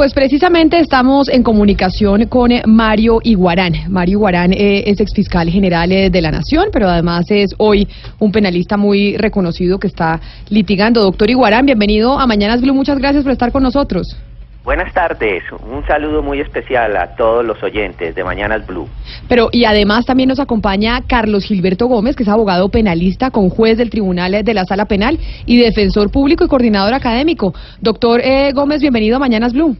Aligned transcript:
Pues 0.00 0.14
precisamente 0.14 0.78
estamos 0.78 1.28
en 1.28 1.42
comunicación 1.42 2.26
con 2.26 2.52
eh, 2.52 2.62
Mario 2.64 3.18
Iguarán. 3.20 3.72
Mario 3.88 4.18
Iguarán 4.18 4.52
eh, 4.52 4.84
es 4.86 5.00
exfiscal 5.00 5.50
general 5.50 5.90
eh, 5.90 6.08
de 6.08 6.22
la 6.22 6.30
Nación, 6.30 6.68
pero 6.72 6.86
además 6.88 7.24
es 7.30 7.52
hoy 7.58 7.88
un 8.20 8.30
penalista 8.30 8.76
muy 8.76 9.16
reconocido 9.16 9.80
que 9.80 9.88
está 9.88 10.20
litigando. 10.50 11.02
Doctor 11.02 11.28
Iguarán, 11.30 11.66
bienvenido 11.66 12.16
a 12.16 12.28
Mañanas 12.28 12.60
Blue. 12.60 12.74
Muchas 12.74 13.00
gracias 13.00 13.24
por 13.24 13.32
estar 13.32 13.50
con 13.50 13.64
nosotros. 13.64 14.16
Buenas 14.62 14.94
tardes, 14.94 15.42
un 15.68 15.84
saludo 15.84 16.22
muy 16.22 16.40
especial 16.40 16.96
a 16.96 17.16
todos 17.16 17.44
los 17.44 17.60
oyentes 17.64 18.14
de 18.14 18.22
Mañanas 18.22 18.64
Blue. 18.68 18.88
Pero 19.28 19.48
y 19.50 19.64
además 19.64 20.06
también 20.06 20.28
nos 20.28 20.38
acompaña 20.38 21.00
Carlos 21.08 21.44
Gilberto 21.44 21.86
Gómez, 21.86 22.14
que 22.14 22.22
es 22.22 22.28
abogado 22.28 22.68
penalista, 22.68 23.32
con 23.32 23.48
juez 23.48 23.78
del 23.78 23.90
Tribunal 23.90 24.44
de 24.44 24.54
la 24.54 24.64
Sala 24.64 24.84
Penal 24.84 25.18
y 25.44 25.60
defensor 25.60 26.12
público 26.12 26.44
y 26.44 26.48
coordinador 26.48 26.94
académico. 26.94 27.52
Doctor 27.80 28.22
Gómez, 28.54 28.80
bienvenido 28.80 29.16
a 29.16 29.18
Mañanas 29.18 29.52
Blue. 29.52 29.76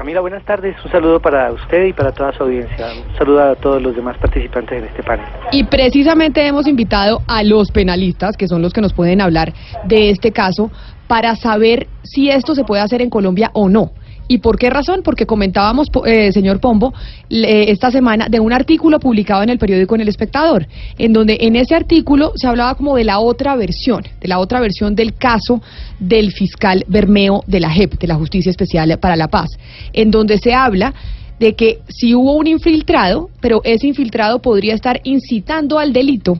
Camila, 0.00 0.22
buenas 0.22 0.42
tardes. 0.46 0.82
Un 0.82 0.90
saludo 0.90 1.20
para 1.20 1.52
usted 1.52 1.84
y 1.84 1.92
para 1.92 2.10
toda 2.10 2.32
su 2.32 2.44
audiencia. 2.44 2.86
Un 3.06 3.18
saludo 3.18 3.42
a 3.42 3.54
todos 3.54 3.82
los 3.82 3.94
demás 3.94 4.16
participantes 4.16 4.78
en 4.78 4.88
este 4.88 5.02
panel. 5.02 5.26
Y 5.52 5.64
precisamente 5.64 6.46
hemos 6.46 6.66
invitado 6.66 7.20
a 7.26 7.42
los 7.42 7.70
penalistas, 7.70 8.34
que 8.38 8.48
son 8.48 8.62
los 8.62 8.72
que 8.72 8.80
nos 8.80 8.94
pueden 8.94 9.20
hablar 9.20 9.52
de 9.84 10.08
este 10.08 10.32
caso, 10.32 10.70
para 11.06 11.36
saber 11.36 11.86
si 12.02 12.30
esto 12.30 12.54
se 12.54 12.64
puede 12.64 12.80
hacer 12.80 13.02
en 13.02 13.10
Colombia 13.10 13.50
o 13.52 13.68
no. 13.68 13.90
¿Y 14.30 14.38
por 14.38 14.58
qué 14.60 14.70
razón? 14.70 15.00
Porque 15.02 15.26
comentábamos, 15.26 15.88
eh, 16.06 16.30
señor 16.30 16.60
Pombo, 16.60 16.94
esta 17.28 17.90
semana 17.90 18.28
de 18.30 18.38
un 18.38 18.52
artículo 18.52 19.00
publicado 19.00 19.42
en 19.42 19.48
el 19.48 19.58
periódico 19.58 19.96
En 19.96 20.02
el 20.02 20.08
Espectador, 20.08 20.68
en 20.98 21.12
donde 21.12 21.36
en 21.40 21.56
ese 21.56 21.74
artículo 21.74 22.30
se 22.36 22.46
hablaba 22.46 22.76
como 22.76 22.94
de 22.94 23.02
la 23.02 23.18
otra 23.18 23.56
versión, 23.56 24.04
de 24.20 24.28
la 24.28 24.38
otra 24.38 24.60
versión 24.60 24.94
del 24.94 25.14
caso 25.14 25.60
del 25.98 26.30
fiscal 26.30 26.84
Bermeo 26.86 27.42
de 27.48 27.58
la 27.58 27.70
JEP, 27.70 27.98
de 27.98 28.06
la 28.06 28.14
Justicia 28.14 28.50
Especial 28.50 28.96
para 29.00 29.16
la 29.16 29.26
Paz, 29.26 29.48
en 29.92 30.12
donde 30.12 30.38
se 30.38 30.54
habla 30.54 30.94
de 31.40 31.56
que 31.56 31.80
si 31.88 32.14
hubo 32.14 32.34
un 32.36 32.46
infiltrado, 32.46 33.30
pero 33.40 33.62
ese 33.64 33.88
infiltrado 33.88 34.38
podría 34.38 34.74
estar 34.74 35.00
incitando 35.02 35.80
al 35.80 35.92
delito 35.92 36.38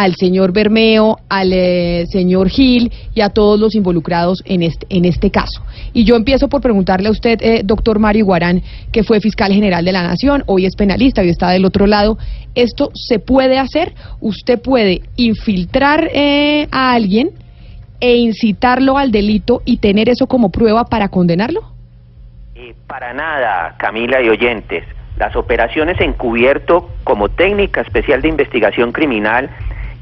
al 0.00 0.16
señor 0.16 0.54
Bermeo, 0.54 1.18
al 1.28 1.52
eh, 1.52 2.06
señor 2.06 2.48
Gil 2.48 2.90
y 3.14 3.20
a 3.20 3.28
todos 3.28 3.60
los 3.60 3.74
involucrados 3.74 4.42
en 4.46 4.62
este, 4.62 4.86
en 4.88 5.04
este 5.04 5.30
caso. 5.30 5.62
Y 5.92 6.04
yo 6.04 6.16
empiezo 6.16 6.48
por 6.48 6.62
preguntarle 6.62 7.08
a 7.08 7.10
usted, 7.10 7.38
eh, 7.42 7.60
doctor 7.64 7.98
Mario 7.98 8.24
Guarán, 8.24 8.62
que 8.92 9.04
fue 9.04 9.20
fiscal 9.20 9.52
general 9.52 9.84
de 9.84 9.92
la 9.92 10.02
Nación, 10.02 10.42
hoy 10.46 10.64
es 10.64 10.74
penalista, 10.74 11.20
hoy 11.20 11.28
está 11.28 11.50
del 11.50 11.66
otro 11.66 11.86
lado. 11.86 12.16
¿Esto 12.54 12.90
se 12.94 13.18
puede 13.18 13.58
hacer? 13.58 13.92
¿Usted 14.20 14.58
puede 14.62 15.02
infiltrar 15.16 16.08
eh, 16.14 16.66
a 16.70 16.94
alguien 16.94 17.32
e 18.00 18.16
incitarlo 18.16 18.96
al 18.96 19.10
delito 19.10 19.60
y 19.66 19.76
tener 19.76 20.08
eso 20.08 20.26
como 20.26 20.50
prueba 20.50 20.84
para 20.86 21.08
condenarlo? 21.08 21.60
para 22.86 23.12
nada, 23.12 23.74
Camila 23.78 24.20
y 24.22 24.28
oyentes. 24.28 24.84
Las 25.18 25.34
operaciones 25.36 26.00
encubierto 26.00 26.90
como 27.04 27.28
técnica 27.28 27.82
especial 27.82 28.22
de 28.22 28.28
investigación 28.28 28.92
criminal 28.92 29.50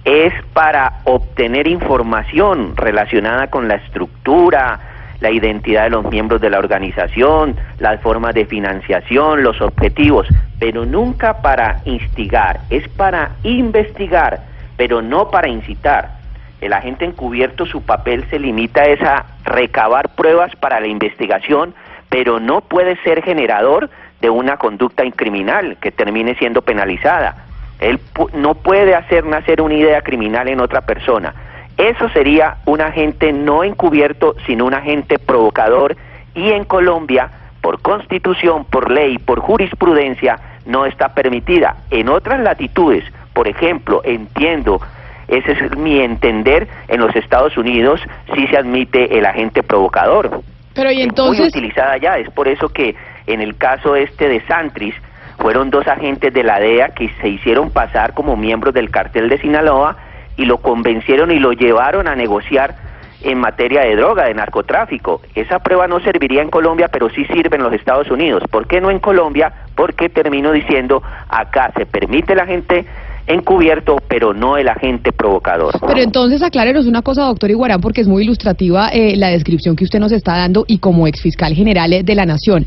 es 0.08 0.32
para 0.54 1.00
obtener 1.04 1.68
información 1.68 2.74
relacionada 2.76 3.48
con 3.48 3.68
la 3.68 3.74
estructura, 3.74 4.80
la 5.20 5.30
identidad 5.30 5.84
de 5.84 5.90
los 5.90 6.06
miembros 6.06 6.40
de 6.40 6.48
la 6.48 6.58
organización, 6.58 7.56
las 7.78 8.00
formas 8.00 8.34
de 8.34 8.46
financiación, 8.46 9.42
los 9.42 9.60
objetivos, 9.60 10.26
pero 10.58 10.86
nunca 10.86 11.42
para 11.42 11.82
instigar, 11.84 12.60
es 12.70 12.88
para 12.88 13.32
investigar, 13.42 14.40
pero 14.78 15.02
no 15.02 15.30
para 15.30 15.48
incitar. 15.48 16.16
El 16.62 16.72
agente 16.72 17.04
encubierto 17.04 17.66
su 17.66 17.82
papel 17.82 18.24
se 18.30 18.38
limita 18.38 18.84
a 18.84 19.26
recabar 19.44 20.08
pruebas 20.14 20.56
para 20.56 20.80
la 20.80 20.86
investigación, 20.86 21.74
pero 22.08 22.40
no 22.40 22.62
puede 22.62 22.96
ser 23.02 23.22
generador 23.22 23.90
de 24.22 24.30
una 24.30 24.56
conducta 24.56 25.04
criminal 25.10 25.76
que 25.82 25.92
termine 25.92 26.34
siendo 26.36 26.62
penalizada. 26.62 27.44
Él 27.80 28.00
no 28.34 28.54
puede 28.54 28.94
hacer 28.94 29.24
nacer 29.24 29.62
una 29.62 29.74
idea 29.74 30.02
criminal 30.02 30.48
en 30.48 30.60
otra 30.60 30.82
persona. 30.82 31.34
Eso 31.76 32.08
sería 32.08 32.56
un 32.66 32.80
agente 32.80 33.32
no 33.32 33.62
encubierto, 33.62 34.34
sino 34.46 34.64
un 34.64 34.74
agente 34.74 35.18
provocador 35.18 35.96
y 36.34 36.50
en 36.50 36.64
Colombia, 36.64 37.30
por 37.60 37.80
constitución, 37.80 38.64
por 38.64 38.90
ley, 38.90 39.18
por 39.18 39.40
jurisprudencia, 39.40 40.38
no 40.66 40.86
está 40.86 41.14
permitida. 41.14 41.76
En 41.90 42.08
otras 42.08 42.40
latitudes, 42.40 43.04
por 43.32 43.46
ejemplo, 43.46 44.00
entiendo, 44.04 44.80
ese 45.28 45.52
es 45.52 45.76
mi 45.76 46.00
entender, 46.00 46.66
en 46.88 47.00
los 47.00 47.14
Estados 47.14 47.56
Unidos 47.56 48.00
sí 48.34 48.46
se 48.48 48.56
admite 48.56 49.16
el 49.16 49.24
agente 49.24 49.62
provocador. 49.62 50.42
Pero 50.74 50.90
y 50.90 51.02
entonces... 51.02 51.40
muy 51.40 51.48
utilizada 51.48 51.96
ya, 51.98 52.18
es 52.18 52.30
por 52.30 52.48
eso 52.48 52.68
que 52.70 52.96
en 53.26 53.40
el 53.40 53.56
caso 53.56 53.94
este 53.94 54.28
de 54.28 54.40
Santris, 54.46 54.94
fueron 55.38 55.70
dos 55.70 55.86
agentes 55.86 56.32
de 56.32 56.42
la 56.42 56.58
DEA 56.58 56.90
que 56.90 57.10
se 57.20 57.28
hicieron 57.28 57.70
pasar 57.70 58.14
como 58.14 58.36
miembros 58.36 58.74
del 58.74 58.90
cartel 58.90 59.28
de 59.28 59.38
Sinaloa 59.38 59.96
y 60.36 60.44
lo 60.44 60.58
convencieron 60.58 61.30
y 61.30 61.38
lo 61.38 61.52
llevaron 61.52 62.08
a 62.08 62.14
negociar 62.14 62.74
en 63.22 63.38
materia 63.38 63.82
de 63.82 63.96
droga, 63.96 64.26
de 64.26 64.34
narcotráfico. 64.34 65.20
Esa 65.34 65.58
prueba 65.58 65.88
no 65.88 66.00
serviría 66.00 66.42
en 66.42 66.50
Colombia, 66.50 66.88
pero 66.88 67.08
sí 67.10 67.24
sirve 67.26 67.56
en 67.56 67.64
los 67.64 67.72
Estados 67.72 68.10
Unidos. 68.10 68.42
¿Por 68.50 68.66
qué 68.66 68.80
no 68.80 68.90
en 68.90 69.00
Colombia? 69.00 69.52
Porque 69.74 70.08
termino 70.08 70.52
diciendo, 70.52 71.02
acá 71.28 71.72
se 71.76 71.86
permite 71.86 72.34
la 72.34 72.46
gente 72.46 72.86
encubierto, 73.26 73.96
pero 74.08 74.32
no 74.32 74.56
el 74.56 74.68
agente 74.68 75.12
provocador. 75.12 75.74
Pero 75.86 76.00
entonces 76.00 76.42
aclárenos 76.42 76.86
una 76.86 77.02
cosa, 77.02 77.24
doctor 77.24 77.50
Iguarán, 77.50 77.80
porque 77.80 78.00
es 78.00 78.08
muy 78.08 78.22
ilustrativa 78.22 78.88
eh, 78.88 79.16
la 79.16 79.28
descripción 79.28 79.76
que 79.76 79.84
usted 79.84 79.98
nos 79.98 80.12
está 80.12 80.36
dando 80.36 80.64
y 80.66 80.78
como 80.78 81.06
exfiscal 81.06 81.52
general 81.54 82.04
de 82.04 82.14
la 82.14 82.24
Nación. 82.24 82.64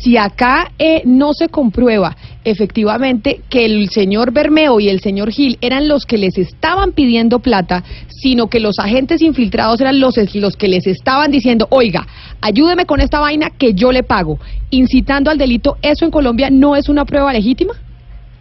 Si 0.00 0.16
acá 0.16 0.70
eh, 0.78 1.02
no 1.04 1.32
se 1.32 1.48
comprueba 1.48 2.16
efectivamente 2.44 3.40
que 3.50 3.64
el 3.64 3.88
señor 3.88 4.32
Bermeo 4.32 4.78
y 4.78 4.88
el 4.88 5.00
señor 5.00 5.30
Gil 5.30 5.58
eran 5.60 5.88
los 5.88 6.06
que 6.06 6.18
les 6.18 6.38
estaban 6.38 6.92
pidiendo 6.92 7.40
plata, 7.40 7.82
sino 8.08 8.46
que 8.46 8.60
los 8.60 8.78
agentes 8.78 9.22
infiltrados 9.22 9.80
eran 9.80 9.98
los, 9.98 10.14
los 10.34 10.56
que 10.56 10.68
les 10.68 10.86
estaban 10.86 11.32
diciendo, 11.32 11.66
oiga, 11.70 12.06
ayúdeme 12.40 12.86
con 12.86 13.00
esta 13.00 13.18
vaina 13.18 13.50
que 13.50 13.74
yo 13.74 13.90
le 13.90 14.04
pago, 14.04 14.38
incitando 14.70 15.30
al 15.30 15.38
delito, 15.38 15.78
¿eso 15.82 16.04
en 16.04 16.12
Colombia 16.12 16.48
no 16.48 16.76
es 16.76 16.88
una 16.88 17.04
prueba 17.04 17.32
legítima? 17.32 17.74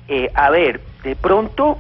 Eh, 0.08 0.30
a 0.36 0.52
ver, 0.52 0.80
de 1.04 1.16
pronto, 1.16 1.78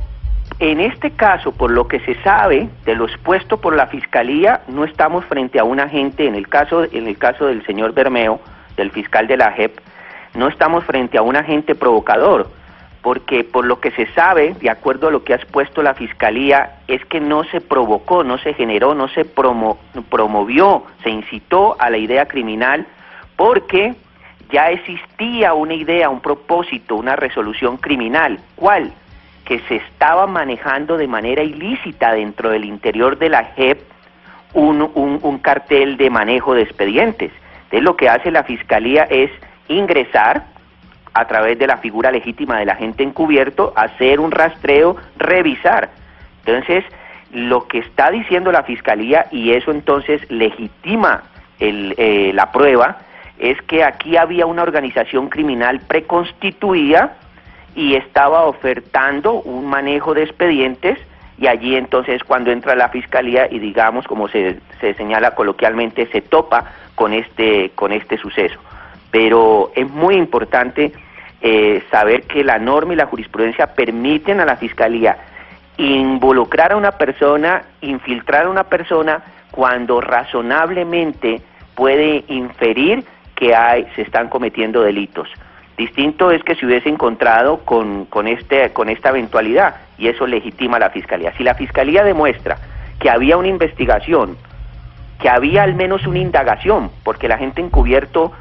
en 0.59 0.79
este 0.79 1.11
caso, 1.11 1.51
por 1.51 1.69
lo 1.69 1.88
que 1.88 1.99
se 1.99 2.15
sabe 2.23 2.67
de 2.83 2.95
lo 2.95 3.05
expuesto 3.05 3.61
por 3.61 3.75
la 3.75 3.85
fiscalía, 3.88 4.61
no 4.67 4.85
estamos 4.85 5.23
frente 5.25 5.59
a 5.59 5.63
un 5.63 5.79
agente, 5.79 6.25
en 6.25 6.33
el 6.33 6.47
caso, 6.47 6.83
en 6.83 7.07
el 7.07 7.17
caso 7.17 7.45
del 7.45 7.63
señor 7.65 7.94
Bermeo, 7.94 8.41
del 8.77 8.91
fiscal 8.91 9.27
de 9.27 9.35
la 9.35 9.51
JEP, 9.51 9.79
no 10.35 10.47
estamos 10.47 10.85
frente 10.85 11.17
a 11.17 11.21
un 11.21 11.35
agente 11.35 11.75
provocador, 11.75 12.49
porque 13.01 13.43
por 13.43 13.65
lo 13.65 13.79
que 13.79 13.91
se 13.91 14.05
sabe, 14.13 14.53
de 14.59 14.69
acuerdo 14.69 15.07
a 15.07 15.11
lo 15.11 15.23
que 15.23 15.33
ha 15.33 15.38
expuesto 15.38 15.81
la 15.81 15.93
fiscalía, 15.93 16.77
es 16.88 17.03
que 17.05 17.19
no 17.19 17.43
se 17.45 17.59
provocó, 17.59 18.23
no 18.23 18.38
se 18.38 18.53
generó, 18.53 18.95
no 18.95 19.07
se 19.09 19.25
promovió, 19.25 20.83
se 21.03 21.09
incitó 21.09 21.75
a 21.79 21.89
la 21.89 21.97
idea 21.97 22.27
criminal, 22.27 22.85
porque 23.35 23.95
ya 24.51 24.69
existía 24.69 25.53
una 25.53 25.73
idea, 25.73 26.09
un 26.09 26.21
propósito, 26.21 26.95
una 26.95 27.15
resolución 27.15 27.77
criminal. 27.77 28.39
¿Cuál? 28.55 28.94
Que 29.45 29.59
se 29.67 29.77
estaba 29.77 30.27
manejando 30.27 30.97
de 30.97 31.07
manera 31.07 31.44
ilícita 31.44 32.13
dentro 32.13 32.49
del 32.49 32.65
interior 32.65 33.17
de 33.17 33.29
la 33.29 33.44
JEP 33.55 33.81
un, 34.53 35.39
cartel 35.41 35.97
de 35.97 36.09
manejo 36.09 36.53
de 36.53 36.63
expedientes. 36.63 37.31
Entonces 37.67 37.83
lo 37.83 37.97
que 37.97 38.09
hace 38.09 38.31
la 38.31 38.44
Fiscalía 38.44 39.03
es 39.03 39.29
ingresar 39.67 40.45
a 41.13 41.25
través 41.25 41.57
de 41.59 41.67
la 41.67 41.78
figura 41.78 42.11
legítima 42.11 42.59
del 42.59 42.69
agente 42.69 43.03
encubierto, 43.03 43.73
hacer 43.75 44.19
un 44.19 44.31
rastreo, 44.31 44.95
revisar. 45.17 45.89
Entonces, 46.45 46.85
lo 47.31 47.67
que 47.67 47.79
está 47.79 48.11
diciendo 48.11 48.51
la 48.51 48.63
Fiscalía, 48.63 49.25
y 49.31 49.51
eso 49.51 49.72
entonces 49.72 50.22
legitima 50.29 51.23
el, 51.59 51.95
eh, 51.97 52.31
la 52.33 52.51
prueba, 52.51 53.00
es 53.39 53.61
que 53.63 53.83
aquí 53.83 54.16
había 54.16 54.45
una 54.45 54.63
organización 54.63 55.30
criminal 55.30 55.81
preconstituida 55.81 57.18
y 57.75 57.95
estaba 57.95 58.45
ofertando 58.45 59.33
un 59.33 59.68
manejo 59.68 60.13
de 60.13 60.24
expedientes 60.24 60.97
y 61.39 61.47
allí 61.47 61.75
entonces 61.75 62.24
cuando 62.24 62.51
entra 62.51 62.75
la 62.75 62.89
fiscalía 62.89 63.47
y 63.51 63.59
digamos 63.59 64.07
como 64.07 64.27
se, 64.27 64.59
se 64.81 64.95
señala 64.95 65.36
coloquialmente 65.36 66.07
se 66.07 66.21
topa 66.21 66.65
con 66.97 67.13
este 67.13 67.71
con 67.75 67.91
este 67.91 68.17
suceso 68.17 68.59
pero 69.11 69.71
es 69.75 69.88
muy 69.88 70.15
importante 70.15 70.91
eh, 71.41 71.83
saber 71.91 72.23
que 72.23 72.44
la 72.44 72.57
norma 72.57 72.94
y 72.94 72.95
la 72.97 73.05
jurisprudencia 73.05 73.75
permiten 73.75 74.39
a 74.39 74.45
la 74.45 74.57
fiscalía 74.57 75.17
involucrar 75.77 76.71
a 76.71 76.75
una 76.75 76.94
persona 76.94 77.61
infiltrar 77.81 78.47
a 78.47 78.49
una 78.49 78.63
persona 78.63 79.21
cuando 79.51 80.01
razonablemente 80.01 81.41
puede 81.75 82.25
inferir 82.29 83.05
que 83.35 83.55
hay, 83.55 83.88
se 83.95 84.01
están 84.01 84.29
cometiendo 84.29 84.81
delitos. 84.81 85.29
Distinto 85.77 86.31
es 86.31 86.44
que 86.44 86.55
se 86.55 86.65
hubiese 86.65 86.89
encontrado 86.89 87.59
con, 87.59 88.05
con, 88.05 88.27
este, 88.27 88.73
con 88.73 88.89
esta 88.89 89.09
eventualidad 89.09 89.75
y 89.99 90.07
eso 90.07 90.25
legitima 90.25 90.77
a 90.77 90.79
la 90.79 90.89
Fiscalía. 90.89 91.31
Si 91.38 91.44
la 91.44 91.53
Fiscalía 91.53 92.03
demuestra 92.03 92.57
que 92.99 93.11
había 93.11 93.38
una 93.38 93.49
investigación, 93.49 94.38
que 95.19 95.30
había 95.30 95.64
al 95.64 95.75
menos 95.75 96.06
una 96.06 96.19
indagación, 96.19 96.92
porque 97.04 97.28
la 97.28 97.38
gente 97.38 97.62
encubierto 97.62 98.31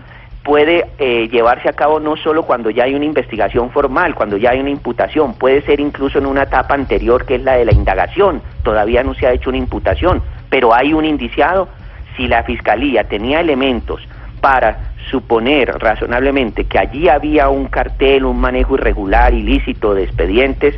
puede 0.46 0.87
eh, 0.99 1.28
llevarse 1.28 1.69
a 1.69 1.73
cabo 1.73 1.99
no 1.99 2.17
solo 2.17 2.44
cuando 2.44 2.70
ya 2.70 2.84
hay 2.84 2.94
una 2.94 3.05
investigación 3.05 3.70
formal, 3.70 4.14
cuando 4.14 4.37
ya 4.37 4.50
hay 4.50 4.61
una 4.61 4.70
imputación, 4.70 5.34
puede 5.34 5.62
ser 5.62 5.81
incluso 5.81 6.19
en 6.19 6.26
una 6.26 6.44
etapa 6.44 6.75
anterior 6.75 7.26
que 7.26 7.34
es 7.34 7.43
la 7.43 7.55
de 7.55 7.64
la 7.64 7.73
indagación, 7.73 8.40
todavía 8.62 9.02
no 9.02 9.14
se 9.14 9.26
ha 9.26 9.32
hecho 9.32 9.50
una 9.50 9.58
imputación, 9.58 10.23
pero 10.49 10.73
hay 10.73 10.93
un 10.93 11.05
indiciado. 11.05 11.69
Si 12.17 12.28
la 12.28 12.44
Fiscalía 12.44 13.05
tenía 13.05 13.40
elementos 13.40 14.00
para 14.40 14.93
suponer 15.11 15.78
razonablemente 15.78 16.64
que 16.64 16.78
allí 16.78 17.08
había 17.08 17.49
un 17.49 17.67
cartel, 17.67 18.25
un 18.25 18.40
manejo 18.40 18.76
irregular, 18.76 19.34
ilícito 19.34 19.94
de 19.94 20.05
expedientes, 20.05 20.75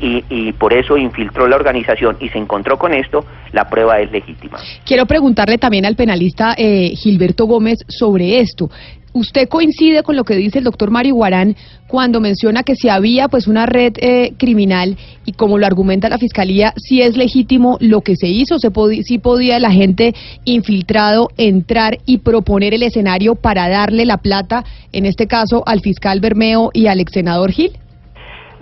y, 0.00 0.52
por 0.52 0.72
eso 0.72 0.96
infiltró 0.96 1.46
la 1.46 1.56
organización 1.56 2.16
y 2.20 2.28
se 2.28 2.38
encontró 2.38 2.78
con 2.78 2.94
esto, 2.94 3.24
la 3.52 3.68
prueba 3.68 4.00
es 4.00 4.10
legítima. 4.10 4.58
Quiero 4.84 5.06
preguntarle 5.06 5.58
también 5.58 5.84
al 5.84 5.96
penalista 5.96 6.54
eh, 6.56 6.92
Gilberto 6.96 7.46
Gómez 7.46 7.78
sobre 7.88 8.40
esto. 8.40 8.70
¿Usted 9.12 9.48
coincide 9.48 10.04
con 10.04 10.14
lo 10.14 10.22
que 10.22 10.36
dice 10.36 10.58
el 10.58 10.64
doctor 10.64 10.90
Mario 10.92 11.16
Guarán 11.16 11.56
cuando 11.88 12.20
menciona 12.20 12.62
que 12.62 12.76
si 12.76 12.88
había 12.88 13.26
pues 13.26 13.48
una 13.48 13.66
red 13.66 13.94
eh, 13.96 14.34
criminal 14.38 14.96
y 15.24 15.32
como 15.32 15.58
lo 15.58 15.66
argumenta 15.66 16.08
la 16.08 16.18
fiscalía, 16.18 16.72
si 16.76 17.02
es 17.02 17.16
legítimo 17.16 17.76
lo 17.80 18.02
que 18.02 18.14
se 18.14 18.28
hizo, 18.28 18.60
se 18.60 18.70
si 19.02 19.18
podía 19.18 19.58
la 19.58 19.72
gente 19.72 20.14
infiltrado 20.44 21.28
entrar 21.36 21.98
y 22.06 22.18
proponer 22.18 22.72
el 22.72 22.84
escenario 22.84 23.34
para 23.34 23.68
darle 23.68 24.04
la 24.04 24.18
plata, 24.18 24.64
en 24.92 25.06
este 25.06 25.26
caso 25.26 25.64
al 25.66 25.80
fiscal 25.80 26.20
Bermeo 26.20 26.70
y 26.72 26.86
al 26.86 27.00
ex 27.00 27.12
senador 27.12 27.50
Gil? 27.50 27.72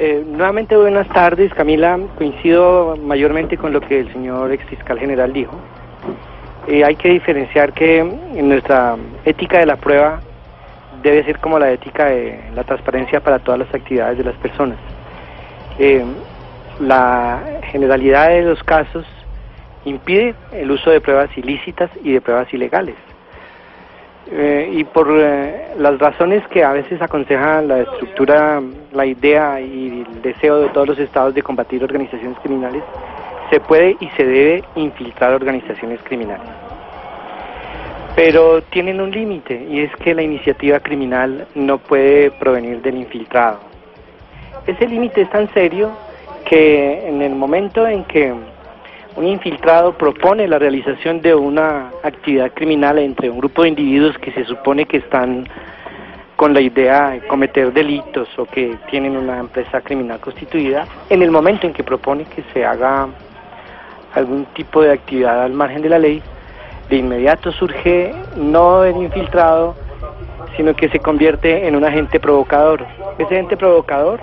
Eh, 0.01 0.23
nuevamente 0.25 0.77
buenas 0.77 1.09
tardes, 1.09 1.53
Camila. 1.55 1.99
Coincido 2.17 2.97
mayormente 3.03 3.57
con 3.57 3.73
lo 3.73 3.81
que 3.81 3.99
el 3.99 4.13
señor 4.13 4.53
ex 4.53 4.65
fiscal 4.67 4.97
general 4.97 5.33
dijo. 5.33 5.59
Eh, 6.69 6.85
hay 6.85 6.95
que 6.95 7.09
diferenciar 7.09 7.73
que 7.73 8.05
nuestra 8.41 8.97
ética 9.25 9.59
de 9.59 9.67
la 9.67 9.75
prueba 9.75 10.21
debe 11.03 11.25
ser 11.25 11.41
como 11.41 11.59
la 11.59 11.73
ética 11.73 12.05
de 12.05 12.41
la 12.55 12.63
transparencia 12.63 13.19
para 13.19 13.41
todas 13.41 13.59
las 13.59 13.75
actividades 13.75 14.19
de 14.19 14.25
las 14.25 14.37
personas. 14.37 14.79
Eh, 15.81 16.05
la 16.79 17.43
generalidad 17.73 18.29
de 18.29 18.43
los 18.43 18.63
casos 18.63 19.05
impide 19.85 20.37
el 20.53 20.71
uso 20.71 20.91
de 20.91 21.01
pruebas 21.01 21.37
ilícitas 21.37 21.91
y 22.05 22.13
de 22.13 22.21
pruebas 22.21 22.55
ilegales. 22.55 22.95
Eh, 24.31 24.71
y 24.75 24.85
por 24.85 25.09
eh, 25.11 25.69
las 25.79 25.99
razones 25.99 26.47
que 26.49 26.63
a 26.63 26.73
veces 26.73 27.01
aconsejan 27.01 27.67
la 27.69 27.81
estructura, 27.81 28.61
la 28.93 29.07
idea 29.07 29.61
y 29.61 30.05
el 30.07 30.23
deseo 30.23 30.61
de 30.61 30.69
todos 30.69 30.89
los 30.89 30.99
estados 30.99 31.35
de 31.35 31.43
combatir 31.43 31.83
organizaciones 31.83 32.39
criminales, 32.41 32.83
se 33.51 33.59
puede 33.61 33.97
y 34.01 34.09
se 34.17 34.25
debe 34.25 34.65
infiltrar 34.77 35.33
organizaciones 35.33 36.01
criminales 36.03 36.49
pero 38.19 38.61
tienen 38.63 39.01
un 39.01 39.13
límite 39.13 39.65
y 39.71 39.79
es 39.79 39.95
que 39.95 40.13
la 40.13 40.23
iniciativa 40.23 40.81
criminal 40.81 41.47
no 41.55 41.79
puede 41.79 42.33
provenir 42.33 42.83
del 42.83 42.97
infiltrado. 42.97 43.61
Ese 44.67 44.89
límite 44.89 45.21
es 45.21 45.31
tan 45.31 45.49
serio 45.55 45.93
que 46.45 47.09
en 47.09 47.23
el 47.23 47.37
momento 47.37 47.87
en 47.87 48.03
que 48.07 48.35
un 49.19 49.27
infiltrado 49.27 49.95
propone 49.95 50.47
la 50.47 50.61
realización 50.61 51.21
de 51.21 51.35
una 51.35 51.91
actividad 52.05 52.53
criminal 52.55 53.01
entre 53.01 53.29
un 53.29 53.39
grupo 53.39 53.63
de 53.63 53.71
individuos 53.71 54.17
que 54.19 54.31
se 54.31 54.45
supone 54.45 54.87
que 54.87 54.99
están 54.99 55.45
con 56.37 56.55
la 56.55 56.61
idea 56.61 57.11
de 57.11 57.27
cometer 57.27 57.73
delitos 57.73 58.29
o 58.39 58.45
que 58.45 58.77
tienen 58.89 59.17
una 59.17 59.41
empresa 59.41 59.81
criminal 59.81 60.21
constituida, 60.21 60.87
en 61.11 61.23
el 61.23 61.33
momento 61.33 61.67
en 61.67 61.73
que 61.73 61.83
propone 61.83 62.27
que 62.27 62.45
se 62.53 62.65
haga 62.65 63.09
algún 64.15 64.45
tipo 64.55 64.83
de 64.83 64.93
actividad 64.93 65.43
al 65.43 65.53
margen 65.53 65.83
de 65.83 65.89
la 65.89 65.99
ley, 65.99 66.23
de 66.89 66.97
inmediato 66.97 67.51
surge 67.51 68.15
no 68.37 68.85
el 68.85 68.99
infiltrado, 68.99 69.75
sino 70.57 70.77
que 70.77 70.89
se 70.91 71.01
convierte 71.01 71.67
en 71.67 71.75
un 71.75 71.85
agente 71.85 72.21
provocador. 72.21 72.87
Ese 73.19 73.35
agente 73.35 73.57
provocador, 73.57 74.21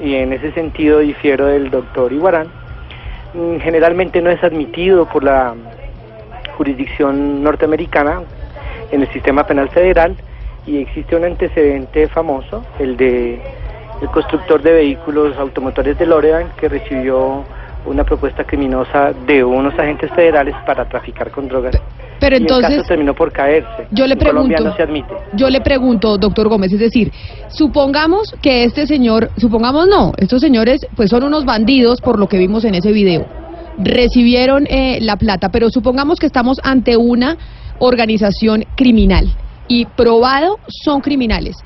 y 0.00 0.14
en 0.14 0.32
ese 0.32 0.52
sentido 0.52 1.00
difiero 1.00 1.46
del 1.46 1.68
doctor 1.68 2.12
Iguarán, 2.12 2.46
generalmente 3.60 4.20
no 4.22 4.30
es 4.30 4.42
admitido 4.42 5.06
por 5.06 5.24
la 5.24 5.54
jurisdicción 6.56 7.42
norteamericana 7.42 8.22
en 8.90 9.02
el 9.02 9.12
sistema 9.12 9.44
penal 9.46 9.68
federal 9.70 10.16
y 10.66 10.78
existe 10.78 11.16
un 11.16 11.24
antecedente 11.24 12.08
famoso, 12.08 12.64
el 12.78 12.96
de 12.96 13.40
el 14.00 14.08
constructor 14.08 14.60
de 14.62 14.72
vehículos 14.72 15.36
automotores 15.38 15.96
de 15.98 16.06
Lorean 16.06 16.50
que 16.56 16.68
recibió 16.68 17.44
una 17.86 18.04
propuesta 18.04 18.44
criminosa 18.44 19.12
de 19.26 19.44
unos 19.44 19.78
agentes 19.78 20.10
federales 20.12 20.54
para 20.66 20.84
traficar 20.88 21.30
con 21.30 21.48
drogas. 21.48 21.76
Pero 22.20 22.36
entonces 22.36 22.70
el 22.70 22.76
caso 22.76 22.88
terminó 22.88 23.14
por 23.14 23.32
caerse. 23.32 23.86
Yo 23.90 24.06
le 24.06 24.16
pregunto, 24.16 24.62
no 24.62 24.74
se 24.76 24.82
admite. 24.82 25.14
Yo 25.34 25.50
le 25.50 25.60
pregunto, 25.60 26.16
doctor 26.16 26.48
Gómez, 26.48 26.72
es 26.72 26.78
decir, 26.78 27.12
supongamos 27.48 28.34
que 28.40 28.64
este 28.64 28.86
señor, 28.86 29.30
supongamos 29.36 29.86
no, 29.86 30.12
estos 30.16 30.40
señores 30.40 30.86
pues 30.96 31.10
son 31.10 31.24
unos 31.24 31.44
bandidos 31.44 32.00
por 32.00 32.18
lo 32.18 32.28
que 32.28 32.38
vimos 32.38 32.64
en 32.64 32.74
ese 32.74 32.92
video. 32.92 33.26
Recibieron 33.78 34.66
eh, 34.68 34.98
la 35.00 35.16
plata, 35.16 35.48
pero 35.50 35.68
supongamos 35.68 36.18
que 36.18 36.26
estamos 36.26 36.60
ante 36.62 36.96
una 36.96 37.36
organización 37.78 38.64
criminal 38.76 39.26
y 39.68 39.86
probado 39.86 40.58
son 40.68 41.00
criminales. 41.00 41.56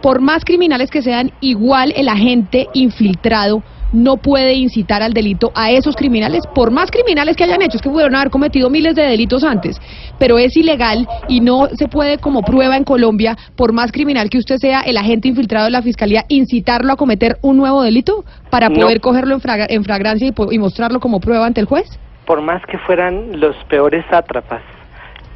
Por 0.00 0.20
más 0.20 0.44
criminales 0.44 0.90
que 0.90 1.02
sean, 1.02 1.32
igual 1.40 1.92
el 1.94 2.08
agente 2.08 2.68
infiltrado 2.72 3.62
no 3.92 4.16
puede 4.16 4.54
incitar 4.54 5.02
al 5.02 5.12
delito 5.12 5.50
a 5.54 5.70
esos 5.70 5.96
criminales, 5.96 6.44
por 6.54 6.70
más 6.70 6.90
criminales 6.90 7.36
que 7.36 7.44
hayan 7.44 7.62
hecho, 7.62 7.76
es 7.76 7.82
que 7.82 7.90
pudieron 7.90 8.14
haber 8.14 8.30
cometido 8.30 8.70
miles 8.70 8.94
de 8.94 9.02
delitos 9.02 9.44
antes, 9.44 9.80
pero 10.18 10.38
es 10.38 10.56
ilegal 10.56 11.08
y 11.28 11.40
no 11.40 11.68
se 11.74 11.88
puede 11.88 12.18
como 12.18 12.42
prueba 12.42 12.76
en 12.76 12.84
Colombia, 12.84 13.36
por 13.56 13.72
más 13.72 13.92
criminal 13.92 14.30
que 14.30 14.38
usted 14.38 14.56
sea, 14.56 14.80
el 14.80 14.96
agente 14.96 15.28
infiltrado 15.28 15.66
de 15.66 15.72
la 15.72 15.82
Fiscalía, 15.82 16.24
incitarlo 16.28 16.92
a 16.92 16.96
cometer 16.96 17.38
un 17.42 17.56
nuevo 17.56 17.82
delito 17.82 18.24
para 18.50 18.70
poder 18.70 19.00
cogerlo 19.00 19.34
en, 19.34 19.84
fragrancia 19.84 20.28
y, 20.28 20.54
y 20.54 20.58
mostrarlo 20.58 21.00
como 21.00 21.20
prueba 21.20 21.46
ante 21.46 21.60
el 21.60 21.66
juez? 21.66 21.86
Por 22.26 22.42
más 22.42 22.64
que 22.66 22.78
fueran 22.78 23.40
los 23.40 23.56
peores 23.64 24.04
sátrapas, 24.10 24.62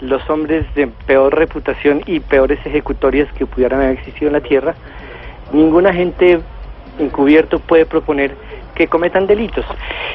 los 0.00 0.28
hombres 0.28 0.66
de 0.74 0.86
peor 1.06 1.34
reputación 1.34 2.02
y 2.06 2.20
peores 2.20 2.58
ejecutorias 2.64 3.32
que 3.34 3.46
pudieran 3.46 3.80
haber 3.80 3.98
existido 3.98 4.28
en 4.28 4.34
la 4.34 4.40
tierra, 4.40 4.74
ningún 5.52 5.86
agente 5.86 6.40
encubierto 6.98 7.58
puede 7.58 7.86
proponer 7.86 8.34
que 8.74 8.88
cometan 8.88 9.26
delitos. 9.26 9.64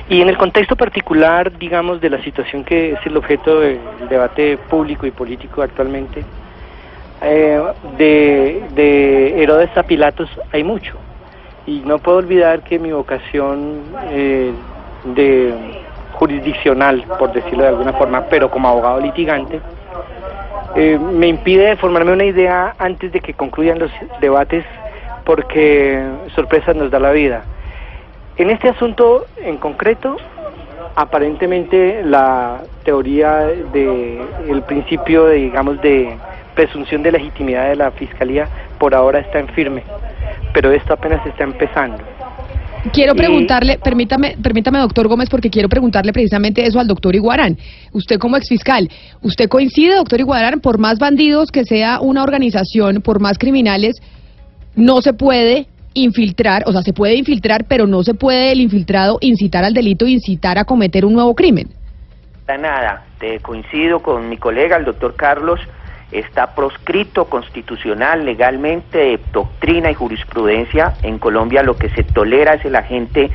Y 0.10 0.22
en 0.22 0.30
el 0.30 0.38
contexto 0.38 0.76
particular, 0.76 1.58
digamos, 1.58 2.02
de 2.02 2.10
la 2.10 2.22
situación 2.24 2.64
que 2.64 2.94
es 2.94 3.00
el 3.06 3.16
objeto 3.18 3.60
del 3.60 3.80
debate 4.10 4.58
público 4.58 5.06
y 5.06 5.12
político 5.12 5.62
actualmente, 5.62 6.24
eh, 7.22 7.62
de, 7.98 8.64
de, 8.76 9.44
Herodes 9.44 9.76
a 9.78 9.84
Pilatos 9.84 10.30
hay 10.52 10.64
mucho. 10.64 10.96
Y 11.66 11.82
no 11.82 12.00
puedo 12.00 12.18
olvidar 12.18 12.64
que 12.64 12.80
mi 12.80 12.92
vocación 12.92 13.82
eh, 14.12 14.52
de 15.04 15.54
jurisdiccional, 16.14 17.04
por 17.18 17.32
decirlo 17.32 17.64
de 17.64 17.70
alguna 17.70 17.94
forma, 17.94 18.26
pero 18.30 18.50
como 18.50 18.68
abogado 18.68 19.00
litigante, 19.00 19.62
eh, 20.76 20.98
me 21.00 21.28
impide 21.28 21.76
formarme 21.78 22.12
una 22.12 22.26
idea 22.26 22.76
antes 22.78 23.12
de 23.12 23.20
que 23.20 23.34
concluyan 23.34 23.80
los 23.80 23.92
debates 24.22 24.66
porque 25.30 26.04
sorpresas 26.34 26.76
nos 26.76 26.90
da 26.90 27.00
la 27.00 27.12
vida. 27.12 27.44
En 28.36 28.50
este 28.50 28.68
asunto 28.68 29.28
en 29.38 29.58
concreto, 29.58 30.18
aparentemente 30.96 32.02
la 32.04 32.64
teoría 32.84 33.42
de 33.72 34.24
el 34.50 34.64
principio 34.64 35.26
de, 35.26 35.36
digamos 35.36 35.80
de 35.84 36.18
presunción 36.56 37.04
de 37.04 37.12
legitimidad 37.12 37.70
de 37.70 37.76
la 37.76 37.92
fiscalía 37.92 38.48
por 38.80 38.96
ahora 38.96 39.20
está 39.20 39.38
en 39.38 39.50
firme, 39.50 39.84
pero 40.52 40.72
esto 40.72 40.94
apenas 40.94 41.24
está 41.28 41.44
empezando. 41.44 42.00
Quiero 42.92 43.14
preguntarle, 43.14 43.78
permítame, 43.78 44.36
permítame, 44.42 44.80
doctor 44.80 45.08
Gómez, 45.08 45.30
porque 45.30 45.52
quiero 45.52 45.70
preguntarle 45.70 46.12
precisamente 46.12 46.66
eso 46.66 46.80
al 46.80 46.88
doctor 46.88 47.14
Iguarán. 47.14 47.56
Usted 47.94 48.18
como 48.18 48.36
exfiscal, 48.36 48.90
¿usted 49.22 49.48
coincide, 49.48 49.94
doctor 49.94 50.20
Iguarán, 50.20 50.60
por 50.60 50.80
más 50.80 50.98
bandidos 50.98 51.52
que 51.52 51.66
sea 51.66 52.00
una 52.00 52.24
organización, 52.24 53.02
por 53.04 53.20
más 53.20 53.38
criminales, 53.38 53.98
no 54.76 55.02
se 55.02 55.14
puede 55.14 55.68
infiltrar, 55.94 56.64
o 56.68 56.72
sea, 56.72 56.82
se 56.82 56.94
puede 56.94 57.16
infiltrar, 57.16 57.66
pero 57.66 57.88
no 57.88 58.04
se 58.04 58.14
puede 58.14 58.52
el 58.52 58.62
infiltrado 58.62 59.18
incitar 59.22 59.64
al 59.64 59.74
delito, 59.74 60.08
incitar 60.08 60.58
a 60.58 60.66
cometer 60.66 61.06
un 61.06 61.14
nuevo 61.14 61.36
crimen. 61.36 61.68
Nada, 62.48 63.06
te 63.20 63.40
coincido 63.40 64.00
con 64.00 64.28
mi 64.28 64.38
colega, 64.38 64.76
el 64.78 64.86
doctor 64.86 65.16
Carlos, 65.16 65.60
está 66.12 66.56
proscrito 66.56 67.26
constitucional, 67.26 68.26
legalmente, 68.26 69.20
doctrina 69.32 69.92
y 69.92 69.94
jurisprudencia. 69.94 70.96
En 71.04 71.20
Colombia 71.20 71.62
lo 71.62 71.78
que 71.78 71.90
se 71.90 72.04
tolera 72.04 72.56
es 72.56 72.66
el 72.66 72.76
agente 72.76 73.30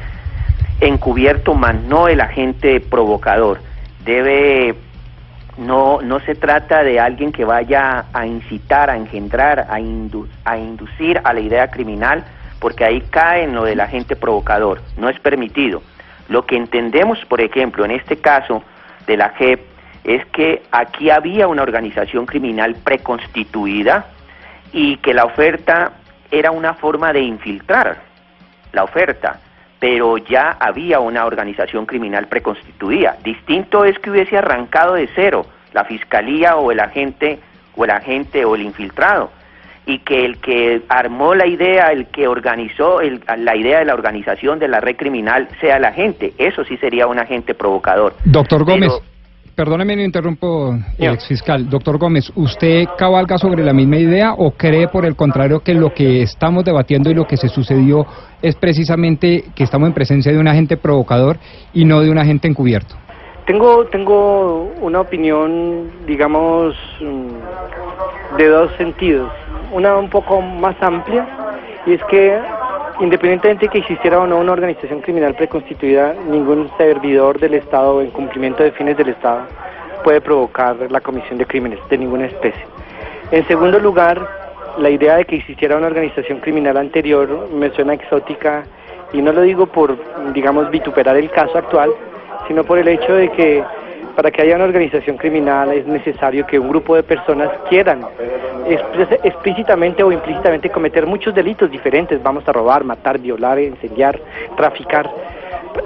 encubierto, 0.80 1.54
más 1.54 1.80
no 1.82 2.08
el 2.08 2.20
agente 2.20 2.80
provocador. 2.80 3.60
Debe 4.04 4.74
no, 5.56 6.00
no 6.02 6.20
se 6.20 6.34
trata 6.34 6.82
de 6.82 7.00
alguien 7.00 7.32
que 7.32 7.44
vaya 7.44 8.06
a 8.12 8.26
incitar, 8.26 8.90
a 8.90 8.96
engendrar, 8.96 9.60
a, 9.60 9.74
a 10.44 10.58
inducir 10.58 11.20
a 11.22 11.32
la 11.32 11.40
idea 11.40 11.70
criminal, 11.70 12.24
porque 12.58 12.84
ahí 12.84 13.00
cae 13.10 13.44
en 13.44 13.54
lo 13.54 13.64
del 13.64 13.80
agente 13.80 14.16
provocador, 14.16 14.80
no 14.96 15.08
es 15.08 15.18
permitido. 15.20 15.82
Lo 16.28 16.46
que 16.46 16.56
entendemos, 16.56 17.24
por 17.26 17.40
ejemplo, 17.40 17.84
en 17.84 17.90
este 17.90 18.16
caso 18.16 18.62
de 19.06 19.16
la 19.16 19.30
JEP, 19.30 19.60
es 20.04 20.24
que 20.26 20.62
aquí 20.70 21.10
había 21.10 21.48
una 21.48 21.62
organización 21.62 22.26
criminal 22.26 22.76
preconstituida 22.82 24.06
y 24.72 24.96
que 24.98 25.14
la 25.14 25.24
oferta 25.24 25.92
era 26.30 26.50
una 26.50 26.74
forma 26.74 27.12
de 27.12 27.20
infiltrar 27.20 27.98
la 28.72 28.84
oferta, 28.84 29.40
pero 29.84 30.16
ya 30.16 30.56
había 30.60 30.98
una 30.98 31.26
organización 31.26 31.84
criminal 31.84 32.26
preconstituida. 32.26 33.18
Distinto 33.22 33.84
es 33.84 33.98
que 33.98 34.10
hubiese 34.10 34.38
arrancado 34.38 34.94
de 34.94 35.10
cero 35.14 35.44
la 35.74 35.84
fiscalía 35.84 36.56
o 36.56 36.72
el 36.72 36.80
agente 36.80 37.38
o 37.76 37.84
el 37.84 37.90
agente 37.90 38.46
o 38.46 38.54
el 38.54 38.62
infiltrado 38.62 39.30
y 39.84 39.98
que 39.98 40.24
el 40.24 40.38
que 40.38 40.80
armó 40.88 41.34
la 41.34 41.46
idea, 41.46 41.92
el 41.92 42.06
que 42.06 42.26
organizó 42.26 43.02
la 43.02 43.56
idea 43.56 43.80
de 43.80 43.84
la 43.84 43.92
organización 43.92 44.58
de 44.58 44.68
la 44.68 44.80
red 44.80 44.96
criminal 44.96 45.48
sea 45.60 45.76
el 45.76 45.84
agente. 45.84 46.32
Eso 46.38 46.64
sí 46.64 46.78
sería 46.78 47.06
un 47.06 47.18
agente 47.18 47.52
provocador. 47.52 48.14
Doctor 48.24 48.64
Gómez. 48.64 48.90
Perdóneme, 49.54 49.94
me 49.94 50.04
interrumpo, 50.04 50.76
ex 50.98 51.28
fiscal. 51.28 51.68
Doctor 51.68 51.96
Gómez, 51.96 52.32
¿usted 52.34 52.86
cabalga 52.98 53.38
sobre 53.38 53.62
la 53.62 53.72
misma 53.72 53.98
idea 53.98 54.34
o 54.36 54.50
cree, 54.50 54.88
por 54.88 55.06
el 55.06 55.14
contrario, 55.14 55.60
que 55.60 55.74
lo 55.74 55.94
que 55.94 56.22
estamos 56.22 56.64
debatiendo 56.64 57.08
y 57.08 57.14
lo 57.14 57.26
que 57.26 57.36
se 57.36 57.48
sucedió 57.48 58.04
es 58.42 58.56
precisamente 58.56 59.44
que 59.54 59.62
estamos 59.62 59.86
en 59.88 59.94
presencia 59.94 60.32
de 60.32 60.38
un 60.38 60.48
agente 60.48 60.76
provocador 60.76 61.38
y 61.72 61.84
no 61.84 62.00
de 62.00 62.10
un 62.10 62.18
agente 62.18 62.48
encubierto? 62.48 62.96
Tengo, 63.46 63.84
tengo 63.86 64.72
una 64.80 65.00
opinión, 65.00 65.90
digamos, 66.04 66.74
mm, 67.00 68.36
de 68.36 68.48
dos 68.48 68.72
sentidos. 68.76 69.30
Una 69.70 69.96
un 69.96 70.10
poco 70.10 70.40
más 70.40 70.74
amplia, 70.82 71.28
y 71.86 71.92
es 71.92 72.00
que 72.10 72.40
independientemente 73.00 73.66
de 73.66 73.72
que 73.72 73.78
existiera 73.78 74.20
o 74.20 74.26
no 74.26 74.38
una 74.38 74.52
organización 74.52 75.00
criminal 75.00 75.34
preconstituida, 75.34 76.14
ningún 76.28 76.70
servidor 76.78 77.38
del 77.40 77.54
Estado 77.54 78.00
en 78.00 78.10
cumplimiento 78.10 78.62
de 78.62 78.72
fines 78.72 78.96
del 78.96 79.10
Estado 79.10 79.46
puede 80.04 80.20
provocar 80.20 80.76
la 80.90 81.00
comisión 81.00 81.38
de 81.38 81.46
crímenes 81.46 81.80
de 81.88 81.98
ninguna 81.98 82.26
especie. 82.26 82.66
En 83.30 83.46
segundo 83.48 83.78
lugar, 83.78 84.20
la 84.78 84.90
idea 84.90 85.16
de 85.16 85.24
que 85.24 85.36
existiera 85.36 85.76
una 85.76 85.86
organización 85.86 86.40
criminal 86.40 86.76
anterior 86.76 87.48
me 87.52 87.70
suena 87.70 87.94
exótica 87.94 88.64
y 89.12 89.22
no 89.22 89.32
lo 89.32 89.42
digo 89.42 89.66
por, 89.66 89.96
digamos, 90.32 90.70
vituperar 90.70 91.16
el 91.16 91.30
caso 91.30 91.56
actual, 91.56 91.90
sino 92.46 92.64
por 92.64 92.78
el 92.78 92.88
hecho 92.88 93.14
de 93.14 93.30
que 93.30 93.64
para 94.16 94.30
que 94.30 94.42
haya 94.42 94.56
una 94.56 94.64
organización 94.64 95.16
criminal 95.16 95.72
es 95.72 95.86
necesario 95.86 96.46
que 96.46 96.58
un 96.58 96.68
grupo 96.68 96.94
de 96.94 97.02
personas 97.02 97.50
quieran 97.68 98.06
explícitamente 99.22 100.02
o 100.02 100.12
implícitamente 100.12 100.70
cometer 100.70 101.06
muchos 101.06 101.34
delitos 101.34 101.70
diferentes. 101.70 102.22
Vamos 102.22 102.46
a 102.48 102.52
robar, 102.52 102.84
matar, 102.84 103.18
violar, 103.18 103.58
incendiar, 103.58 104.20
traficar. 104.56 105.10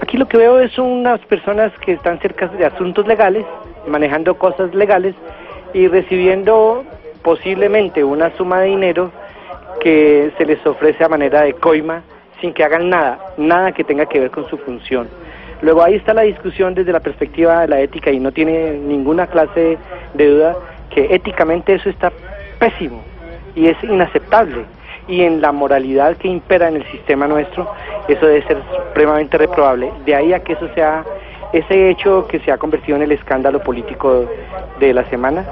Aquí 0.02 0.16
lo 0.16 0.28
que 0.28 0.36
veo 0.36 0.60
es 0.60 0.78
unas 0.78 1.20
personas 1.20 1.72
que 1.80 1.92
están 1.92 2.18
cerca 2.20 2.46
de 2.48 2.66
asuntos 2.66 3.06
legales, 3.06 3.44
manejando 3.86 4.36
cosas 4.36 4.74
legales 4.74 5.14
y 5.72 5.88
recibiendo 5.88 6.84
posiblemente 7.22 8.04
una 8.04 8.30
suma 8.36 8.60
de 8.60 8.68
dinero 8.68 9.10
que 9.80 10.30
se 10.36 10.44
les 10.44 10.64
ofrece 10.66 11.04
a 11.04 11.08
manera 11.08 11.42
de 11.42 11.54
coima 11.54 12.02
sin 12.40 12.52
que 12.52 12.62
hagan 12.62 12.88
nada, 12.88 13.18
nada 13.36 13.72
que 13.72 13.84
tenga 13.84 14.06
que 14.06 14.20
ver 14.20 14.30
con 14.30 14.48
su 14.48 14.58
función. 14.58 15.08
Luego 15.62 15.82
ahí 15.82 15.94
está 15.94 16.14
la 16.14 16.22
discusión 16.22 16.74
desde 16.74 16.92
la 16.92 17.00
perspectiva 17.00 17.62
de 17.62 17.68
la 17.68 17.80
ética 17.80 18.10
y 18.10 18.20
no 18.20 18.32
tiene 18.32 18.72
ninguna 18.72 19.26
clase 19.26 19.76
de 20.14 20.26
duda 20.26 20.56
que 20.90 21.14
éticamente 21.14 21.74
eso 21.74 21.90
está 21.90 22.12
pésimo 22.58 23.02
y 23.54 23.66
es 23.66 23.76
inaceptable. 23.82 24.64
Y 25.08 25.22
en 25.22 25.40
la 25.40 25.52
moralidad 25.52 26.16
que 26.16 26.28
impera 26.28 26.68
en 26.68 26.76
el 26.76 26.86
sistema 26.90 27.26
nuestro, 27.26 27.68
eso 28.08 28.26
debe 28.26 28.46
ser 28.46 28.58
supremamente 28.88 29.38
reprobable. 29.38 29.90
De 30.04 30.14
ahí 30.14 30.32
a 30.32 30.40
que 30.40 30.52
eso 30.52 30.68
sea 30.74 31.02
ese 31.52 31.90
hecho 31.90 32.26
que 32.28 32.40
se 32.40 32.52
ha 32.52 32.58
convertido 32.58 32.96
en 32.96 33.04
el 33.04 33.12
escándalo 33.12 33.60
político 33.62 34.26
de 34.78 34.92
la 34.92 35.04
semana, 35.04 35.46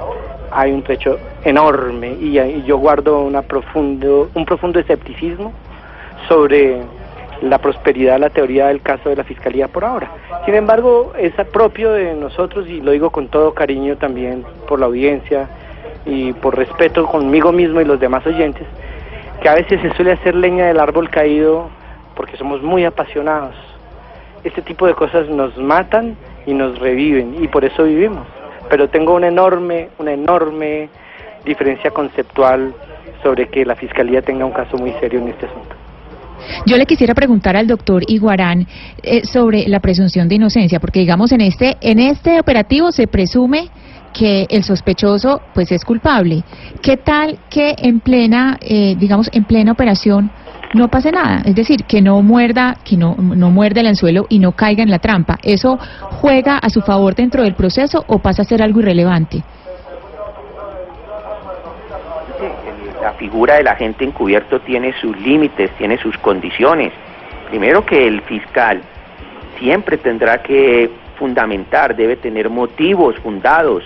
hay 0.51 0.71
un 0.71 0.83
trecho 0.83 1.17
enorme 1.43 2.15
y, 2.19 2.33
yo 2.63 2.77
guardo 2.77 3.21
una 3.21 3.41
profundo, 3.41 4.29
un 4.33 4.45
profundo 4.45 4.79
escepticismo 4.79 5.53
sobre 6.27 6.81
la 7.41 7.59
prosperidad, 7.59 8.19
la 8.19 8.29
teoría 8.29 8.67
del 8.67 8.81
caso 8.81 9.09
de 9.09 9.15
la 9.15 9.23
Fiscalía 9.23 9.67
por 9.67 9.85
ahora. 9.85 10.09
Sin 10.45 10.55
embargo, 10.55 11.13
es 11.17 11.33
propio 11.51 11.93
de 11.93 12.13
nosotros, 12.15 12.67
y 12.67 12.81
lo 12.81 12.91
digo 12.91 13.09
con 13.09 13.27
todo 13.27 13.53
cariño 13.53 13.97
también 13.97 14.43
por 14.67 14.79
la 14.79 14.87
audiencia 14.87 15.47
y 16.05 16.33
por 16.33 16.55
respeto 16.55 17.05
conmigo 17.05 17.51
mismo 17.51 17.81
y 17.81 17.85
los 17.85 17.99
demás 17.99 18.25
oyentes, 18.25 18.65
que 19.41 19.49
a 19.49 19.55
veces 19.55 19.81
se 19.81 19.93
suele 19.93 20.13
hacer 20.13 20.35
leña 20.35 20.67
del 20.67 20.79
árbol 20.79 21.09
caído 21.09 21.69
porque 22.15 22.37
somos 22.37 22.61
muy 22.61 22.85
apasionados. 22.85 23.55
Este 24.43 24.61
tipo 24.61 24.87
de 24.87 24.93
cosas 24.93 25.27
nos 25.29 25.57
matan 25.57 26.15
y 26.45 26.53
nos 26.53 26.79
reviven, 26.79 27.43
y 27.43 27.47
por 27.47 27.65
eso 27.65 27.83
vivimos. 27.83 28.25
Pero 28.69 28.89
tengo 28.89 29.13
una 29.13 29.27
enorme, 29.27 29.89
una 29.97 30.13
enorme 30.13 30.89
diferencia 31.45 31.91
conceptual 31.91 32.73
sobre 33.23 33.47
que 33.49 33.65
la 33.65 33.75
Fiscalía 33.75 34.21
tenga 34.21 34.45
un 34.45 34.51
caso 34.51 34.77
muy 34.77 34.91
serio 34.93 35.19
en 35.19 35.29
este 35.29 35.45
asunto. 35.45 35.75
Yo 36.65 36.77
le 36.77 36.85
quisiera 36.85 37.13
preguntar 37.13 37.55
al 37.55 37.67
doctor 37.67 38.03
Iguarán 38.07 38.67
eh, 39.03 39.25
sobre 39.25 39.67
la 39.67 39.79
presunción 39.79 40.27
de 40.27 40.35
inocencia, 40.35 40.79
porque 40.79 40.99
digamos 40.99 41.31
en 41.31 41.41
este, 41.41 41.77
en 41.81 41.99
este 41.99 42.39
operativo 42.39 42.91
se 42.91 43.07
presume 43.07 43.69
que 44.13 44.47
el 44.49 44.63
sospechoso 44.63 45.41
pues 45.53 45.71
es 45.71 45.83
culpable. 45.85 46.43
¿Qué 46.81 46.97
tal 46.97 47.39
que 47.49 47.75
en 47.77 47.99
plena, 47.99 48.57
eh, 48.61 48.95
digamos, 48.97 49.29
en 49.31 49.43
plena 49.43 49.71
operación 49.71 50.31
no 50.73 50.87
pase 50.89 51.11
nada? 51.11 51.41
Es 51.45 51.55
decir, 51.55 51.83
que 51.83 52.01
no 52.01 52.21
muerda, 52.21 52.77
que 52.83 52.97
no, 52.97 53.15
no 53.15 53.51
muerde 53.51 53.81
el 53.81 53.87
anzuelo 53.87 54.25
y 54.29 54.39
no 54.39 54.53
caiga 54.53 54.83
en 54.83 54.89
la 54.89 54.99
trampa. 54.99 55.37
¿Eso 55.43 55.77
juega 56.21 56.57
a 56.57 56.69
su 56.69 56.81
favor 56.81 57.15
dentro 57.15 57.43
del 57.43 57.55
proceso 57.55 58.03
o 58.07 58.19
pasa 58.19 58.41
a 58.41 58.45
ser 58.45 58.61
algo 58.61 58.79
irrelevante? 58.79 59.43
La 63.01 63.13
figura 63.13 63.55
del 63.55 63.67
agente 63.67 64.03
encubierto 64.03 64.59
tiene 64.61 64.93
sus 64.99 65.17
límites, 65.19 65.71
tiene 65.77 65.97
sus 65.97 66.17
condiciones. 66.17 66.93
Primero 67.49 67.85
que 67.85 68.07
el 68.07 68.21
fiscal 68.21 68.81
siempre 69.59 69.97
tendrá 69.97 70.41
que 70.41 70.89
fundamentar, 71.17 71.95
debe 71.95 72.15
tener 72.15 72.49
motivos 72.49 73.15
fundados 73.19 73.83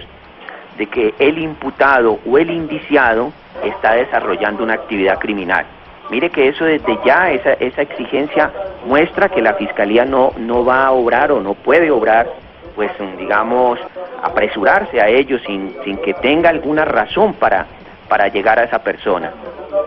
de 0.78 0.88
que 0.88 1.14
el 1.20 1.38
imputado 1.38 2.20
o 2.26 2.38
el 2.38 2.50
indiciado 2.50 3.32
está 3.64 3.94
desarrollando 3.94 4.64
una 4.64 4.74
actividad 4.74 5.20
criminal. 5.20 5.66
Mire 6.10 6.30
que 6.30 6.50
eso 6.50 6.66
desde 6.66 7.00
ya, 7.06 7.32
esa, 7.32 7.54
esa 7.54 7.84
exigencia 7.84 8.52
muestra 8.86 9.30
que 9.30 9.42
la 9.42 9.54
fiscalía 9.54 10.04
no, 10.04 10.34
no 10.38 10.66
va 10.66 10.88
a 10.88 10.92
obrar 10.92 11.32
o 11.32 11.40
no 11.40 11.54
puede 11.54 11.90
obrar, 11.90 12.28
pues 12.76 12.92
digamos, 13.18 13.80
apresurarse 14.22 15.00
a 15.00 15.08
ello 15.08 15.40
sin, 15.46 15.74
sin 15.86 15.98
que 15.98 16.14
tenga 16.16 16.50
alguna 16.50 16.84
razón 16.84 17.34
para 17.34 17.66
para 18.12 18.28
llegar 18.28 18.60
a 18.60 18.66
esa 18.66 18.80
persona. 18.80 19.32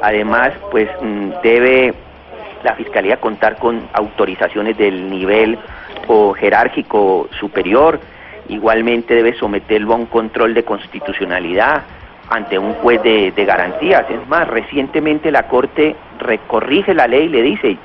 Además, 0.00 0.52
pues 0.71 0.88
mm, 1.02 1.28
debe 1.43 1.93
la 2.62 2.75
Fiscalía 2.75 3.19
contar 3.19 3.59
con 3.59 3.87
autorizaciones 3.93 4.78
del 4.78 5.11
nivel 5.11 5.59
o 6.07 6.33
jerárquico 6.33 7.28
superior, 7.38 8.00
igualmente 8.49 9.14
debe 9.14 9.35
someterlo 9.35 9.93
a 9.93 9.97
un 9.97 10.07
control 10.07 10.54
de 10.54 10.64
constitucionalidad 10.64 11.83
ante 12.31 12.59
un 12.59 12.73
juez 12.73 13.02
de, 13.02 13.31
de 13.31 13.45
garantías. 13.45 14.07
Es 14.09 14.26
más, 14.26 14.49
recientemente 14.49 15.31
la 15.31 15.47
Corte 15.47 15.95
recorrige 16.19 16.95
la 16.95 17.07
ley 17.07 17.26
y 17.26 17.28
le 17.28 17.43
dice, 17.43 17.76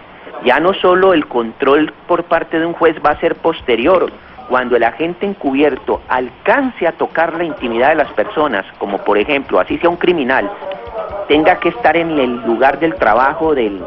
ya 0.45 0.61
no 0.61 0.73
solo 0.73 1.13
el 1.13 1.27
control 1.27 1.91
por 2.07 2.23
parte 2.23 2.59
de 2.59 2.65
un 2.65 2.71
juez 2.71 2.95
va 3.05 3.09
a 3.09 3.19
ser 3.19 3.35
posterior, 3.35 4.09
cuando 4.49 4.75
el 4.75 4.83
agente 4.83 5.25
encubierto 5.25 6.01
alcance 6.09 6.87
a 6.87 6.91
tocar 6.93 7.35
la 7.35 7.43
intimidad 7.43 7.89
de 7.89 7.95
las 7.95 8.11
personas, 8.13 8.65
como 8.79 8.97
por 8.97 9.17
ejemplo, 9.17 9.59
así 9.59 9.77
sea 9.77 9.89
un 9.89 9.97
criminal, 9.97 10.49
tenga 11.27 11.59
que 11.59 11.69
estar 11.69 11.95
en 11.95 12.17
el 12.17 12.43
lugar 12.45 12.79
del 12.79 12.95
trabajo 12.95 13.53
del, 13.53 13.79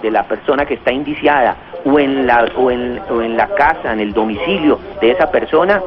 de 0.00 0.10
la 0.10 0.24
persona 0.24 0.64
que 0.64 0.74
está 0.74 0.90
indiciada 0.90 1.54
o 1.84 1.98
en, 1.98 2.26
la, 2.26 2.50
o, 2.56 2.70
en, 2.70 3.00
o 3.10 3.20
en 3.20 3.36
la 3.36 3.48
casa, 3.48 3.92
en 3.92 4.00
el 4.00 4.12
domicilio 4.14 4.80
de 5.00 5.10
esa 5.10 5.30
persona, 5.30 5.82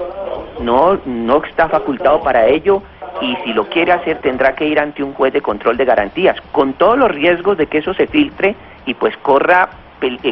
no, 0.62 1.00
no 1.06 1.44
está 1.44 1.68
facultado 1.68 2.22
para 2.22 2.46
ello 2.46 2.84
y 3.22 3.36
si 3.44 3.54
lo 3.54 3.66
quiere 3.70 3.92
hacer 3.92 4.20
tendrá 4.20 4.54
que 4.56 4.66
ir 4.66 4.80
ante 4.80 5.04
un 5.04 5.14
juez 5.14 5.34
de 5.34 5.42
control 5.42 5.78
de 5.78 5.86
garantías, 5.86 6.40
con 6.52 6.74
todos 6.74 6.98
los 6.98 7.10
riesgos 7.10 7.58
de 7.58 7.66
que 7.66 7.80
eso 7.80 7.94
se 7.96 8.08
filtre 8.08 8.56
y 8.86 8.94
pues 8.94 9.18
corra 9.18 9.70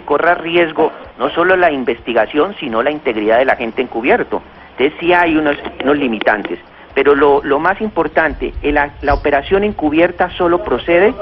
corra 0.06 0.36
riesgo 0.36 0.92
no 1.18 1.30
solo 1.30 1.56
la 1.56 1.72
investigación, 1.72 2.56
sino 2.60 2.82
la 2.84 2.92
integridad 2.92 3.40
del 3.40 3.50
agente 3.50 3.82
encubierto. 3.82 4.42
Entonces 4.72 4.94
sí 5.00 5.14
hay 5.14 5.36
unos, 5.36 5.58
unos 5.84 5.98
limitantes. 5.98 6.60
Pero 6.94 7.16
lo, 7.16 7.42
lo 7.44 7.60
más 7.60 7.80
importante, 7.80 8.54
la 8.64 9.14
operación 9.14 9.64
encubierta 9.64 10.30
solo 10.32 10.64
procede 10.64 11.14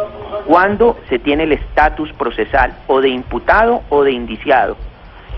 cuando 0.45 0.97
se 1.09 1.19
tiene 1.19 1.43
el 1.43 1.51
estatus 1.51 2.11
procesal 2.13 2.73
o 2.87 3.01
de 3.01 3.09
imputado 3.09 3.83
o 3.89 4.03
de 4.03 4.11
indiciado. 4.11 4.77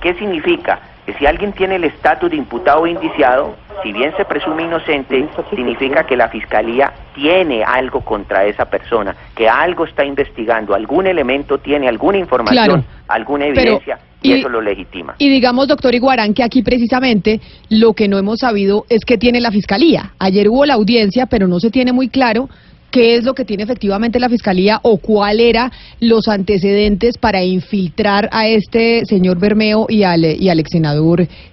¿Qué 0.02 0.14
significa? 0.14 0.80
Que 1.06 1.14
si 1.14 1.26
alguien 1.26 1.54
tiene 1.54 1.76
el 1.76 1.84
estatus 1.84 2.30
de 2.30 2.38
imputado 2.38 2.82
o 2.82 2.88
indiciado, 2.88 3.56
si 3.84 3.92
bien 3.92 4.14
se 4.16 4.26
presume 4.26 4.64
inocente, 4.64 5.28
significa 5.50 6.06
que 6.06 6.16
la 6.16 6.30
fiscalía 6.30 6.94
tiene 7.16 7.64
algo 7.64 8.02
contra 8.02 8.46
esa 8.46 8.66
persona, 8.66 9.16
que 9.36 9.50
algo 9.50 9.86
está 9.86 10.06
investigando, 10.06 10.76
algún 10.76 11.08
elemento 11.08 11.58
tiene, 11.58 11.88
alguna 11.88 12.18
información, 12.18 12.86
alguna 13.08 13.48
evidencia. 13.48 14.00
y, 14.22 14.34
eso 14.34 14.50
lo 14.50 14.62
legitima. 14.62 15.16
Y 15.18 15.30
digamos, 15.30 15.68
doctor 15.68 15.96
Iguarán, 15.96 16.34
que 16.34 16.44
aquí 16.44 16.62
precisamente 16.62 17.42
lo 17.70 17.94
que 17.94 18.08
no 18.08 18.20
hemos 18.20 18.40
sabido 18.40 18.86
es 18.88 19.04
que 19.04 19.18
tiene 19.18 19.42
la 19.42 19.52
Fiscalía. 19.52 20.14
Ayer 20.20 20.48
hubo 20.50 20.66
la 20.66 20.76
audiencia, 20.76 21.26
pero 21.26 21.48
no 21.48 21.60
se 21.60 21.72
tiene 21.72 21.92
muy 21.92 22.10
claro 22.10 22.48
qué 22.92 23.16
es 23.16 23.24
lo 23.24 23.34
que 23.34 23.46
tiene 23.46 23.64
efectivamente 23.64 24.20
la 24.20 24.30
Fiscalía 24.30 24.80
o 24.84 24.98
cuál 24.98 25.40
era 25.40 25.72
los 26.00 26.28
antecedentes 26.28 27.18
para 27.18 27.44
infiltrar 27.44 28.30
a 28.32 28.48
este 28.48 29.06
señor 29.06 29.40
Bermeo 29.40 29.88
y 29.90 30.04
al, 30.04 30.26
y 30.26 30.50
al 30.50 30.60
ex 30.60 30.72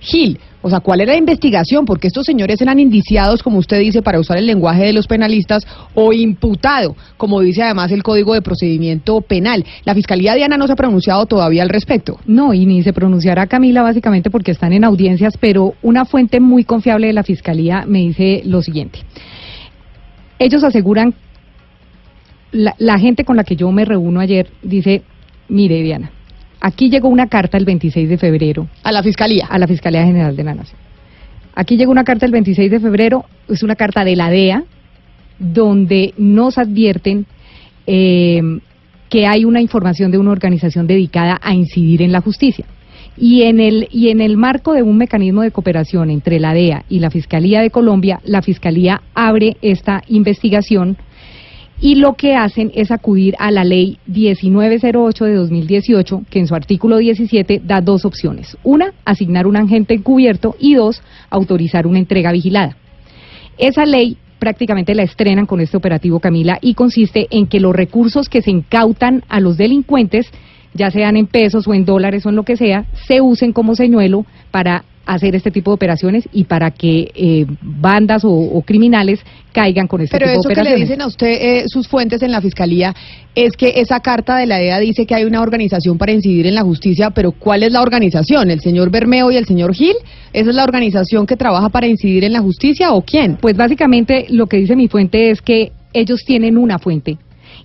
Gil. 0.01 0.39
O 0.61 0.69
sea, 0.69 0.81
¿cuál 0.81 1.01
era 1.01 1.13
la 1.13 1.19
investigación? 1.19 1.85
Porque 1.85 2.09
estos 2.09 2.27
señores 2.27 2.61
eran 2.61 2.81
indiciados, 2.81 3.45
como 3.45 3.59
usted 3.59 3.79
dice, 3.79 4.03
para 4.03 4.19
usar 4.19 4.39
el 4.39 4.47
lenguaje 4.47 4.87
de 4.87 4.93
los 4.93 5.07
penalistas, 5.07 5.65
o 5.95 6.13
imputado, 6.13 6.97
como 7.17 7.41
dice 7.41 7.63
además 7.63 7.93
el 7.93 8.03
Código 8.03 8.35
de 8.35 8.43
Procedimiento 8.43 9.21
Penal. 9.21 9.65
La 9.85 9.95
Fiscalía 9.95 10.35
Diana 10.35 10.57
no 10.57 10.67
se 10.67 10.73
ha 10.73 10.77
pronunciado 10.77 11.27
todavía 11.27 11.63
al 11.63 11.69
respecto. 11.69 12.19
No, 12.27 12.55
y 12.55 12.67
ni 12.67 12.83
se 12.83 12.93
pronunciará 12.93 13.47
Camila 13.47 13.83
básicamente 13.83 14.31
porque 14.31 14.51
están 14.51 14.73
en 14.73 14.85
audiencias, 14.85 15.35
pero 15.39 15.75
una 15.81 16.05
fuente 16.05 16.41
muy 16.41 16.65
confiable 16.65 17.07
de 17.07 17.13
la 17.13 17.23
Fiscalía 17.23 17.85
me 17.87 18.01
dice 18.01 18.43
lo 18.45 18.61
siguiente. 18.61 19.01
Ellos 20.41 20.65
aseguran, 20.65 21.15
la, 22.53 22.75
la 22.79 22.99
gente 22.99 23.25
con 23.25 23.37
la 23.37 23.45
que 23.45 23.57
yo 23.57 23.71
me 23.73 23.85
reúno 23.85 24.21
ayer 24.21 24.49
dice, 24.63 25.03
mire 25.49 25.83
Diana, 25.83 26.11
Aquí 26.61 26.91
llegó 26.91 27.09
una 27.09 27.29
carta 27.29 27.57
el 27.57 27.65
26 27.65 28.09
de 28.09 28.19
febrero. 28.19 28.69
A 28.83 28.91
la 28.91 29.03
Fiscalía. 29.03 29.47
A 29.49 29.59
la 29.59 29.67
Fiscalía 29.67 30.05
General 30.05 30.35
de 30.35 30.45
la 30.45 30.55
Nación. 30.55 30.79
Aquí 31.55 31.77
llegó 31.77 31.91
una 31.91 32.05
carta 32.05 32.27
el 32.27 32.33
26 32.33 32.71
de 32.71 32.81
febrero, 32.81 33.25
es 33.49 33.63
una 33.63 33.75
carta 33.75 34.05
de 34.05 34.15
la 34.15 34.31
DEA, 34.31 34.65
donde 35.39 36.15
nos 36.17 36.57
advierten 36.57 37.27
eh, 37.87 38.41
que 39.09 39.27
hay 39.27 39.45
una 39.45 39.61
información 39.61 40.11
de 40.11 40.19
una 40.19 40.31
organización 40.31 40.87
dedicada 40.87 41.39
a 41.43 41.55
incidir 41.55 42.03
en 42.03 42.13
la 42.13 42.21
justicia. 42.21 42.65
Y 43.17 43.43
en, 43.43 43.59
el, 43.59 43.89
y 43.91 44.11
en 44.11 44.21
el 44.21 44.37
marco 44.37 44.73
de 44.73 44.83
un 44.83 44.97
mecanismo 44.97 45.43
de 45.43 45.51
cooperación 45.51 46.11
entre 46.11 46.39
la 46.39 46.55
DEA 46.55 46.85
y 46.89 47.01
la 47.01 47.11
Fiscalía 47.11 47.61
de 47.61 47.71
Colombia, 47.71 48.21
la 48.25 48.43
Fiscalía 48.43 49.03
abre 49.15 49.57
esta 49.61 50.03
investigación 50.07 50.97
y 51.81 51.95
lo 51.95 52.15
que 52.15 52.35
hacen 52.35 52.73
es 52.75 52.91
acudir 52.91 53.35
a 53.39 53.51
la 53.51 53.65
ley 53.65 53.99
1908 54.07 55.25
de 55.25 55.35
2018, 55.35 56.23
que 56.29 56.41
en 56.41 56.47
su 56.49 56.55
artículo 56.55 56.97
17 56.99 57.63
da 57.65 57.81
dos 57.81 58.05
opciones. 58.05 58.57
Una, 58.65 58.93
asignar 59.05 59.47
un 59.47 59.57
agente 59.57 59.95
encubierto 59.95 60.57
y 60.59 60.75
dos, 60.75 61.03
autorizar 61.31 61.87
una 61.87 61.99
entrega 61.99 62.33
vigilada. 62.33 62.77
Esa 63.59 63.87
ley 63.87 64.17
prácticamente 64.39 64.95
la 64.95 65.03
estrenan 65.03 65.47
con 65.47 65.61
este 65.61 65.77
operativo 65.77 66.21
Camila 66.21 66.59
y 66.61 66.75
consiste 66.75 67.27
en 67.31 67.47
que 67.47 67.61
los 67.61 67.75
recursos 67.75 68.29
que 68.29 68.43
se 68.43 68.51
incautan 68.51 69.25
a 69.29 69.41
los 69.41 69.57
delincuentes, 69.57 70.31
ya 70.75 70.91
sean 70.91 71.17
en 71.17 71.27
pesos 71.27 71.67
o 71.67 71.75
en 71.75 71.85
dólares 71.85 72.27
o 72.27 72.29
en 72.29 72.37
lo 72.37 72.45
que 72.45 72.57
sea, 72.57 72.87
se 73.07 73.21
usen 73.21 73.53
como 73.53 73.75
señuelo 73.75 74.27
para 74.51 74.85
hacer 75.09 75.35
este 75.35 75.51
tipo 75.51 75.71
de 75.71 75.77
operaciones 75.77 76.29
y 76.33 76.45
para 76.45 76.71
que 76.71 77.11
eh, 77.15 77.47
bandas 77.63 78.23
o, 78.25 78.63
criminales 78.65 79.21
caigan 79.53 79.87
con 79.89 80.03
este 80.03 80.19
tipo 80.19 80.31
de 80.31 80.37
operaciones. 80.37 80.55
Pero 80.55 80.69
eso 80.69 80.71
que 80.71 80.77
le 80.77 80.85
dicen 80.85 81.01
a 81.01 81.07
usted 81.07 81.29
eh, 81.29 81.65
sus 81.67 81.89
fuentes 81.89 82.23
en 82.23 82.31
la 82.31 82.43
fiscalía 82.43 82.95
es 83.35 83.53
que 83.57 83.73
esa 83.77 84.01
carta 84.01 84.37
de 84.37 84.47
la 84.47 84.59
DEA 84.59 84.79
dice 84.81 85.07
que 85.07 85.15
hay 85.15 85.25
una 85.25 85.41
organización 85.41 85.97
para 85.97 86.13
incidir 86.13 86.47
en 86.47 86.55
la 86.55 86.63
justicia, 86.63 87.11
pero 87.11 87.33
¿cuál 87.33 87.63
es 87.63 87.73
la 87.73 87.81
organización? 87.81 88.51
¿El 88.51 88.61
señor 88.61 88.91
Bermeo 88.91 89.31
y 89.31 89.37
el 89.37 89.47
señor 89.47 89.75
Gil? 89.75 89.97
¿Esa 90.35 90.51
es 90.51 90.57
la 90.57 90.65
organización 90.65 91.27
que 91.27 91.37
trabaja 91.37 91.71
para 91.71 91.87
incidir 91.87 92.25
en 92.25 92.35
la 92.35 92.41
justicia 92.41 92.93
o 92.93 93.01
quién? 93.01 93.39
Pues 93.41 93.57
básicamente 93.57 94.27
lo 94.29 94.47
que 94.47 94.59
dice 94.59 94.77
mi 94.77 94.89
fuente 94.89 95.31
es 95.31 95.41
que 95.41 95.73
ellos 95.95 96.23
tienen 96.27 96.59
una 96.59 96.79
fuente 96.79 97.17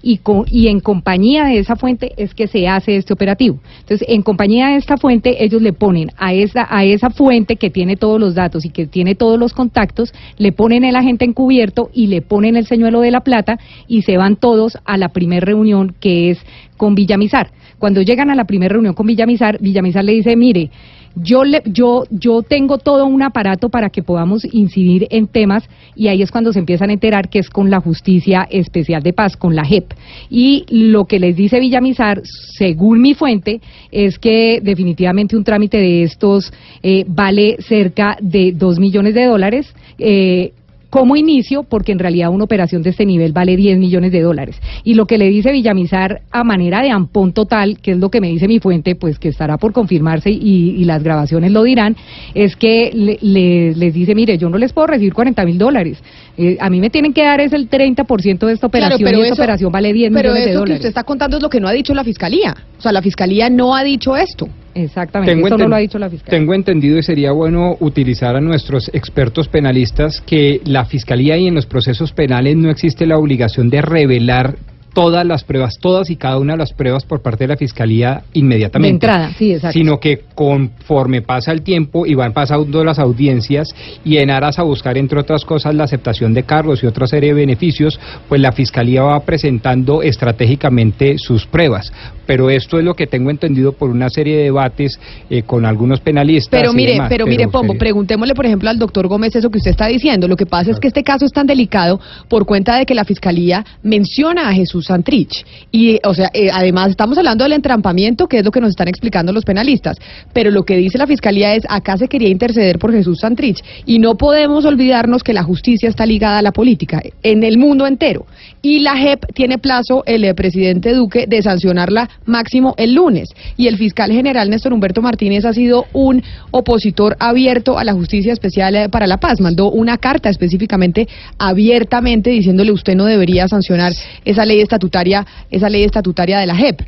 y, 0.04 0.20
y 0.52 0.68
en 0.68 0.82
compañía 0.82 1.46
de 1.46 1.60
esa 1.60 1.78
fuente 1.78 2.12
es 2.18 2.34
que 2.34 2.48
se 2.48 2.68
hace 2.68 2.98
este 2.98 3.14
operativo. 3.14 3.60
Entonces, 3.80 4.06
en 4.10 4.22
compañía 4.22 4.68
de 4.68 4.76
esta 4.76 4.98
fuente, 4.98 5.44
ellos 5.44 5.62
le 5.62 5.72
ponen 5.72 6.10
a 6.18 6.34
esa, 6.34 6.68
a 6.70 6.84
esa 6.84 7.10
fuente 7.10 7.56
que 7.56 7.70
tiene 7.70 7.96
todos 7.96 8.20
los 8.20 8.36
datos 8.36 8.66
y 8.66 8.70
que 8.70 8.86
tiene 8.86 9.16
todos 9.16 9.40
los 9.40 9.54
contactos, 9.54 10.14
le 10.38 10.52
ponen 10.52 10.84
el 10.84 10.98
agente 10.98 11.24
encubierto 11.24 11.90
y 11.94 12.08
le 12.08 12.22
ponen 12.22 12.58
el 12.58 12.68
señuelo 12.68 13.00
de 13.00 13.12
la 13.12 13.22
plata 13.22 13.58
y 13.88 14.02
se 14.02 14.18
van 14.18 14.36
todos 14.36 14.78
a 14.84 14.98
la 14.98 15.10
primera 15.10 15.46
reunión 15.46 15.96
que 16.00 16.32
es 16.32 16.40
con 16.76 16.96
Villamizar. 16.96 17.52
Cuando 17.80 18.02
llegan 18.02 18.30
a 18.30 18.36
la 18.36 18.46
primera 18.46 18.74
reunión 18.74 18.94
con 18.94 19.08
Villamizar, 19.08 19.58
Villamizar 19.60 20.04
le 20.04 20.14
dice, 20.14 20.36
mire, 20.36 20.70
yo, 21.16 21.44
le, 21.44 21.62
yo, 21.66 22.06
yo 22.10 22.42
tengo 22.42 22.78
todo 22.78 23.06
un 23.06 23.22
aparato 23.22 23.70
para 23.70 23.90
que 23.90 24.04
podamos 24.04 24.46
incidir 24.52 25.08
en 25.10 25.28
temas 25.28 25.64
y 25.96 26.08
ahí 26.08 26.22
es 26.22 26.32
cuando 26.32 26.54
se 26.54 26.60
empiezan 26.60 26.90
a 26.90 26.94
enterar 26.94 27.30
que 27.30 27.40
es 27.40 27.50
con 27.50 27.70
la 27.70 27.80
Justicia 27.80 28.48
Especial 28.50 29.04
de 29.04 29.14
Paz, 29.14 29.38
con 29.38 29.56
la 29.56 29.64
JEP. 29.64 29.94
Y 30.30 30.66
lo 30.70 31.06
que 31.06 31.20
les 31.20 31.36
dice 31.36 31.60
Villamizar, 31.60 32.22
según 32.58 33.02
mi 33.02 33.14
fuente, 33.14 33.62
es 33.92 34.18
que 34.18 34.60
definitivamente 34.62 35.38
un 35.38 35.44
trámite 35.44 35.78
de 35.78 36.04
estos 36.04 36.52
eh, 36.82 37.06
vale 37.08 37.58
cerca 37.60 38.18
de 38.20 38.52
dos 38.52 38.80
millones 38.80 39.14
de 39.14 39.26
dólares. 39.26 39.74
Eh, 39.98 40.54
como 40.94 41.16
inicio, 41.16 41.64
porque 41.64 41.92
en 41.92 41.98
realidad 41.98 42.30
una 42.30 42.44
operación 42.44 42.84
de 42.84 42.92
este 42.92 43.04
nivel 43.04 43.34
vale 43.34 43.56
10 43.56 43.80
millones 43.80 44.12
de 44.12 44.22
dólares. 44.22 44.62
Y 44.84 44.94
lo 44.94 45.08
que 45.08 45.18
le 45.18 45.28
dice 45.28 45.52
Villamizar 45.52 46.22
a 46.30 46.44
manera 46.44 46.84
de 46.84 46.92
ampón 46.92 47.34
total, 47.34 47.80
que 47.80 47.94
es 47.94 47.98
lo 47.98 48.12
que 48.12 48.22
me 48.22 48.28
dice 48.28 48.48
mi 48.48 48.60
fuente, 48.60 48.94
pues 48.94 49.18
que 49.18 49.30
estará 49.30 49.58
por 49.58 49.74
confirmarse 49.74 50.30
y, 50.30 50.86
las 50.86 51.02
grabaciones 51.02 51.52
lo 51.52 51.64
dirán, 51.64 51.96
es 52.36 52.56
que 52.56 52.92
le, 52.94 53.74
les 53.74 53.94
dice, 53.96 54.14
mire, 54.14 54.38
yo 54.38 54.50
no 54.50 54.60
les 54.60 54.72
puedo 54.72 54.86
recibir 54.86 55.16
40 55.16 55.44
mil 55.46 55.58
dólares. 55.58 55.98
Eh, 56.38 56.58
a 56.60 56.70
mí 56.70 56.80
me 56.80 56.90
tienen 56.90 57.14
que 57.14 57.24
dar 57.24 57.40
es 57.42 57.54
el 57.54 57.70
30% 57.70 58.48
de 58.48 58.54
esta 58.54 58.68
operación 58.68 59.16
y 59.16 59.22
esta 59.22 59.36
operación 59.36 59.72
vale 59.72 59.94
10 59.94 60.12
millones 60.12 60.46
de 60.46 60.54
dólares. 60.54 60.54
Pero 60.54 60.56
eso 60.56 60.66
que 60.66 60.74
usted 60.74 60.90
está 60.90 61.04
contando 61.04 61.38
es 61.38 61.44
lo 61.44 61.50
que 61.50 61.60
no 61.60 61.68
ha 61.68 61.72
dicho 61.72 61.94
la 61.94 62.04
Fiscalía. 62.04 62.56
O 62.78 62.82
sea, 62.82 62.92
la 62.92 63.02
Fiscalía 63.02 63.50
no 63.50 63.76
ha 63.76 63.84
dicho 63.84 64.18
esto. 64.18 64.48
Exactamente, 64.76 65.32
tengo 65.32 65.48
eso 65.48 65.58
no 65.58 65.68
lo 65.68 65.76
ha 65.76 65.80
dicho 65.80 66.00
la 66.00 66.10
Fiscalía. 66.10 66.40
Tengo 66.40 66.56
entendido 66.56 66.98
y 66.98 67.04
sería 67.04 67.32
bueno 67.32 67.78
utilizar 67.80 68.36
a 68.36 68.42
nuestros 68.42 68.90
expertos 68.94 69.48
penalistas 69.48 70.22
que 70.22 70.62
la 70.66 70.86
Fiscalía 70.86 71.38
y 71.38 71.48
en 71.48 71.54
los 71.54 71.68
procesos 71.68 72.12
penales 72.14 72.58
no 72.58 72.72
existe 72.72 73.06
la 73.06 73.18
obligación 73.18 73.70
de 73.70 73.82
revelar 73.84 74.56
todas 74.94 75.26
las 75.26 75.44
pruebas, 75.44 75.78
todas 75.80 76.10
y 76.10 76.16
cada 76.16 76.38
una 76.38 76.54
de 76.54 76.60
las 76.60 76.74
pruebas 76.74 77.04
por 77.04 77.22
parte 77.22 77.46
de 77.46 77.50
la 77.50 77.58
Fiscalía 77.58 78.24
inmediatamente. 78.34 79.08
De 79.08 79.14
entrada, 79.14 79.34
sí, 79.38 79.54
exacto. 79.54 79.74
Sino 79.78 80.00
que 80.00 80.22
conforme 80.36 81.22
pasa 81.22 81.52
el 81.52 81.64
tiempo 81.64 82.06
y 82.06 82.14
van 82.14 82.34
pasando 82.34 82.84
las 82.84 83.00
audiencias 83.00 83.70
y 84.06 84.18
en 84.18 84.30
aras 84.30 84.60
a 84.60 84.64
buscar, 84.64 84.98
entre 84.98 85.20
otras 85.20 85.46
cosas, 85.46 85.74
la 85.74 85.86
aceptación 85.86 86.34
de 86.34 86.44
cargos 86.44 86.84
y 86.84 86.88
otra 86.88 87.08
serie 87.08 87.30
de 87.30 87.36
beneficios, 87.36 88.00
pues 88.30 88.40
la 88.40 88.52
Fiscalía 88.52 89.04
va 89.04 89.20
presentando 89.22 90.02
estratégicamente 90.02 91.18
sus 91.18 91.46
pruebas. 91.46 91.92
Pero 92.26 92.50
esto 92.50 92.78
es 92.80 92.86
lo 92.86 92.94
que 92.94 93.08
tengo 93.08 93.30
entendido 93.32 93.74
por 93.74 93.90
una 93.90 94.10
serie 94.10 94.38
de 94.38 94.44
debates 94.44 95.00
eh, 95.30 95.44
con 95.44 95.66
algunos 95.66 96.00
penalistas. 96.00 96.58
Pero 96.58 96.72
mire, 96.72 96.98
pero, 97.10 97.26
mire, 97.26 97.48
Pombo, 97.48 97.74
preguntémosle, 97.78 98.34
por 98.34 98.46
ejemplo, 98.46 98.70
al 98.70 98.80
doctor 98.80 99.08
Gómez 99.08 99.36
eso 99.36 99.50
que 99.50 99.58
usted 99.58 99.72
está 99.72 99.88
diciendo. 99.88 100.28
Lo 100.28 100.38
que 100.38 100.46
pasa 100.46 100.72
es 100.72 100.80
que 100.80 100.88
este 100.88 101.04
caso 101.04 101.26
es 101.26 101.32
tan 101.32 101.48
delicado 101.48 102.00
por 102.30 102.46
cuenta 102.46 102.78
de 102.78 102.86
que 102.86 102.94
la 102.94 103.04
Fiscalía 103.04 103.66
menciona 103.82 104.48
a 104.48 104.54
Jesús 104.54 104.83
Santrich. 104.84 105.46
Y, 105.72 106.00
o 106.06 106.14
sea, 106.14 106.30
eh, 106.34 106.50
además 106.52 106.90
estamos 106.90 107.18
hablando 107.18 107.44
del 107.44 107.54
entrampamiento, 107.54 108.28
que 108.28 108.40
es 108.40 108.46
lo 108.46 108.52
que 108.52 108.62
nos 108.62 108.70
están 108.70 108.88
explicando 108.88 109.32
los 109.32 109.46
penalistas. 109.46 109.98
Pero 110.34 110.52
lo 110.52 110.64
que 110.64 110.78
dice 110.78 110.98
la 110.98 111.08
Fiscalía 111.08 111.56
es, 111.56 111.64
acá 111.70 111.98
se 111.98 112.08
quería 112.08 112.30
interceder 112.30 112.80
por 112.80 112.92
Jesús 112.92 113.20
Santrich. 113.20 113.64
Y 113.86 114.00
no 114.00 114.16
podemos 114.16 114.66
olvidarnos 114.66 115.24
que 115.24 115.34
la 115.34 115.44
justicia 115.44 115.90
está 115.90 116.06
ligada 116.06 116.40
a 116.40 116.42
la 116.42 116.52
política 116.52 117.02
en 117.24 117.44
el 117.44 117.58
mundo 117.58 117.88
entero. 117.88 118.26
Y 118.62 118.80
la 118.80 118.96
JEP 118.96 119.26
tiene 119.34 119.58
plazo, 119.58 120.04
el 120.06 120.24
eh, 120.24 120.34
presidente 120.34 120.94
Duque, 120.94 121.26
de 121.28 121.42
sancionarla 121.42 122.10
máximo 122.26 122.76
el 122.78 122.94
lunes. 122.94 123.30
Y 123.58 123.68
el 123.68 123.78
fiscal 123.78 124.12
general 124.12 124.50
Néstor 124.50 124.74
Humberto 124.74 125.02
Martínez 125.02 125.46
ha 125.46 125.54
sido 125.54 125.86
un 125.94 126.24
opositor 126.52 127.16
abierto 127.20 127.78
a 127.78 127.84
la 127.84 127.94
justicia 127.94 128.32
especial 128.32 128.76
eh, 128.76 128.90
para 128.90 129.08
la 129.08 129.18
paz. 129.18 129.42
Mandó 129.42 129.72
una 129.72 129.98
carta 129.98 130.30
específicamente 130.30 131.08
abiertamente 131.38 132.30
diciéndole 132.30 132.72
usted 132.72 132.96
no 132.96 133.06
debería 133.06 133.48
sancionar 133.48 133.94
esa 134.26 134.46
ley 134.46 134.62
estatutaria, 134.74 135.26
esa 135.50 135.70
ley 135.70 135.84
estatutaria 135.84 136.40
de 136.40 136.48
la 136.48 136.56
JEP. 136.56 136.82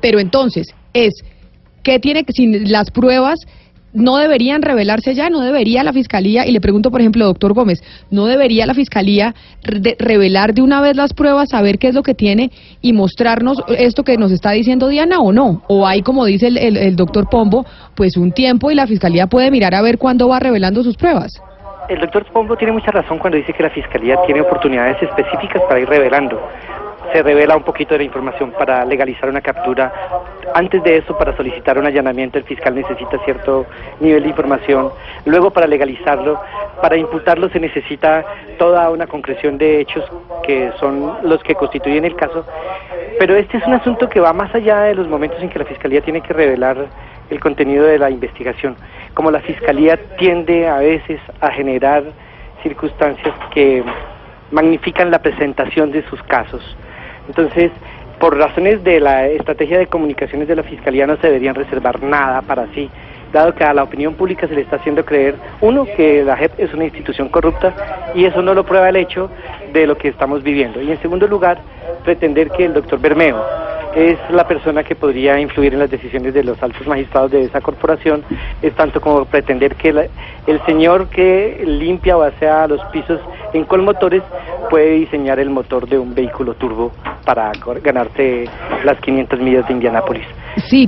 Pero 0.00 0.20
entonces, 0.20 0.68
es 0.92 1.12
que 1.82 1.98
tiene 1.98 2.24
que, 2.24 2.32
sin 2.32 2.70
las 2.70 2.90
pruebas 2.90 3.40
no 3.94 4.16
deberían 4.16 4.62
revelarse 4.62 5.14
ya, 5.14 5.28
no 5.28 5.40
debería 5.40 5.84
la 5.84 5.92
Fiscalía, 5.92 6.46
y 6.46 6.52
le 6.52 6.60
pregunto, 6.60 6.90
por 6.90 7.00
ejemplo, 7.00 7.26
doctor 7.26 7.52
Gómez, 7.52 7.82
¿no 8.10 8.26
debería 8.26 8.64
la 8.64 8.72
Fiscalía 8.72 9.34
revelar 9.62 10.54
de 10.54 10.62
una 10.62 10.80
vez 10.80 10.96
las 10.96 11.12
pruebas, 11.12 11.50
saber 11.50 11.78
qué 11.78 11.88
es 11.88 11.94
lo 11.94 12.02
que 12.02 12.14
tiene 12.14 12.50
y 12.80 12.94
mostrarnos 12.94 13.58
esto 13.76 14.02
que 14.02 14.16
nos 14.16 14.32
está 14.32 14.52
diciendo 14.52 14.88
Diana 14.88 15.18
o 15.20 15.32
no? 15.32 15.62
¿O 15.68 15.86
hay, 15.86 16.00
como 16.02 16.24
dice 16.24 16.46
el, 16.46 16.56
el 16.56 16.96
doctor 16.96 17.28
Pombo, 17.28 17.66
pues 17.94 18.16
un 18.16 18.32
tiempo 18.32 18.70
y 18.70 18.74
la 18.74 18.86
Fiscalía 18.86 19.26
puede 19.26 19.50
mirar 19.50 19.74
a 19.74 19.82
ver 19.82 19.98
cuándo 19.98 20.28
va 20.28 20.40
revelando 20.40 20.82
sus 20.82 20.96
pruebas? 20.96 21.32
El 21.88 22.00
doctor 22.00 22.24
Pombo 22.32 22.56
tiene 22.56 22.72
mucha 22.72 22.90
razón 22.90 23.18
cuando 23.18 23.36
dice 23.36 23.52
que 23.52 23.62
la 23.62 23.70
Fiscalía 23.70 24.16
tiene 24.24 24.40
oportunidades 24.40 25.02
específicas 25.02 25.62
para 25.68 25.80
ir 25.80 25.88
revelando 25.88 26.40
se 27.12 27.22
revela 27.22 27.56
un 27.56 27.62
poquito 27.62 27.94
de 27.94 27.98
la 27.98 28.04
información 28.04 28.52
para 28.52 28.84
legalizar 28.84 29.28
una 29.28 29.40
captura. 29.40 29.92
Antes 30.54 30.82
de 30.82 30.98
eso, 30.98 31.16
para 31.16 31.36
solicitar 31.36 31.78
un 31.78 31.86
allanamiento, 31.86 32.38
el 32.38 32.44
fiscal 32.44 32.74
necesita 32.74 33.18
cierto 33.24 33.66
nivel 34.00 34.22
de 34.22 34.28
información. 34.28 34.90
Luego, 35.24 35.50
para 35.50 35.66
legalizarlo, 35.66 36.40
para 36.80 36.96
imputarlo, 36.96 37.48
se 37.48 37.60
necesita 37.60 38.24
toda 38.58 38.90
una 38.90 39.06
concreción 39.06 39.58
de 39.58 39.80
hechos 39.80 40.04
que 40.42 40.72
son 40.78 41.18
los 41.22 41.42
que 41.42 41.54
constituyen 41.54 42.04
el 42.04 42.16
caso. 42.16 42.44
Pero 43.18 43.36
este 43.36 43.58
es 43.58 43.66
un 43.66 43.74
asunto 43.74 44.08
que 44.08 44.20
va 44.20 44.32
más 44.32 44.54
allá 44.54 44.80
de 44.82 44.94
los 44.94 45.08
momentos 45.08 45.40
en 45.42 45.48
que 45.48 45.58
la 45.58 45.64
fiscalía 45.64 46.00
tiene 46.00 46.20
que 46.20 46.32
revelar 46.32 46.76
el 47.30 47.40
contenido 47.40 47.84
de 47.84 47.98
la 47.98 48.10
investigación. 48.10 48.76
Como 49.14 49.30
la 49.30 49.40
fiscalía 49.40 49.98
tiende 50.18 50.68
a 50.68 50.78
veces 50.78 51.20
a 51.40 51.50
generar 51.50 52.04
circunstancias 52.62 53.34
que 53.52 53.82
magnifican 54.50 55.10
la 55.10 55.20
presentación 55.20 55.90
de 55.90 56.02
sus 56.08 56.22
casos. 56.24 56.76
Entonces, 57.28 57.70
por 58.18 58.36
razones 58.36 58.84
de 58.84 59.00
la 59.00 59.26
estrategia 59.26 59.78
de 59.78 59.86
comunicaciones 59.86 60.48
de 60.48 60.56
la 60.56 60.62
Fiscalía 60.62 61.06
no 61.06 61.16
se 61.16 61.26
deberían 61.26 61.54
reservar 61.54 62.02
nada 62.02 62.42
para 62.42 62.66
sí, 62.74 62.88
dado 63.32 63.54
que 63.54 63.64
a 63.64 63.74
la 63.74 63.82
opinión 63.82 64.14
pública 64.14 64.46
se 64.46 64.54
le 64.54 64.60
está 64.60 64.76
haciendo 64.76 65.04
creer, 65.04 65.34
uno, 65.60 65.86
que 65.96 66.22
la 66.22 66.36
JEP 66.36 66.52
es 66.58 66.72
una 66.74 66.84
institución 66.84 67.28
corrupta 67.28 68.12
y 68.14 68.24
eso 68.24 68.42
no 68.42 68.54
lo 68.54 68.64
prueba 68.64 68.88
el 68.88 68.96
hecho 68.96 69.30
de 69.72 69.86
lo 69.86 69.96
que 69.96 70.08
estamos 70.08 70.42
viviendo. 70.42 70.80
Y 70.80 70.90
en 70.90 71.00
segundo 71.00 71.26
lugar, 71.26 71.58
pretender 72.04 72.50
que 72.50 72.64
el 72.64 72.74
doctor 72.74 73.00
Bermeo, 73.00 73.42
es 73.94 74.18
la 74.30 74.46
persona 74.46 74.82
que 74.82 74.94
podría 74.94 75.38
influir 75.40 75.74
en 75.74 75.80
las 75.80 75.90
decisiones 75.90 76.34
de 76.34 76.44
los 76.44 76.62
altos 76.62 76.86
magistrados 76.86 77.30
de 77.30 77.44
esa 77.44 77.60
corporación, 77.60 78.22
es 78.62 78.74
tanto 78.74 79.00
como 79.00 79.24
pretender 79.24 79.74
que 79.76 80.08
el 80.46 80.60
señor 80.66 81.08
que 81.08 81.62
limpia 81.66 82.16
o 82.16 82.22
hace 82.22 82.46
los 82.68 82.80
pisos 82.86 83.20
en 83.52 83.64
Colmotores 83.64 84.22
puede 84.70 84.94
diseñar 84.94 85.38
el 85.38 85.50
motor 85.50 85.88
de 85.88 85.98
un 85.98 86.14
vehículo 86.14 86.54
turbo 86.54 86.92
para 87.24 87.52
ganarse 87.82 88.44
las 88.84 88.98
500 89.00 89.40
millas 89.40 89.66
de 89.66 89.74
Indianápolis. 89.74 90.24
Sí, 90.68 90.86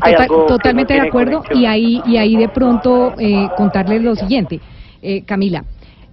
totalmente 0.49 0.95
de 0.95 1.01
acuerdo 1.01 1.43
y 1.51 1.67
ahí, 1.67 2.01
y 2.07 2.17
ahí 2.17 2.37
de 2.37 2.49
pronto 2.49 3.15
eh, 3.19 3.49
contarles 3.57 4.03
lo 4.03 4.15
siguiente, 4.15 4.61
eh, 5.03 5.23
Camila. 5.25 5.65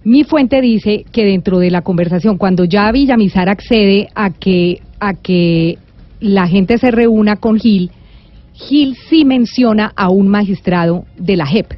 Mi 0.04 0.24
fuente 0.24 0.60
dice 0.60 1.04
que 1.12 1.24
dentro 1.24 1.58
de 1.58 1.70
la 1.70 1.82
conversación, 1.82 2.36
cuando 2.36 2.64
ya 2.64 2.90
Villamizar 2.90 3.48
accede 3.48 4.08
a 4.14 4.30
que, 4.30 4.80
a 4.98 5.14
que 5.14 5.78
la 6.22 6.46
gente 6.46 6.78
se 6.78 6.90
reúna 6.90 7.36
con 7.36 7.58
Gil, 7.58 7.90
Gil 8.54 8.96
sí 9.08 9.24
menciona 9.24 9.92
a 9.96 10.08
un 10.08 10.28
magistrado 10.28 11.04
de 11.18 11.36
la 11.36 11.46
JEP. 11.46 11.72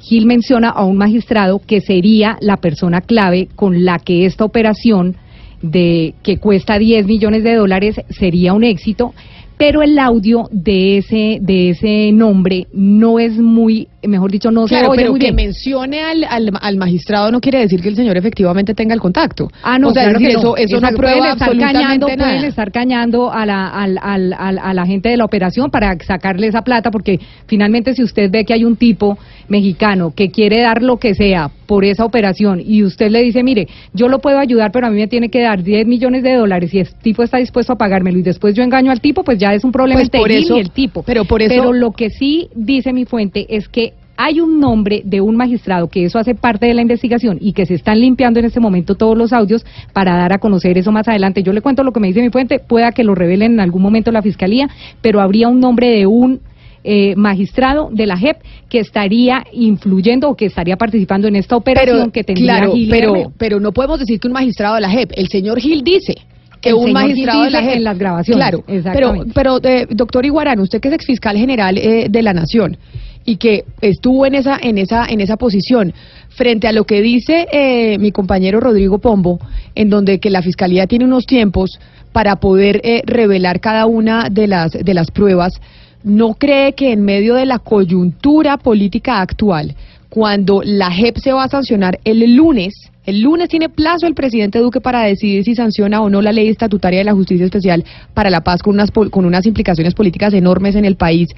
Gil 0.00 0.26
menciona 0.26 0.70
a 0.70 0.84
un 0.84 0.96
magistrado 0.96 1.60
que 1.64 1.80
sería 1.80 2.36
la 2.40 2.56
persona 2.56 3.00
clave 3.00 3.48
con 3.54 3.84
la 3.84 3.98
que 3.98 4.26
esta 4.26 4.44
operación 4.44 5.16
de 5.62 6.14
que 6.22 6.38
cuesta 6.38 6.78
10 6.78 7.06
millones 7.06 7.44
de 7.44 7.54
dólares 7.54 8.00
sería 8.10 8.52
un 8.52 8.64
éxito 8.64 9.14
pero 9.58 9.82
el 9.82 9.98
audio 9.98 10.48
de 10.52 10.98
ese 10.98 11.38
de 11.40 11.70
ese 11.70 12.10
nombre 12.12 12.66
no 12.72 13.18
es 13.18 13.32
muy 13.38 13.88
mejor 14.02 14.30
dicho 14.30 14.50
no 14.50 14.68
se 14.68 14.76
oye 14.76 14.96
pero 14.96 15.10
muy 15.10 15.18
que 15.20 15.26
bien. 15.32 15.34
mencione 15.36 16.02
al, 16.02 16.24
al, 16.60 16.76
magistrado 16.76 17.32
no 17.32 17.40
quiere 17.40 17.58
decir 17.60 17.80
que 17.80 17.88
el 17.88 17.96
señor 17.96 18.16
efectivamente 18.16 18.74
tenga 18.74 18.94
el 18.94 19.00
contacto 19.00 19.48
ah 19.62 19.78
no 19.78 19.88
o 19.88 19.92
sea, 19.92 20.04
claro 20.04 20.18
que 20.18 20.28
eso, 20.28 20.56
eso 20.56 20.80
no 20.80 20.88
prueba 20.90 21.32
estar 21.32 21.48
absolutamente 21.48 21.82
cañando, 21.82 22.06
nada. 22.08 22.16
pueden 22.30 22.44
estar 22.44 22.70
cañando 22.70 23.32
a 23.32 23.46
la 23.46 23.68
al, 23.68 23.98
al, 24.00 24.32
al- 24.38 24.58
a 24.58 24.74
la 24.74 24.86
gente 24.86 25.08
de 25.08 25.16
la 25.16 25.24
operación 25.24 25.70
para 25.70 25.96
sacarle 26.06 26.46
esa 26.46 26.62
plata 26.62 26.90
porque 26.90 27.18
finalmente 27.46 27.94
si 27.94 28.02
usted 28.04 28.30
ve 28.30 28.44
que 28.44 28.52
hay 28.54 28.64
un 28.64 28.76
tipo 28.76 29.18
mexicano 29.48 30.12
que 30.14 30.30
quiere 30.30 30.60
dar 30.60 30.82
lo 30.82 30.98
que 30.98 31.14
sea 31.14 31.50
por 31.66 31.84
esa 31.84 32.04
operación 32.04 32.60
y 32.64 32.82
usted 32.82 33.10
le 33.10 33.22
dice 33.22 33.42
mire 33.42 33.68
yo 33.92 34.08
lo 34.08 34.20
puedo 34.20 34.38
ayudar 34.38 34.72
pero 34.72 34.86
a 34.86 34.90
mí 34.90 34.96
me 34.96 35.08
tiene 35.08 35.28
que 35.28 35.40
dar 35.42 35.62
10 35.62 35.86
millones 35.86 36.22
de 36.22 36.34
dólares 36.34 36.72
y 36.72 36.78
el 36.78 36.88
tipo 36.94 37.22
está 37.22 37.38
dispuesto 37.38 37.72
a 37.72 37.76
pagármelo 37.76 38.18
y 38.18 38.22
después 38.22 38.54
yo 38.54 38.62
engaño 38.62 38.90
al 38.90 39.00
tipo 39.00 39.24
pues 39.24 39.38
ya 39.38 39.52
es 39.54 39.64
un 39.64 39.72
problema 39.72 40.00
Pues 40.00 40.10
por 40.10 40.30
eso- 40.30 40.56
y 40.56 40.60
el 40.60 40.70
tipo 40.70 41.02
pero 41.02 41.24
por 41.24 41.42
eso- 41.42 41.54
pero 41.54 41.72
lo 41.72 41.90
que 41.92 42.10
sí 42.10 42.48
dice 42.54 42.92
mi 42.92 43.04
fuente 43.04 43.46
es 43.48 43.68
que 43.68 43.92
hay 44.18 44.40
un 44.40 44.60
nombre 44.60 45.02
de 45.04 45.20
un 45.20 45.36
magistrado 45.36 45.88
que 45.88 46.06
eso 46.06 46.18
hace 46.18 46.34
parte 46.34 46.64
de 46.64 46.72
la 46.72 46.80
investigación 46.80 47.36
y 47.38 47.52
que 47.52 47.66
se 47.66 47.74
están 47.74 48.00
limpiando 48.00 48.38
en 48.40 48.46
este 48.46 48.60
momento 48.60 48.94
todos 48.94 49.14
los 49.16 49.30
audios 49.34 49.66
para 49.92 50.16
dar 50.16 50.32
a 50.32 50.38
conocer 50.38 50.78
eso 50.78 50.90
más 50.90 51.06
adelante. 51.06 51.42
Yo 51.42 51.52
le 51.52 51.60
cuento 51.60 51.84
lo 51.84 51.92
que 51.92 52.00
me 52.00 52.06
dice 52.06 52.22
mi 52.22 52.30
fuente, 52.30 52.58
pueda 52.58 52.92
que 52.92 53.04
lo 53.04 53.14
revelen 53.14 53.52
en 53.52 53.60
algún 53.60 53.82
momento 53.82 54.10
la 54.12 54.22
fiscalía, 54.22 54.70
pero 55.02 55.20
habría 55.20 55.48
un 55.48 55.60
nombre 55.60 55.88
de 55.90 56.06
un 56.06 56.40
eh, 56.88 57.16
magistrado 57.16 57.88
de 57.90 58.06
la 58.06 58.16
JEP 58.16 58.36
que 58.68 58.78
estaría 58.78 59.44
influyendo 59.52 60.28
o 60.30 60.36
que 60.36 60.46
estaría 60.46 60.76
participando 60.76 61.26
en 61.26 61.34
esta 61.34 61.56
operación 61.56 61.98
pero 61.98 62.12
que 62.12 62.22
tendría 62.22 62.58
claro, 62.58 62.72
Gil 62.72 62.88
pero 62.88 63.32
pero 63.36 63.58
no 63.58 63.72
podemos 63.72 63.98
decir 63.98 64.20
que 64.20 64.28
un 64.28 64.32
magistrado 64.32 64.76
de 64.76 64.82
la 64.82 64.90
JEP 64.90 65.10
el 65.16 65.28
señor 65.28 65.58
Gil 65.60 65.82
dice 65.82 66.14
que 66.60 66.72
un 66.72 66.92
magistrado 66.92 67.42
de 67.42 67.50
la 67.50 67.62
JEP 67.62 67.76
en 67.76 67.84
las 67.84 67.98
grabaciones, 67.98 68.36
claro 68.36 68.64
pero 68.94 69.14
pero 69.34 69.58
eh, 69.64 69.88
doctor 69.90 70.24
Iguarán 70.24 70.60
usted 70.60 70.80
que 70.80 70.86
es 70.86 70.94
exfiscal 70.94 71.36
general 71.36 71.76
eh, 71.76 72.06
de 72.08 72.22
la 72.22 72.32
nación 72.32 72.76
y 73.24 73.36
que 73.36 73.64
estuvo 73.80 74.24
en 74.24 74.36
esa 74.36 74.56
en 74.62 74.78
esa 74.78 75.06
en 75.06 75.20
esa 75.20 75.36
posición 75.36 75.92
frente 76.28 76.68
a 76.68 76.72
lo 76.72 76.84
que 76.84 77.02
dice 77.02 77.46
eh, 77.52 77.98
mi 77.98 78.12
compañero 78.12 78.60
Rodrigo 78.60 78.98
Pombo 78.98 79.40
en 79.74 79.90
donde 79.90 80.20
que 80.20 80.30
la 80.30 80.40
fiscalía 80.40 80.86
tiene 80.86 81.04
unos 81.04 81.26
tiempos 81.26 81.80
para 82.12 82.36
poder 82.36 82.80
eh, 82.84 83.02
revelar 83.04 83.60
cada 83.60 83.86
una 83.86 84.28
de 84.30 84.46
las 84.46 84.70
de 84.70 84.94
las 84.94 85.10
pruebas 85.10 85.60
¿No 86.06 86.34
cree 86.34 86.74
que 86.74 86.92
en 86.92 87.04
medio 87.04 87.34
de 87.34 87.46
la 87.46 87.58
coyuntura 87.58 88.58
política 88.58 89.20
actual, 89.20 89.74
cuando 90.08 90.62
la 90.64 90.88
JEP 90.92 91.16
se 91.18 91.32
va 91.32 91.42
a 91.42 91.48
sancionar 91.48 91.98
el 92.04 92.36
lunes, 92.36 92.92
el 93.06 93.22
lunes 93.22 93.48
tiene 93.48 93.68
plazo 93.68 94.06
el 94.06 94.14
presidente 94.14 94.60
Duque 94.60 94.80
para 94.80 95.02
decidir 95.02 95.42
si 95.42 95.56
sanciona 95.56 96.00
o 96.02 96.08
no 96.08 96.22
la 96.22 96.30
ley 96.30 96.46
estatutaria 96.46 97.00
de 97.00 97.06
la 97.06 97.12
justicia 97.12 97.44
especial 97.44 97.84
para 98.14 98.30
la 98.30 98.42
paz 98.42 98.62
con 98.62 98.74
unas, 98.74 98.92
con 98.92 99.24
unas 99.24 99.46
implicaciones 99.46 99.94
políticas 99.94 100.32
enormes 100.32 100.76
en 100.76 100.84
el 100.84 100.94
país, 100.94 101.30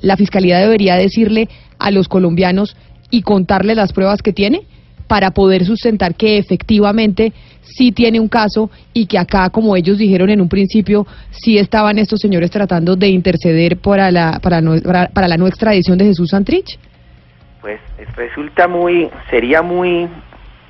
la 0.00 0.16
Fiscalía 0.16 0.58
debería 0.58 0.96
decirle 0.96 1.48
a 1.78 1.92
los 1.92 2.08
colombianos 2.08 2.76
y 3.12 3.22
contarles 3.22 3.76
las 3.76 3.92
pruebas 3.92 4.20
que 4.20 4.32
tiene 4.32 4.62
para 5.08 5.30
poder 5.32 5.64
sustentar 5.64 6.14
que 6.14 6.38
efectivamente 6.38 7.32
sí 7.62 7.90
tiene 7.92 8.20
un 8.20 8.28
caso 8.28 8.70
y 8.92 9.06
que 9.06 9.18
acá, 9.18 9.50
como 9.50 9.74
ellos 9.74 9.98
dijeron 9.98 10.30
en 10.30 10.40
un 10.40 10.48
principio, 10.48 11.06
sí 11.30 11.58
estaban 11.58 11.98
estos 11.98 12.20
señores 12.20 12.50
tratando 12.50 12.94
de 12.94 13.08
interceder 13.08 13.78
para 13.78 14.10
la, 14.10 14.38
para, 14.40 14.60
no- 14.60 14.80
para, 14.80 15.28
la 15.28 15.36
no 15.36 15.46
extradición 15.46 15.98
de 15.98 16.04
Jesús 16.04 16.30
Santrich. 16.30 16.78
Pues 17.60 17.80
es- 17.98 18.14
resulta 18.16 18.68
muy, 18.68 19.08
sería 19.30 19.62
muy, 19.62 20.06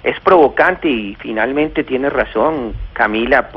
es 0.05 0.19
provocante 0.21 0.89
y 0.89 1.15
finalmente 1.17 1.85
tiene 1.85 2.09
razón 2.09 2.73
Camila, 2.93 3.51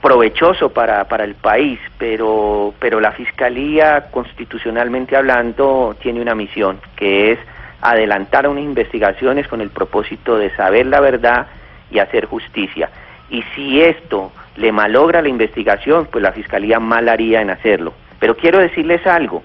provechoso 0.00 0.70
para, 0.70 1.04
para 1.04 1.24
el 1.24 1.34
país, 1.34 1.78
pero, 1.98 2.72
pero 2.78 3.00
la 3.00 3.12
Fiscalía, 3.12 4.06
constitucionalmente 4.10 5.16
hablando, 5.16 5.96
tiene 6.00 6.20
una 6.20 6.34
misión, 6.34 6.78
que 6.96 7.32
es 7.32 7.38
adelantar 7.80 8.48
unas 8.48 8.64
investigaciones 8.64 9.46
con 9.48 9.60
el 9.60 9.70
propósito 9.70 10.38
de 10.38 10.50
saber 10.56 10.86
la 10.86 11.00
verdad 11.00 11.46
y 11.90 11.98
hacer 11.98 12.26
justicia. 12.26 12.88
Y 13.30 13.42
si 13.54 13.80
esto 13.82 14.32
le 14.56 14.72
malogra 14.72 15.22
la 15.22 15.28
investigación, 15.28 16.08
pues 16.10 16.22
la 16.22 16.32
Fiscalía 16.32 16.80
mal 16.80 17.08
haría 17.08 17.40
en 17.42 17.50
hacerlo. 17.50 17.92
Pero 18.18 18.36
quiero 18.36 18.58
decirles 18.58 19.06
algo, 19.06 19.42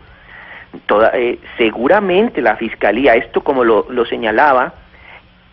Toda- 0.86 1.12
eh, 1.16 1.38
seguramente 1.58 2.42
la 2.42 2.56
Fiscalía, 2.56 3.16
esto 3.16 3.42
como 3.42 3.66
lo, 3.66 3.88
lo 3.90 4.06
señalaba, 4.06 4.74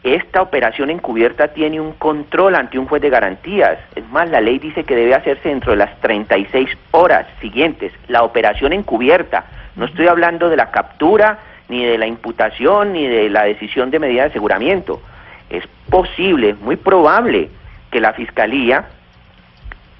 esta 0.04 0.40
operación 0.42 0.90
encubierta 0.90 1.48
tiene 1.48 1.80
un 1.80 1.94
control 1.94 2.54
ante 2.54 2.78
un 2.78 2.86
juez 2.86 3.02
de 3.02 3.10
garantías. 3.10 3.78
Es 3.96 4.08
más, 4.10 4.30
la 4.30 4.40
ley 4.40 4.60
dice 4.60 4.84
que 4.84 4.94
debe 4.94 5.14
hacerse 5.16 5.48
dentro 5.48 5.72
de 5.72 5.78
las 5.78 5.98
36 6.00 6.70
horas 6.92 7.26
siguientes. 7.40 7.92
La 8.06 8.22
operación 8.22 8.72
encubierta. 8.72 9.44
No 9.74 9.86
estoy 9.86 10.06
hablando 10.06 10.48
de 10.48 10.56
la 10.56 10.70
captura, 10.70 11.38
ni 11.68 11.84
de 11.84 11.98
la 11.98 12.06
imputación, 12.06 12.92
ni 12.92 13.06
de 13.06 13.28
la 13.30 13.44
decisión 13.44 13.90
de 13.90 13.98
medida 13.98 14.22
de 14.22 14.28
aseguramiento. 14.30 15.00
Es 15.50 15.64
posible, 15.90 16.54
muy 16.60 16.76
probable, 16.76 17.48
que 17.90 18.00
la 18.00 18.12
Fiscalía 18.12 18.86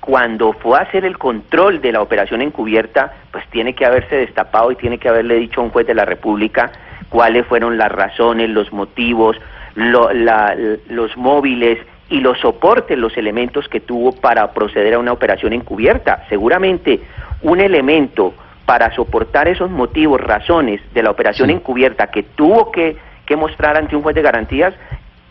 cuando 0.00 0.54
fue 0.54 0.78
a 0.78 0.82
hacer 0.82 1.04
el 1.04 1.18
control 1.18 1.82
de 1.82 1.92
la 1.92 2.00
operación 2.00 2.40
encubierta, 2.40 3.12
pues 3.30 3.46
tiene 3.50 3.74
que 3.74 3.84
haberse 3.84 4.16
destapado 4.16 4.70
y 4.72 4.76
tiene 4.76 4.96
que 4.98 5.08
haberle 5.08 5.34
dicho 5.34 5.60
a 5.60 5.64
un 5.64 5.70
juez 5.70 5.86
de 5.86 5.94
la 5.94 6.06
República 6.06 6.70
cuáles 7.10 7.44
fueron 7.46 7.76
las 7.76 7.92
razones, 7.92 8.48
los 8.48 8.72
motivos, 8.72 9.36
la- 9.74 10.56
los 10.88 11.14
móviles 11.16 11.78
y 12.08 12.20
los 12.20 12.38
soportes, 12.38 12.96
los 12.96 13.16
elementos 13.18 13.68
que 13.68 13.80
tuvo 13.80 14.12
para 14.12 14.50
proceder 14.52 14.94
a 14.94 14.98
una 14.98 15.12
operación 15.12 15.52
encubierta. 15.52 16.24
Seguramente 16.30 17.00
un 17.42 17.60
elemento 17.60 18.32
para 18.68 18.94
soportar 18.94 19.48
esos 19.48 19.70
motivos, 19.70 20.20
razones 20.20 20.82
de 20.92 21.02
la 21.02 21.10
operación 21.10 21.48
Sí. 21.48 21.54
encubierta 21.54 22.08
que 22.08 22.22
tuvo 22.22 22.70
que, 22.70 22.98
que 23.24 23.34
mostrar 23.34 23.78
ante 23.78 23.96
un 23.96 24.02
juez 24.02 24.14
de 24.14 24.20
garantías 24.20 24.74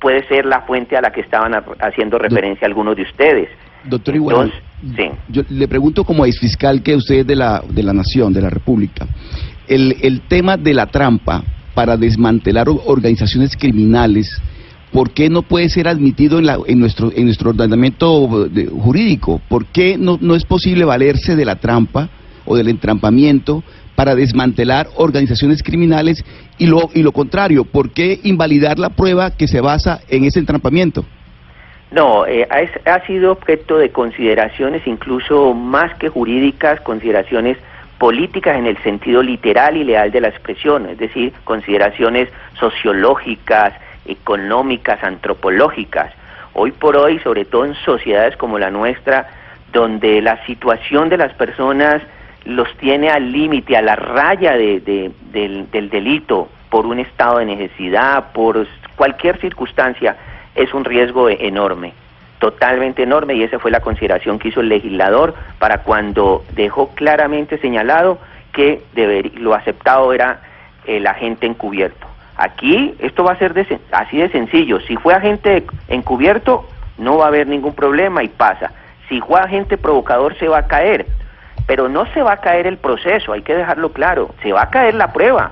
puede 0.02 0.28
ser 0.28 0.47
la 0.47 0.62
fuente 0.62 0.97
a 0.97 1.02
la 1.02 1.12
que 1.12 1.21
estaban 1.21 1.54
haciendo 1.80 2.17
referencia 2.17 2.65
algunos 2.65 2.95
de 2.95 3.04
ustedes. 3.04 3.47
Doctor 3.84 4.15
Entonces, 4.15 4.60
sí. 4.95 5.10
yo 5.30 5.43
le 5.50 5.67
pregunto 5.67 6.04
como 6.04 6.26
exfiscal 6.26 6.82
que 6.82 6.95
usted 6.95 7.17
es 7.19 7.28
de 7.28 7.36
la, 7.36 7.62
de 7.69 7.84
la 7.84 7.93
Nación, 7.93 8.34
de 8.34 8.41
la 8.41 8.50
República, 8.50 9.06
el, 9.67 9.97
el 10.02 10.21
tema 10.21 10.58
de 10.58 10.73
la 10.73 10.88
trampa 10.88 11.43
para 11.76 11.95
desmantelar 11.95 12.65
organizaciones 12.88 13.56
criminales, 13.56 14.41
¿por 14.91 15.12
qué 15.12 15.30
no 15.30 15.43
puede 15.43 15.69
ser 15.69 15.88
admitido 15.88 16.39
en, 16.39 16.47
la, 16.47 16.58
en, 16.65 16.80
nuestro, 16.80 17.12
en 17.15 17.26
nuestro 17.26 17.52
ordenamiento 17.52 18.47
de- 18.50 18.65
jurídico? 18.65 19.39
¿Por 19.47 19.67
qué 19.67 19.95
no, 19.95 20.17
no 20.19 20.34
es 20.34 20.43
posible 20.43 20.86
valerse 20.86 21.36
de 21.36 21.45
la 21.45 21.58
trampa 21.58 22.10
o 22.47 22.55
del 22.55 22.69
entrampamiento 22.69 23.63
para 23.95 24.15
desmantelar 24.15 24.88
organizaciones 24.95 25.62
criminales 25.62 26.23
y 26.57 26.67
lo, 26.67 26.89
y 26.93 27.03
lo 27.03 27.12
contrario? 27.12 27.65
¿Por 27.65 27.91
qué 27.91 28.19
invalidar 28.23 28.79
la 28.79 28.89
prueba 28.89 29.31
que 29.31 29.47
se 29.47 29.62
basa 29.62 29.99
en 30.07 30.23
ese 30.23 30.39
entrampamiento? 30.39 31.03
No, 31.91 32.25
eh, 32.25 32.47
es- 32.62 32.88
ha 32.88 33.05
sido 33.05 33.31
objeto 33.31 33.77
de 33.77 33.89
consideraciones 33.89 34.86
incluso 34.86 35.53
más 35.53 35.93
que 35.95 36.10
jurídicas, 36.10 36.81
consideraciones 36.81 37.57
políticas 37.97 38.57
en 38.57 38.67
el 38.67 38.77
sentido 38.83 39.23
literal 39.23 39.75
y 39.77 39.83
leal 39.83 40.12
de 40.12 40.21
la 40.21 40.27
expresión, 40.27 40.88
es 40.88 40.97
decir, 40.97 41.33
consideraciones 41.45 42.29
sociológicas, 42.60 43.73
económicas, 44.05 45.03
antropológicas. 45.03 46.13
Hoy 46.53 46.71
por 46.71 46.95
hoy, 46.97 47.19
sobre 47.19 47.45
todo 47.45 47.65
en 47.65 47.73
sociedades 47.86 48.36
como 48.38 48.60
la 48.60 48.69
nuestra, 48.69 49.27
donde 49.73 50.21
la 50.21 50.45
situación 50.45 51.10
de 51.10 51.17
las 51.17 51.33
personas 51.33 52.01
los 52.47 52.75
tiene 52.77 53.10
al 53.10 53.31
límite, 53.31 53.75
a 53.75 53.81
la 53.81 53.95
raya 53.95 54.53
de, 54.53 54.79
del, 55.31 55.69
del 55.69 55.89
delito 55.89 56.47
por 56.69 56.86
un 56.86 56.99
estado 56.99 57.39
de 57.39 57.45
necesidad, 57.45 58.31
por 58.31 58.65
cualquier 58.95 59.39
circunstancia, 59.39 60.15
es 60.55 60.73
un 60.73 60.86
riesgo 60.86 61.29
enorme 61.29 61.93
totalmente 62.39 63.03
enorme 63.03 63.33
y 63.33 63.43
esa 63.43 63.60
fue 63.60 63.71
la 63.71 63.79
consideración 63.79 64.38
que 64.38 64.49
hizo 64.49 64.62
el 64.62 64.69
legislador 64.69 65.33
para 65.60 65.79
cuando 65.79 66.43
dejó 66.53 66.89
claramente 66.89 67.57
señalado 67.57 68.19
que 68.53 68.83
lo 69.36 69.53
aceptado 69.53 70.13
era 70.13 70.41
el 70.86 71.07
agente 71.07 71.47
encubierto. 71.47 72.07
Aquí 72.36 72.93
esto 72.99 73.23
va 73.23 73.33
a 73.33 73.39
ser 73.39 73.53
así 73.91 74.17
de 74.17 74.29
sencillo. 74.29 74.79
Si 74.81 74.95
fue 74.95 75.15
agente 75.15 75.65
encubierto, 75.88 76.67
no 76.97 77.17
va 77.17 77.25
a 77.25 77.27
haber 77.29 77.47
ningún 77.47 77.73
problema 77.73 78.23
y 78.23 78.27
pasa. 78.27 78.71
Si 79.10 79.19
fue 79.21 79.39
agente 79.39 79.77
provocador, 79.77 80.38
se 80.38 80.47
va 80.47 80.60
a 80.60 80.67
caer. 80.67 81.07
Pero 81.67 81.89
no 81.89 82.06
se 82.13 82.23
va 82.23 82.34
a 82.34 82.41
caer 82.41 82.65
el 82.65 82.77
proceso, 82.77 83.34
hay 83.34 83.43
que 83.43 83.53
dejarlo 83.53 83.91
claro. 83.91 84.34
Se 84.41 84.51
va 84.51 84.63
a 84.63 84.69
caer 84.69 84.95
la 84.95 85.13
prueba. 85.13 85.51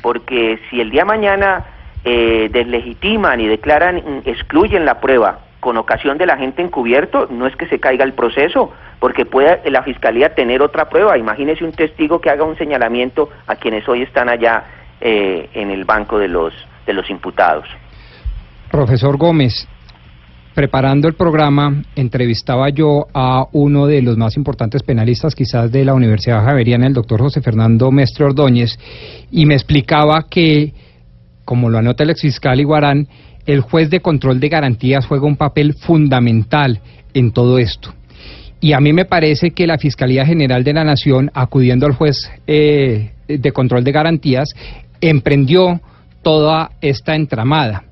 Porque 0.00 0.58
si 0.70 0.80
el 0.80 0.90
día 0.90 1.04
mañana 1.04 1.64
eh, 2.04 2.48
deslegitiman 2.50 3.40
y 3.40 3.48
declaran, 3.48 4.22
excluyen 4.24 4.84
la 4.84 5.00
prueba 5.00 5.40
con 5.60 5.76
ocasión 5.76 6.16
del 6.16 6.30
agente 6.30 6.62
encubierto, 6.62 7.26
no 7.28 7.48
es 7.48 7.56
que 7.56 7.66
se 7.66 7.80
caiga 7.80 8.04
el 8.04 8.12
proceso, 8.12 8.72
porque 9.00 9.24
puede 9.24 9.68
la 9.68 9.82
fiscalía 9.82 10.34
tener 10.34 10.62
otra 10.62 10.88
prueba. 10.88 11.18
Imagínese 11.18 11.64
un 11.64 11.72
testigo 11.72 12.20
que 12.20 12.30
haga 12.30 12.44
un 12.44 12.56
señalamiento 12.56 13.30
a 13.48 13.56
quienes 13.56 13.88
hoy 13.88 14.02
están 14.02 14.28
allá 14.28 14.62
eh, 15.00 15.50
en 15.54 15.72
el 15.72 15.84
banco 15.84 16.18
de 16.18 16.28
los, 16.28 16.54
de 16.86 16.92
los 16.92 17.10
imputados. 17.10 17.66
Profesor 18.70 19.16
Gómez, 19.16 19.68
preparando 20.56 21.06
el 21.06 21.12
programa, 21.12 21.82
entrevistaba 21.96 22.70
yo 22.70 23.08
a 23.12 23.44
uno 23.52 23.86
de 23.86 24.00
los 24.00 24.16
más 24.16 24.38
importantes 24.38 24.82
penalistas 24.82 25.34
quizás 25.34 25.70
de 25.70 25.84
la 25.84 25.92
Universidad 25.92 26.42
Javeriana, 26.42 26.86
el 26.86 26.94
doctor 26.94 27.20
José 27.20 27.42
Fernando 27.42 27.92
Mestre 27.92 28.24
Ordóñez, 28.24 28.78
y 29.30 29.44
me 29.44 29.52
explicaba 29.52 30.24
que, 30.30 30.72
como 31.44 31.68
lo 31.68 31.76
anota 31.76 32.04
el 32.04 32.10
exfiscal 32.10 32.58
Iguarán, 32.58 33.06
el 33.44 33.60
juez 33.60 33.90
de 33.90 34.00
control 34.00 34.40
de 34.40 34.48
garantías 34.48 35.04
juega 35.04 35.26
un 35.26 35.36
papel 35.36 35.74
fundamental 35.74 36.80
en 37.12 37.32
todo 37.32 37.58
esto. 37.58 37.92
Y 38.58 38.72
a 38.72 38.80
mí 38.80 38.94
me 38.94 39.04
parece 39.04 39.50
que 39.50 39.66
la 39.66 39.76
Fiscalía 39.76 40.24
General 40.24 40.64
de 40.64 40.72
la 40.72 40.84
Nación, 40.84 41.30
acudiendo 41.34 41.84
al 41.84 41.92
juez 41.92 42.30
eh, 42.46 43.10
de 43.28 43.52
control 43.52 43.84
de 43.84 43.92
garantías, 43.92 44.48
emprendió 45.02 45.82
toda 46.22 46.70
esta 46.80 47.14
entramada. 47.14 47.84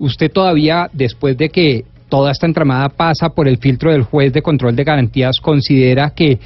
Usted 0.00 0.32
todavía, 0.32 0.90
después 0.92 1.38
de 1.38 1.50
que 1.50 1.84
toda 2.08 2.32
esta 2.32 2.46
entramada 2.46 2.88
pasa 2.88 3.30
por 3.30 3.48
el 3.48 3.58
filtro 3.58 3.90
del 3.90 4.02
juez 4.02 4.32
de 4.32 4.42
control 4.42 4.76
de 4.76 4.84
garantías, 4.84 5.40
considera 5.40 6.10
que 6.10 6.38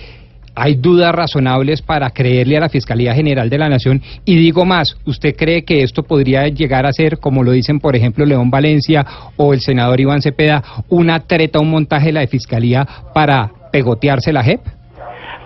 hay 0.54 0.74
dudas 0.74 1.14
razonables 1.14 1.80
para 1.80 2.10
creerle 2.10 2.58
a 2.58 2.60
la 2.60 2.68
Fiscalía 2.68 3.14
General 3.14 3.48
de 3.48 3.58
la 3.58 3.68
Nación 3.68 4.02
y 4.24 4.36
digo 4.36 4.64
más, 4.64 4.96
¿usted 5.06 5.34
cree 5.34 5.64
que 5.64 5.82
esto 5.82 6.02
podría 6.02 6.46
llegar 6.48 6.84
a 6.84 6.92
ser, 6.92 7.18
como 7.18 7.42
lo 7.42 7.52
dicen 7.52 7.80
por 7.80 7.96
ejemplo 7.96 8.26
León 8.26 8.50
Valencia 8.50 9.04
o 9.36 9.54
el 9.54 9.60
senador 9.60 10.00
Iván 10.00 10.20
Cepeda, 10.20 10.62
una 10.88 11.20
treta, 11.20 11.58
un 11.58 11.70
montaje 11.70 12.06
de 12.06 12.12
la 12.12 12.26
Fiscalía 12.26 12.86
para 13.14 13.50
pegotearse 13.72 14.32
la 14.32 14.42
JEP? 14.42 14.60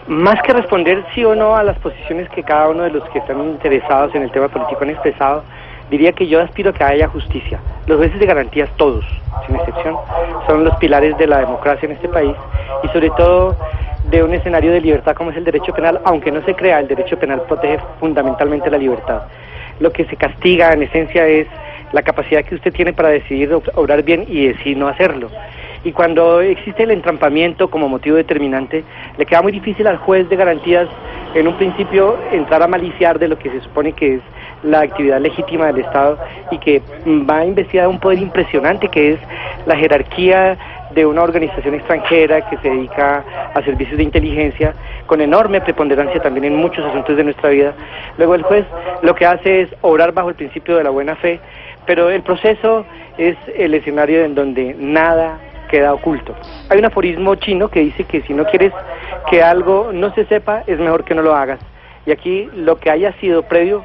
Más 0.09 0.37
que 0.43 0.53
responder 0.53 1.05
sí 1.15 1.25
o 1.25 1.35
no 1.35 1.57
a 1.57 1.65
las 1.65 1.79
posiciones 1.79 2.29
que 2.31 2.43
cada 2.43 2.69
uno 2.69 2.85
de 2.85 2.91
los 2.91 3.09
que 3.11 3.19
están 3.19 3.43
interesados 3.43 4.15
en 4.15 4.23
el 4.23 4.31
tema 4.31 4.49
político 4.49 4.83
han 4.83 4.91
expresado, 4.91 5.45
diría 5.91 6.13
que 6.13 6.27
yo 6.27 6.41
aspiro 6.41 6.71
a 6.71 6.73
que 6.73 6.85
haya 6.85 7.09
justicia. 7.09 7.61
Los 7.87 7.99
jueces 7.99 8.19
de 8.19 8.27
garantías, 8.27 8.69
todos, 8.77 9.05
sin 9.47 9.57
excepción, 9.57 9.97
son 10.47 10.65
los 10.65 10.75
pilares 10.77 11.17
de 11.19 11.27
la 11.27 11.39
democracia 11.39 11.87
en 11.87 11.93
este 11.93 12.09
país 12.09 12.35
y 12.83 12.89
sobre 12.89 13.11
todo 13.11 13.57
de 14.11 14.23
un 14.23 14.35
escenario 14.35 14.73
de 14.73 14.81
libertad 14.81 15.15
como 15.15 15.31
es 15.31 15.37
el 15.37 15.45
derecho 15.45 15.73
penal, 15.73 16.01
aunque 16.05 16.31
no 16.31 16.43
se 16.45 16.55
crea, 16.55 16.81
el 16.81 16.89
derecho 16.89 17.19
penal 17.19 17.43
protege 17.43 17.79
fundamentalmente 18.01 18.71
la 18.71 18.79
libertad. 18.79 19.23
Lo 19.81 19.93
que 19.93 20.05
se 20.07 20.17
castiga 20.17 20.73
en 20.73 20.85
esencia 20.85 21.27
es 21.27 21.47
la 21.97 22.03
capacidad 22.03 22.45
que 22.45 22.55
usted 22.55 22.75
tiene 22.75 22.93
para 22.93 23.09
decidir 23.09 23.51
obrar 23.75 24.03
bien 24.03 24.27
y 24.29 24.49
decir 24.49 24.77
no 24.77 24.87
hacerlo. 24.87 25.31
Y 25.83 25.93
cuando 25.93 26.43
existe 26.43 26.83
el 26.83 26.91
entrampamiento 26.91 27.71
como 27.71 27.89
motivo 27.89 28.17
determinante, 28.17 28.85
le 29.17 29.25
queda 29.25 29.41
muy 29.41 29.51
difícil 29.51 29.87
al 29.87 29.97
juez 29.97 30.29
de 30.29 30.37
garantías 30.37 30.89
en 31.35 31.49
un 31.49 31.57
principio 31.57 32.19
entrar 32.33 32.63
a 32.63 32.67
maliciar 32.67 33.19
de 33.19 33.29
lo 33.29 33.39
que 33.39 33.49
se 33.49 33.63
supone 33.63 33.93
que 33.93 34.17
es 34.17 34.21
la 34.63 34.81
actividad 34.81 35.21
legítima 35.21 35.69
del 35.69 35.79
Estado 35.79 36.19
y 36.51 36.59
que 36.59 36.83
va 37.07 37.39
a 37.39 37.47
investigar 37.47 37.89
un 37.89 37.99
poder 37.99 38.19
impresionante 38.19 38.89
que 38.89 39.13
es 39.13 39.19
la 39.65 39.75
jerarquía 39.77 40.59
de 40.95 41.07
una 41.07 41.23
organización 41.23 41.75
extranjera 41.75 42.49
que 42.49 42.57
se 42.59 42.71
dedica 42.71 43.25
a 43.55 43.63
servicios 43.63 43.97
de 43.97 44.05
inteligencia 44.05 44.75
con 45.07 45.21
enorme 45.21 45.61
preponderancia 45.61 46.21
también 46.21 46.45
en 46.47 46.57
muchos 46.57 46.85
asuntos 46.85 47.17
de 47.17 47.25
nuestra 47.25 47.51
vida. 47.51 47.75
Luego 48.19 48.35
el 48.35 48.43
juez 48.43 48.65
lo 49.03 49.15
que 49.15 49.27
hace 49.27 49.63
es 49.63 49.69
obrar 49.83 50.13
bajo 50.13 50.29
el 50.29 50.35
principio 50.35 50.77
de 50.77 50.85
la 50.85 50.91
buena 50.91 51.17
fe, 51.17 51.41
pero 51.87 52.11
el 52.11 52.23
proceso 52.23 52.85
es 53.17 53.37
el 53.57 53.75
escenario 53.75 54.25
en 54.25 54.35
donde 54.35 54.75
nada 54.79 55.39
queda 55.69 55.95
oculto. 55.95 56.35
Hay 56.69 56.79
un 56.79 56.85
aforismo 56.85 57.35
chino 57.37 57.69
que 57.69 57.81
dice 57.81 58.05
que 58.05 58.23
si 58.23 58.35
no 58.35 58.45
quieres 58.45 58.73
que 59.31 59.43
algo 59.43 59.91
no 59.93 60.13
se 60.15 60.25
sepa, 60.27 60.63
es 60.67 60.79
mejor 60.79 61.05
que 61.05 61.15
no 61.15 61.23
lo 61.23 61.35
hagas. 61.35 61.61
Y 62.05 62.13
aquí 62.13 62.49
lo 62.55 62.79
que 62.79 62.91
haya 62.91 63.13
sido 63.15 63.43
previo, 63.43 63.85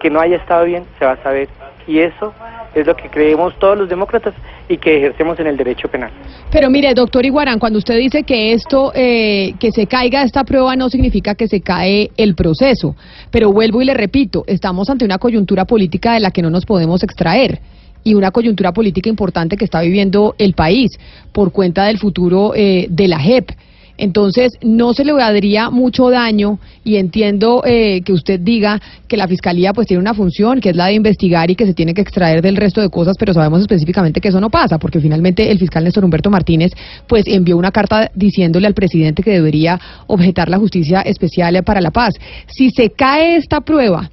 que 0.00 0.10
no 0.10 0.20
haya 0.20 0.36
estado 0.36 0.64
bien, 0.64 0.84
se 0.98 1.04
va 1.04 1.12
a 1.12 1.22
saber. 1.22 1.48
Y 1.86 2.00
eso 2.00 2.32
es 2.74 2.86
lo 2.86 2.96
que 2.96 3.08
creemos 3.08 3.58
todos 3.58 3.78
los 3.78 3.88
demócratas 3.88 4.34
y 4.68 4.76
que 4.76 4.98
ejercemos 4.98 5.38
en 5.40 5.46
el 5.46 5.56
derecho 5.56 5.88
penal. 5.88 6.10
Pero 6.50 6.70
mire, 6.70 6.94
doctor 6.94 7.24
Iguarán, 7.24 7.58
cuando 7.58 7.78
usted 7.78 7.96
dice 7.98 8.22
que 8.24 8.52
esto, 8.52 8.92
eh, 8.94 9.54
que 9.58 9.70
se 9.72 9.86
caiga 9.86 10.22
esta 10.22 10.44
prueba 10.44 10.74
no 10.76 10.88
significa 10.88 11.34
que 11.34 11.48
se 11.48 11.60
cae 11.60 12.10
el 12.16 12.34
proceso, 12.34 12.96
pero 13.30 13.52
vuelvo 13.52 13.82
y 13.82 13.84
le 13.84 13.94
repito, 13.94 14.44
estamos 14.46 14.90
ante 14.90 15.04
una 15.04 15.18
coyuntura 15.18 15.64
política 15.64 16.14
de 16.14 16.20
la 16.20 16.30
que 16.30 16.42
no 16.42 16.50
nos 16.50 16.66
podemos 16.66 17.02
extraer 17.02 17.60
y 18.04 18.14
una 18.14 18.30
coyuntura 18.30 18.72
política 18.72 19.08
importante 19.08 19.56
que 19.56 19.64
está 19.64 19.80
viviendo 19.80 20.34
el 20.38 20.54
país 20.54 20.90
por 21.32 21.52
cuenta 21.52 21.86
del 21.86 21.98
futuro 21.98 22.52
eh, 22.54 22.86
de 22.90 23.08
la 23.08 23.18
JEP. 23.18 23.50
Entonces, 23.96 24.52
no 24.62 24.92
se 24.92 25.04
le 25.04 25.12
daría 25.12 25.70
mucho 25.70 26.10
daño 26.10 26.58
y 26.84 26.96
entiendo 26.96 27.62
eh, 27.64 28.02
que 28.02 28.12
usted 28.12 28.40
diga 28.40 28.80
que 29.08 29.16
la 29.16 29.28
Fiscalía 29.28 29.72
pues 29.72 29.86
tiene 29.86 30.00
una 30.00 30.14
función, 30.14 30.60
que 30.60 30.70
es 30.70 30.76
la 30.76 30.86
de 30.86 30.94
investigar 30.94 31.50
y 31.50 31.56
que 31.56 31.66
se 31.66 31.74
tiene 31.74 31.94
que 31.94 32.00
extraer 32.00 32.42
del 32.42 32.56
resto 32.56 32.80
de 32.80 32.90
cosas, 32.90 33.16
pero 33.18 33.32
sabemos 33.32 33.60
específicamente 33.60 34.20
que 34.20 34.28
eso 34.28 34.40
no 34.40 34.50
pasa, 34.50 34.78
porque 34.78 35.00
finalmente 35.00 35.50
el 35.50 35.58
fiscal 35.58 35.84
Néstor 35.84 36.04
Humberto 36.04 36.30
Martínez 36.30 36.72
pues 37.06 37.24
envió 37.26 37.56
una 37.56 37.70
carta 37.70 38.10
diciéndole 38.14 38.66
al 38.66 38.74
presidente 38.74 39.22
que 39.22 39.30
debería 39.30 39.80
objetar 40.06 40.48
la 40.48 40.58
justicia 40.58 41.00
especial 41.02 41.62
para 41.62 41.80
la 41.80 41.90
paz. 41.90 42.14
Si 42.48 42.70
se 42.70 42.90
cae 42.90 43.36
esta 43.36 43.60
prueba, 43.60 44.10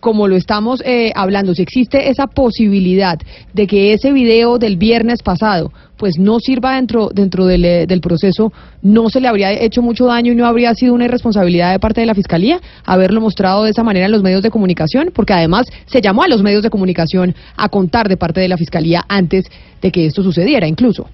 como 0.00 0.28
lo 0.28 0.36
estamos 0.36 0.82
eh, 0.84 1.12
hablando, 1.14 1.54
si 1.54 1.62
existe 1.62 2.10
esa 2.10 2.26
posibilidad 2.26 3.18
de 3.52 3.66
que 3.66 3.92
ese 3.92 4.12
video 4.12 4.58
del 4.58 4.76
viernes 4.76 5.22
pasado 5.22 5.72
pues 5.96 6.18
no 6.18 6.38
sirva 6.38 6.76
dentro 6.76 7.08
dentro 7.12 7.44
del, 7.46 7.64
eh, 7.64 7.86
del, 7.86 8.00
proceso, 8.00 8.52
no 8.82 9.10
se 9.10 9.20
le 9.20 9.28
habría 9.28 9.50
hecho 9.52 9.82
mucho 9.82 10.06
daño 10.06 10.32
y 10.32 10.36
no 10.36 10.46
habría 10.46 10.72
sido 10.74 10.94
una 10.94 11.06
irresponsabilidad 11.06 11.72
de 11.72 11.80
parte 11.80 12.00
de 12.00 12.06
la 12.06 12.14
Fiscalía 12.14 12.60
haberlo 12.84 13.20
mostrado 13.20 13.64
de 13.64 13.70
esa 13.70 13.82
manera 13.82 14.06
en 14.06 14.12
los 14.12 14.22
medios 14.22 14.42
de 14.42 14.50
comunicación, 14.50 15.10
porque 15.12 15.32
además 15.32 15.66
se 15.86 16.00
llamó 16.00 16.22
a 16.22 16.28
los 16.28 16.42
medios 16.42 16.62
de 16.62 16.70
comunicación 16.70 17.34
a 17.56 17.68
contar 17.68 18.08
de 18.08 18.16
parte 18.16 18.40
de 18.40 18.48
la 18.48 18.56
Fiscalía 18.56 19.02
antes 19.08 19.44
de 19.82 19.90
que 19.90 20.06
esto 20.06 20.22
sucediera 20.22 20.68
incluso. 20.68 21.08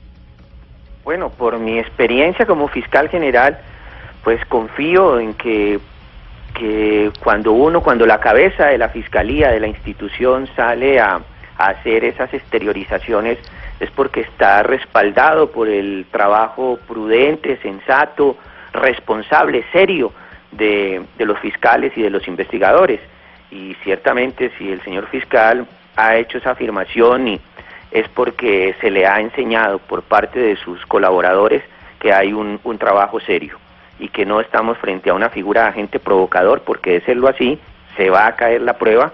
Bueno, 1.05 1.31
por 1.31 1.59
mi 1.59 1.79
experiencia 1.79 2.47
como 2.47 2.69
fiscal 2.69 3.09
general, 3.09 3.59
pues 4.23 4.41
confío 4.47 5.21
en 5.21 5.35
que 5.35 5.79
que 6.55 7.11
cuando 7.23 7.53
uno, 7.53 7.83
cuando 7.83 8.07
la 8.07 8.21
cabeza 8.21 8.67
de 8.67 8.79
la 8.79 8.89
fiscalía, 8.89 9.51
de 9.51 9.61
la 9.61 9.67
institución 9.67 10.49
sale 10.57 11.01
a, 11.01 11.21
hacer 11.57 12.05
esas 12.05 12.35
exteriorizaciones, 12.35 13.39
es 13.79 13.89
porque 13.93 14.23
está 14.23 14.65
respaldado 14.65 15.53
por 15.53 15.69
el 15.69 16.05
trabajo 16.11 16.81
prudente, 16.89 17.59
sensato, 17.59 18.37
responsable, 18.73 19.65
serio 19.71 20.13
de, 20.51 21.01
de 21.17 21.25
los 21.25 21.39
fiscales 21.39 21.93
y 21.97 22.03
de 22.03 22.11
los 22.11 22.27
investigadores. 22.27 23.01
Y 23.53 23.77
ciertamente 23.85 24.51
si 24.59 24.73
el 24.73 24.83
señor 24.83 25.07
fiscal 25.07 25.65
ha 25.95 26.17
hecho 26.17 26.39
esa 26.39 26.53
afirmación 26.53 27.29
y 27.29 27.41
es 27.93 28.09
porque 28.09 28.75
se 28.81 28.91
le 28.91 29.07
ha 29.07 29.21
enseñado 29.21 29.79
por 29.79 30.03
parte 30.03 30.41
de 30.41 30.57
sus 30.57 30.85
colaboradores 30.87 31.63
que 32.01 32.13
hay 32.13 32.33
un, 32.33 32.59
un 32.65 32.79
trabajo 32.79 33.21
serio 33.21 33.59
y 33.99 34.09
que 34.09 34.27
no 34.27 34.41
estamos 34.41 34.79
frente 34.79 35.11
a 35.11 35.15
una 35.15 35.31
figura 35.31 35.63
de 35.63 35.69
agente 35.69 36.01
provocador, 36.01 36.63
porque 36.63 36.93
de 36.93 37.01
serlo 37.03 37.29
así, 37.29 37.59
se 37.97 38.11
va 38.11 38.27
a 38.27 38.37
caer 38.37 38.63
la 38.63 38.79
prueba 38.79 39.13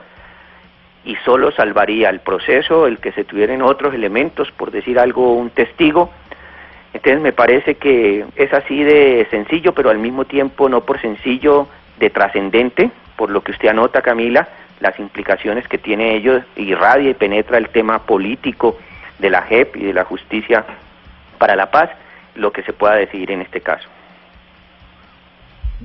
y 1.05 1.17
solo 1.25 1.51
salvaría 1.53 2.11
el 2.11 2.21
proceso 2.21 2.87
el 2.87 2.99
que 2.99 3.13
se 3.13 3.25
tuvieran 3.25 3.63
otros 3.63 3.95
elementos, 3.95 4.51
por 4.53 4.71
decir 4.71 4.99
algo, 4.99 5.35
un 5.35 5.51
testigo. 5.51 6.11
Entonces 6.93 7.21
me 7.21 7.33
parece 7.33 7.77
que 7.77 8.25
es 8.37 8.53
así 8.53 8.83
de 8.83 9.27
sencillo, 9.31 9.73
pero 9.73 9.91
al 9.91 9.99
mismo 9.99 10.25
tiempo 10.25 10.69
no 10.69 10.83
por 10.83 11.01
sencillo 11.01 11.69
de 11.99 12.11
trascendente, 12.11 12.91
por 13.17 13.31
lo 13.31 13.43
que 13.43 13.53
usted 13.53 13.69
anota, 13.69 14.03
Camila, 14.03 14.49
las 14.81 14.99
implicaciones 14.99 15.69
que 15.69 15.79
tiene 15.79 16.17
ello, 16.17 16.43
irradia 16.57 17.11
y 17.11 17.15
penetra 17.15 17.59
el 17.59 17.69
tema 17.69 18.01
político 18.01 18.79
de 19.19 19.31
la 19.31 19.43
JEP 19.43 19.77
y 19.77 19.85
de 19.85 19.93
la 19.93 20.05
Justicia 20.05 20.65
para 21.39 21.55
la 21.55 21.71
Paz 21.71 21.91
lo 22.35 22.53
que 22.53 22.63
se 22.63 22.73
pueda 22.73 22.95
decidir 22.95 23.31
en 23.31 23.43
este 23.43 23.61
caso. 23.61 23.89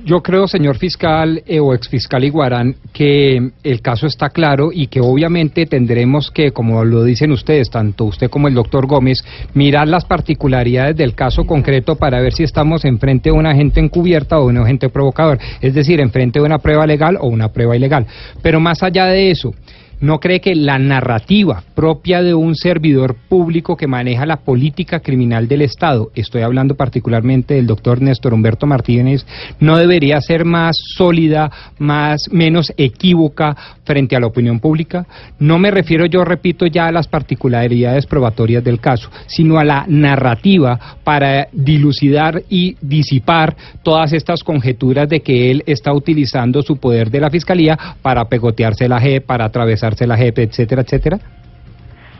Yo 0.04 0.22
creo, 0.22 0.46
señor 0.46 0.76
fiscal 0.76 1.42
eh, 1.46 1.58
o 1.58 1.72
exfiscal 1.72 2.22
Iguarán, 2.22 2.76
que 2.92 3.50
el 3.62 3.80
caso 3.80 4.06
está 4.06 4.28
claro 4.28 4.70
y 4.72 4.88
que 4.88 5.00
obviamente 5.00 5.64
tendremos 5.64 6.30
que, 6.30 6.52
como 6.52 6.84
lo 6.84 7.02
dicen 7.02 7.32
ustedes, 7.32 7.70
tanto 7.70 8.04
usted 8.04 8.28
como 8.28 8.46
el 8.48 8.54
doctor 8.54 8.86
Gómez, 8.86 9.24
mirar 9.54 9.88
las 9.88 10.04
particularidades 10.04 10.96
del 10.96 11.14
caso 11.14 11.46
concreto 11.46 11.96
para 11.96 12.20
ver 12.20 12.34
si 12.34 12.42
estamos 12.42 12.84
enfrente 12.84 13.30
de 13.30 13.36
un 13.36 13.46
agente 13.46 13.80
encubierta 13.80 14.38
o 14.38 14.46
un 14.46 14.58
agente 14.58 14.90
provocador, 14.90 15.38
es 15.62 15.72
decir, 15.72 15.98
enfrente 16.00 16.40
de 16.40 16.44
una 16.44 16.58
prueba 16.58 16.86
legal 16.86 17.16
o 17.18 17.28
una 17.28 17.48
prueba 17.48 17.74
ilegal. 17.74 18.06
Pero 18.42 18.60
más 18.60 18.82
allá 18.82 19.06
de 19.06 19.30
eso, 19.30 19.54
¿No 19.98 20.20
cree 20.20 20.40
que 20.40 20.54
la 20.54 20.78
narrativa 20.78 21.62
propia 21.74 22.22
de 22.22 22.34
un 22.34 22.54
servidor 22.54 23.16
público 23.30 23.78
que 23.78 23.86
maneja 23.86 24.26
la 24.26 24.36
política 24.36 25.00
criminal 25.00 25.48
del 25.48 25.62
Estado, 25.62 26.10
estoy 26.14 26.42
hablando 26.42 26.74
particularmente 26.74 27.54
del 27.54 27.66
doctor 27.66 28.02
Néstor 28.02 28.34
Humberto 28.34 28.66
Martínez, 28.66 29.24
no 29.58 29.78
debería 29.78 30.20
ser 30.20 30.44
más 30.44 30.76
sólida, 30.76 31.50
más 31.78 32.28
menos 32.30 32.74
equívoca 32.76 33.56
frente 33.84 34.14
a 34.14 34.20
la 34.20 34.26
opinión 34.26 34.60
pública? 34.60 35.06
No 35.38 35.58
me 35.58 35.70
refiero 35.70 36.04
yo, 36.04 36.26
repito, 36.26 36.66
ya 36.66 36.88
a 36.88 36.92
las 36.92 37.08
particularidades 37.08 38.04
probatorias 38.04 38.62
del 38.62 38.80
caso, 38.80 39.08
sino 39.26 39.58
a 39.58 39.64
la 39.64 39.86
narrativa 39.88 40.78
para 41.04 41.48
dilucidar 41.52 42.42
y 42.50 42.76
disipar 42.82 43.56
todas 43.82 44.12
estas 44.12 44.44
conjeturas 44.44 45.08
de 45.08 45.20
que 45.20 45.50
él 45.50 45.62
está 45.66 45.94
utilizando 45.94 46.60
su 46.60 46.76
poder 46.76 47.10
de 47.10 47.20
la 47.20 47.30
Fiscalía 47.30 47.78
para 48.02 48.26
pegotearse 48.26 48.88
la 48.88 49.00
G, 49.00 49.22
para 49.22 49.46
atravesar 49.46 49.85
la 50.06 50.16
JEP, 50.16 50.38
etcétera, 50.38 50.82
etcétera? 50.82 51.18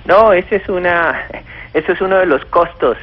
No, 0.04 0.32
ese 0.32 0.56
es 0.56 0.68
una, 0.68 1.26
eso 1.74 1.92
es 1.92 2.00
uno 2.00 2.18
de 2.18 2.26
los 2.26 2.44
costos 2.46 2.96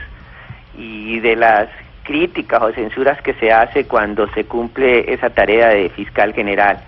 y 0.78 1.20
de 1.20 1.36
las 1.36 1.70
críticas 2.04 2.62
o 2.62 2.72
censuras 2.72 3.22
que 3.22 3.34
se 3.36 3.52
hace 3.52 3.86
cuando 3.86 4.28
se 4.34 4.46
cumple 4.46 5.14
esa 5.14 5.30
tarea 5.30 5.70
de 5.70 5.90
fiscal 5.90 6.34
general. 6.34 6.80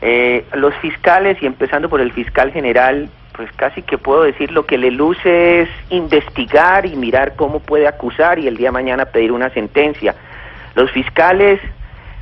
Eh, 0.00 0.44
los 0.54 0.74
fiscales, 0.76 1.38
y 1.42 1.46
empezando 1.46 1.88
por 1.88 2.00
el 2.00 2.12
fiscal 2.12 2.52
general, 2.52 3.08
pues 3.32 3.50
casi 3.52 3.82
que 3.82 3.98
puedo 3.98 4.22
decir 4.22 4.50
lo 4.50 4.66
que 4.66 4.78
le 4.78 4.90
luce 4.90 5.62
es 5.62 5.68
investigar 5.90 6.86
y 6.86 6.96
mirar 6.96 7.34
cómo 7.36 7.60
puede 7.60 7.86
acusar 7.86 8.38
y 8.38 8.48
el 8.48 8.56
día 8.56 8.68
de 8.68 8.72
mañana 8.72 9.06
pedir 9.06 9.32
una 9.32 9.50
sentencia. 9.50 10.14
Los 10.74 10.90
fiscales 10.90 11.60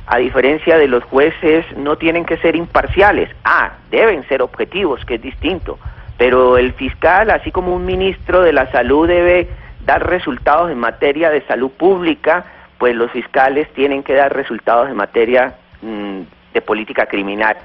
a 0.07 0.17
diferencia 0.17 0.77
de 0.77 0.87
los 0.87 1.03
jueces, 1.03 1.65
no 1.75 1.97
tienen 1.97 2.25
que 2.25 2.37
ser 2.37 2.55
imparciales. 2.55 3.29
Ah, 3.43 3.73
deben 3.91 4.25
ser 4.29 4.41
objetivos, 4.41 5.03
que 5.03 5.15
es 5.15 5.21
distinto. 5.21 5.77
Pero 6.17 6.57
el 6.57 6.71
fiscal, 6.73 7.29
así 7.29 7.51
como 7.51 7.75
un 7.75 7.85
ministro 7.85 8.41
de 8.41 8.53
la 8.53 8.71
salud 8.71 9.07
debe 9.07 9.49
dar 9.85 10.07
resultados 10.07 10.71
en 10.71 10.79
materia 10.79 11.29
de 11.29 11.41
salud 11.41 11.71
pública, 11.71 12.45
pues 12.77 12.95
los 12.95 13.11
fiscales 13.11 13.71
tienen 13.73 14.01
que 14.01 14.13
dar 14.13 14.33
resultados 14.33 14.89
en 14.89 14.95
materia 14.95 15.55
mm, 15.81 16.21
de 16.53 16.61
política 16.61 17.05
criminal. 17.05 17.57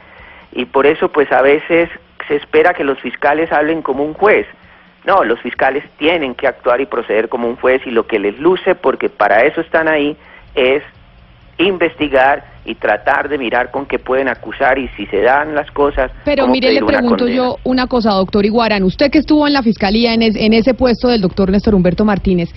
Y 0.50 0.64
por 0.64 0.86
eso, 0.86 1.10
pues 1.10 1.30
a 1.30 1.42
veces 1.42 1.90
se 2.26 2.36
espera 2.36 2.74
que 2.74 2.84
los 2.84 2.98
fiscales 3.00 3.52
hablen 3.52 3.82
como 3.82 4.04
un 4.04 4.14
juez. 4.14 4.46
No, 5.04 5.22
los 5.22 5.40
fiscales 5.40 5.84
tienen 5.96 6.34
que 6.34 6.48
actuar 6.48 6.80
y 6.80 6.86
proceder 6.86 7.28
como 7.28 7.48
un 7.48 7.56
juez 7.56 7.86
y 7.86 7.90
lo 7.92 8.06
que 8.06 8.18
les 8.18 8.38
luce, 8.38 8.74
porque 8.74 9.08
para 9.08 9.44
eso 9.44 9.60
están 9.60 9.86
ahí, 9.86 10.16
es 10.54 10.82
investigar 11.58 12.44
y 12.64 12.74
tratar 12.76 13.28
de 13.28 13.38
mirar 13.38 13.70
con 13.70 13.86
qué 13.86 13.98
pueden 13.98 14.28
acusar 14.28 14.78
y 14.78 14.88
si 14.96 15.06
se 15.06 15.20
dan 15.20 15.54
las 15.54 15.70
cosas. 15.70 16.10
Pero 16.24 16.46
mire, 16.46 16.72
le 16.72 16.82
pregunto 16.82 17.28
yo 17.28 17.56
una 17.64 17.86
cosa, 17.86 18.10
doctor 18.12 18.44
Iguarán, 18.46 18.82
usted 18.84 19.10
que 19.10 19.18
estuvo 19.18 19.46
en 19.46 19.52
la 19.52 19.62
fiscalía 19.62 20.14
en, 20.14 20.22
en 20.22 20.52
ese 20.52 20.74
puesto 20.74 21.08
del 21.08 21.20
doctor 21.20 21.50
Néstor 21.50 21.74
Humberto 21.74 22.04
Martínez, 22.04 22.50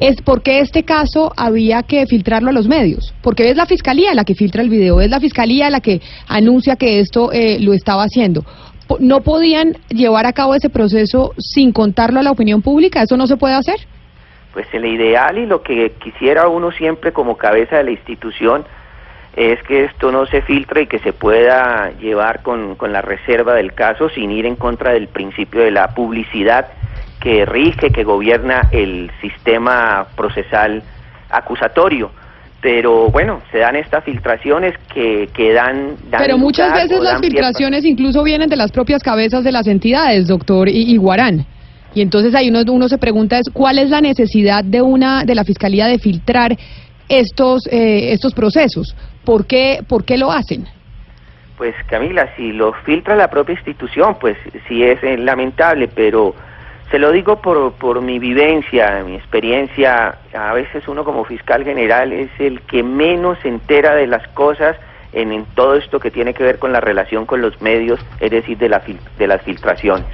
es 0.00 0.20
por 0.22 0.42
qué 0.42 0.60
este 0.60 0.82
caso 0.82 1.32
había 1.36 1.82
que 1.82 2.06
filtrarlo 2.06 2.50
a 2.50 2.52
los 2.52 2.66
medios, 2.66 3.14
porque 3.22 3.50
es 3.50 3.56
la 3.56 3.66
fiscalía 3.66 4.14
la 4.14 4.24
que 4.24 4.34
filtra 4.34 4.62
el 4.62 4.68
video, 4.68 5.00
es 5.00 5.10
la 5.10 5.20
fiscalía 5.20 5.70
la 5.70 5.80
que 5.80 6.00
anuncia 6.26 6.76
que 6.76 7.00
esto 7.00 7.32
eh, 7.32 7.58
lo 7.60 7.72
estaba 7.72 8.02
haciendo. 8.02 8.44
¿No 8.98 9.22
podían 9.22 9.78
llevar 9.88 10.26
a 10.26 10.32
cabo 10.32 10.54
ese 10.54 10.68
proceso 10.68 11.32
sin 11.38 11.72
contarlo 11.72 12.20
a 12.20 12.22
la 12.22 12.32
opinión 12.32 12.60
pública? 12.60 13.02
¿Eso 13.02 13.16
no 13.16 13.26
se 13.26 13.36
puede 13.36 13.54
hacer? 13.54 13.76
Pues 14.54 14.66
el 14.72 14.86
ideal 14.86 15.36
y 15.36 15.46
lo 15.46 15.62
que 15.62 15.90
quisiera 16.02 16.48
uno 16.48 16.70
siempre 16.70 17.12
como 17.12 17.36
cabeza 17.36 17.76
de 17.76 17.84
la 17.84 17.90
institución 17.90 18.64
es 19.36 19.60
que 19.64 19.84
esto 19.84 20.12
no 20.12 20.26
se 20.26 20.42
filtre 20.42 20.82
y 20.82 20.86
que 20.86 21.00
se 21.00 21.12
pueda 21.12 21.90
llevar 22.00 22.42
con, 22.42 22.76
con 22.76 22.92
la 22.92 23.02
reserva 23.02 23.54
del 23.54 23.74
caso 23.74 24.08
sin 24.08 24.30
ir 24.30 24.46
en 24.46 24.54
contra 24.54 24.92
del 24.92 25.08
principio 25.08 25.62
de 25.62 25.72
la 25.72 25.88
publicidad 25.88 26.68
que 27.20 27.44
rige, 27.44 27.90
que 27.90 28.04
gobierna 28.04 28.68
el 28.70 29.10
sistema 29.20 30.06
procesal 30.16 30.82
acusatorio 31.30 32.10
pero 32.64 33.10
bueno, 33.10 33.42
se 33.52 33.58
dan 33.58 33.76
estas 33.76 34.02
filtraciones 34.04 34.72
que, 34.94 35.28
que 35.34 35.52
dan, 35.52 35.96
Pero 36.16 36.38
muchas 36.38 36.72
veces 36.72 36.98
las 36.98 37.20
filtraciones 37.20 37.84
incluso 37.84 38.22
vienen 38.22 38.48
de 38.48 38.56
las 38.56 38.72
propias 38.72 39.02
cabezas 39.02 39.44
de 39.44 39.52
las 39.52 39.66
entidades, 39.66 40.28
doctor 40.28 40.70
Iguarán. 40.70 41.44
Y 41.94 42.02
entonces 42.02 42.34
ahí 42.34 42.50
uno, 42.50 42.88
se 42.88 42.98
pregunta 42.98 43.38
es 43.38 43.48
cuál 43.52 43.78
es 43.78 43.90
la 43.90 44.00
necesidad 44.00 44.64
de 44.64 44.82
una 44.82 45.24
de 45.24 45.34
la 45.34 45.44
fiscalía 45.44 45.86
de 45.86 45.98
filtrar 45.98 46.56
estos 47.08 47.66
eh, 47.70 48.12
estos 48.12 48.34
procesos. 48.34 48.96
¿Por 49.24 49.46
qué 49.46 49.80
por 49.88 50.04
qué 50.04 50.18
lo 50.18 50.32
hacen? 50.32 50.66
Pues 51.56 51.74
Camila, 51.86 52.28
si 52.36 52.52
lo 52.52 52.72
filtra 52.84 53.14
la 53.14 53.30
propia 53.30 53.54
institución, 53.54 54.16
pues 54.20 54.36
sí 54.66 54.82
es 54.82 55.02
eh, 55.04 55.16
lamentable, 55.16 55.88
pero 55.88 56.34
se 56.90 56.98
lo 56.98 57.12
digo 57.12 57.40
por, 57.40 57.72
por 57.74 58.02
mi 58.02 58.18
vivencia, 58.18 59.02
mi 59.06 59.14
experiencia, 59.14 60.18
a 60.32 60.52
veces 60.52 60.86
uno 60.88 61.04
como 61.04 61.24
fiscal 61.24 61.64
general 61.64 62.12
es 62.12 62.30
el 62.40 62.60
que 62.62 62.82
menos 62.82 63.38
se 63.40 63.48
entera 63.48 63.94
de 63.94 64.08
las 64.08 64.26
cosas 64.28 64.76
en, 65.12 65.32
en 65.32 65.44
todo 65.54 65.76
esto 65.76 66.00
que 66.00 66.10
tiene 66.10 66.34
que 66.34 66.42
ver 66.42 66.58
con 66.58 66.72
la 66.72 66.80
relación 66.80 67.24
con 67.24 67.40
los 67.40 67.60
medios, 67.62 68.00
es 68.18 68.32
decir, 68.32 68.58
de, 68.58 68.68
la, 68.68 68.82
de 69.16 69.26
las 69.26 69.42
filtraciones. 69.42 70.06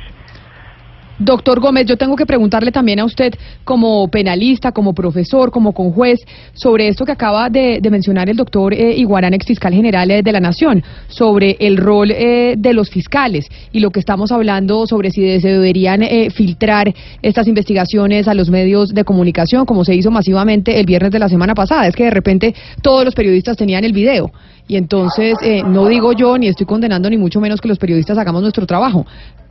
Doctor 1.20 1.61
Gómez, 1.61 1.85
yo 1.85 1.98
tengo 1.98 2.16
que 2.16 2.24
preguntarle 2.24 2.72
también 2.72 2.98
a 2.98 3.04
usted, 3.04 3.35
como 3.64 4.09
penalista, 4.09 4.72
como 4.72 4.94
profesor, 4.94 5.50
como 5.50 5.74
conjuez, 5.74 6.18
sobre 6.54 6.88
esto 6.88 7.04
que 7.04 7.12
acaba 7.12 7.50
de, 7.50 7.78
mencionar 7.90 8.30
el 8.30 8.38
doctor 8.38 8.72
eh, 8.72 8.96
Iguarán, 8.96 9.35
ex 9.35 9.44
fiscal 9.44 9.74
general 9.74 10.11
eh, 10.11 10.22
de 10.22 10.33
la 10.33 10.40
Nación, 10.40 10.83
sobre 11.09 11.59
el 11.61 11.76
rol 11.76 12.11
eh, 12.11 12.54
de 12.56 12.72
los 12.72 12.88
fiscales 12.88 13.46
y 13.70 13.80
lo 13.80 13.90
que 13.90 14.00
estamos 14.00 14.33
hablando 14.33 14.87
sobre 14.87 15.11
si 15.11 15.40
se 15.40 15.48
deberían 15.48 16.02
eh, 16.02 16.30
filtrar 16.30 16.94
estas 17.20 17.46
investigaciones 17.48 18.26
a 18.26 18.33
los 18.33 18.48
medios 18.48 18.94
de 18.94 19.04
comunicación, 19.04 19.66
como 19.66 19.85
se 19.85 19.94
hizo 19.94 20.11
masivamente 20.11 20.80
el 20.80 20.87
viernes 20.87 21.11
de 21.11 21.18
la 21.18 21.28
semana 21.28 21.54
pasada. 21.54 21.87
Es 21.87 21.94
que 21.94 22.04
de 22.04 22.11
repente 22.11 22.54
todos 22.80 23.04
los 23.04 23.14
periodistas 23.14 23.59
tenían 23.59 23.85
el 23.85 23.92
video. 23.92 24.33
Y 24.68 24.76
entonces, 24.76 25.35
no 25.66 25.88
digo 25.88 26.12
yo, 26.12 26.38
ni 26.38 26.46
estoy 26.46 26.64
condenando, 26.64 27.11
ni 27.11 27.16
mucho 27.16 27.40
menos 27.40 27.61
que 27.61 27.66
los 27.66 27.76
periodistas 27.76 28.16
hagamos 28.18 28.40
nuestro 28.40 28.66
trabajo, 28.66 29.04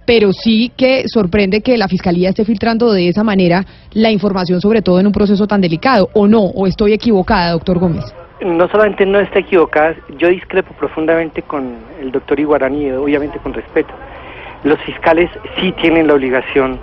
pero 0.10 0.34
sí 0.34 0.72
que 0.76 1.08
sorprende 1.08 1.62
que 1.62 1.78
la 1.78 1.88
Fiscalía 1.88 2.30
esté 2.30 2.44
filtrando 2.44 2.92
de 2.92 3.10
esa 3.10 3.24
manera 3.24 3.64
la 3.94 4.10
información, 4.10 4.60
sobre 4.60 4.82
todo 4.82 5.00
en 5.00 5.06
un 5.06 5.14
proceso 5.14 5.46
tan 5.46 5.62
delicado, 5.62 6.10
¿o 6.14 6.26
no? 6.26 6.46
¿O 6.46 6.66
estoy 6.66 6.94
equivocada, 6.94 7.52
doctor 7.52 7.78
Gómez? 7.78 8.12
No 8.42 8.68
solamente 8.70 9.06
no 9.06 9.20
está 9.20 9.38
equivocada, 9.38 9.96
yo 10.18 10.30
discrepo 10.30 10.74
profundamente 10.74 11.44
con 11.44 11.76
el 12.02 12.12
doctor 12.12 12.40
Iguarani, 12.40 12.90
obviamente 12.90 13.38
con 13.38 13.54
respeto. 13.54 13.94
Los 14.64 14.80
fiscales 14.80 15.30
sí 15.60 15.74
tienen 15.74 16.08
la 16.08 16.16
obligación 16.16 16.80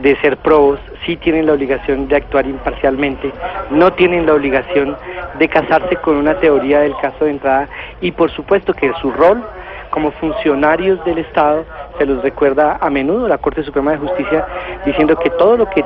de 0.00 0.16
ser 0.22 0.38
probos, 0.38 0.80
sí 1.04 1.16
tienen 1.16 1.44
la 1.44 1.52
obligación 1.52 2.08
de 2.08 2.16
actuar 2.16 2.46
imparcialmente, 2.46 3.30
no 3.70 3.92
tienen 3.92 4.24
la 4.24 4.32
obligación 4.32 4.96
de 5.38 5.46
casarse 5.46 5.96
con 5.96 6.16
una 6.16 6.40
teoría 6.40 6.80
del 6.80 6.96
caso 7.02 7.26
de 7.26 7.32
entrada 7.32 7.68
y 8.00 8.12
por 8.12 8.30
supuesto 8.30 8.72
que 8.72 8.90
su 9.02 9.10
rol 9.10 9.44
como 9.92 10.10
funcionarios 10.12 11.04
del 11.04 11.18
Estado, 11.18 11.64
se 11.98 12.06
los 12.06 12.22
recuerda 12.22 12.78
a 12.80 12.90
menudo 12.90 13.28
la 13.28 13.38
Corte 13.38 13.62
Suprema 13.62 13.92
de 13.92 13.98
Justicia 13.98 14.46
diciendo 14.84 15.16
que 15.16 15.30
todo 15.30 15.56
lo 15.56 15.68
que 15.70 15.84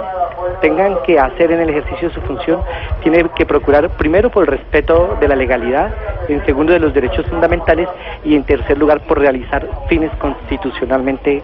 tengan 0.61 1.03
que 1.05 1.19
hacer 1.19 1.53
en 1.53 1.61
el 1.61 1.71
ejercicio 1.71 2.09
de 2.09 2.15
su 2.15 2.21
función 2.23 2.61
tiene 3.03 3.29
que 3.37 3.47
procurar 3.47 3.91
primero 3.91 4.31
por 4.31 4.45
el 4.45 4.49
respeto 4.49 5.17
de 5.21 5.29
la 5.29 5.37
legalidad, 5.37 5.93
en 6.29 6.45
segundo 6.45 6.73
de 6.73 6.81
los 6.81 6.95
derechos 6.95 7.27
fundamentales 7.27 7.89
y 8.25 8.37
en 8.37 8.45
tercer 8.45 8.79
lugar 8.79 9.01
por 9.01 9.19
realizar 9.19 9.67
fines 9.89 10.11
constitucionalmente 10.19 11.43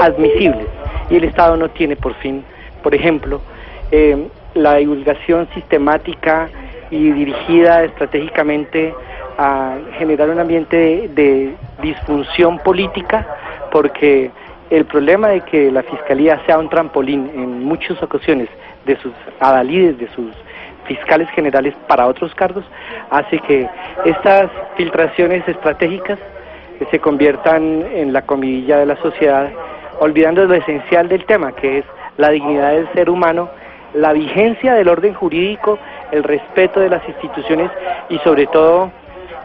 admisibles. 0.00 0.66
Y 1.10 1.16
el 1.16 1.24
Estado 1.24 1.56
no 1.56 1.68
tiene 1.70 1.96
por 1.96 2.14
fin, 2.14 2.44
por 2.82 2.94
ejemplo, 2.94 3.40
eh, 3.90 4.28
la 4.54 4.76
divulgación 4.76 5.48
sistemática 5.54 6.48
y 6.90 7.10
dirigida 7.10 7.84
estratégicamente 7.84 8.94
a 9.36 9.76
generar 9.98 10.30
un 10.30 10.38
ambiente 10.38 11.10
de, 11.14 11.54
disfunción 11.82 12.58
política 12.60 13.26
porque 13.74 14.30
el 14.70 14.84
problema 14.84 15.30
de 15.30 15.40
que 15.40 15.68
la 15.72 15.82
fiscalía 15.82 16.40
sea 16.46 16.60
un 16.60 16.68
trampolín 16.68 17.28
en 17.34 17.64
muchas 17.64 18.00
ocasiones 18.04 18.48
de 18.86 18.96
sus 18.98 19.12
adalides, 19.40 19.98
de 19.98 20.06
sus 20.14 20.30
fiscales 20.86 21.28
generales 21.30 21.74
para 21.88 22.06
otros 22.06 22.32
cargos, 22.36 22.64
hace 23.10 23.40
que 23.40 23.68
estas 24.04 24.48
filtraciones 24.76 25.42
estratégicas 25.48 26.20
se 26.88 27.00
conviertan 27.00 27.84
en 27.92 28.12
la 28.12 28.22
comidilla 28.22 28.78
de 28.78 28.86
la 28.86 28.96
sociedad, 28.98 29.50
olvidando 29.98 30.44
lo 30.44 30.54
esencial 30.54 31.08
del 31.08 31.24
tema, 31.24 31.50
que 31.50 31.78
es 31.78 31.84
la 32.16 32.30
dignidad 32.30 32.74
del 32.74 32.88
ser 32.92 33.10
humano, 33.10 33.48
la 33.92 34.12
vigencia 34.12 34.74
del 34.74 34.86
orden 34.86 35.14
jurídico, 35.14 35.80
el 36.12 36.22
respeto 36.22 36.78
de 36.78 36.90
las 36.90 37.02
instituciones 37.08 37.72
y 38.08 38.18
sobre 38.20 38.46
todo 38.46 38.92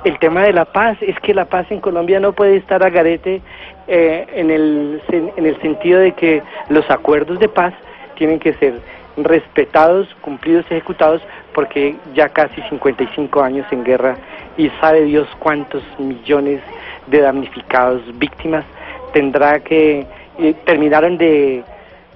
el 0.04 0.18
tema 0.20 0.44
de 0.44 0.54
la 0.54 0.66
paz. 0.66 0.98
Es 1.02 1.20
que 1.20 1.34
la 1.34 1.46
paz 1.46 1.70
en 1.72 1.80
Colombia 1.80 2.20
no 2.20 2.34
puede 2.34 2.58
estar 2.58 2.84
a 2.84 2.90
garete 2.90 3.42
eh, 3.88 4.28
en, 4.34 4.52
el, 4.52 5.02
en 5.10 5.46
el 5.46 5.62
sentido 5.62 6.00
de 6.00 6.14
que 6.14 6.42
los 6.70 6.90
acuerdos 6.90 7.40
de 7.40 7.50
paz 7.50 7.74
tienen 8.16 8.40
que 8.40 8.54
ser 8.54 8.80
respetados, 9.18 10.08
cumplidos, 10.22 10.66
ejecutados, 10.70 11.22
porque 11.54 11.96
ya 12.14 12.30
casi 12.30 12.62
55 12.70 13.42
años 13.42 13.66
en 13.72 13.84
guerra 13.84 14.16
y 14.58 14.70
sabe 14.82 15.04
Dios 15.04 15.28
cuántos 15.40 15.84
millones 15.98 16.62
de 17.08 17.22
damnificados, 17.22 18.02
víctimas, 18.18 18.66
tendrá 19.14 19.60
que 19.60 20.06
eh, 20.38 20.54
terminaron 20.66 21.18
de, 21.18 21.64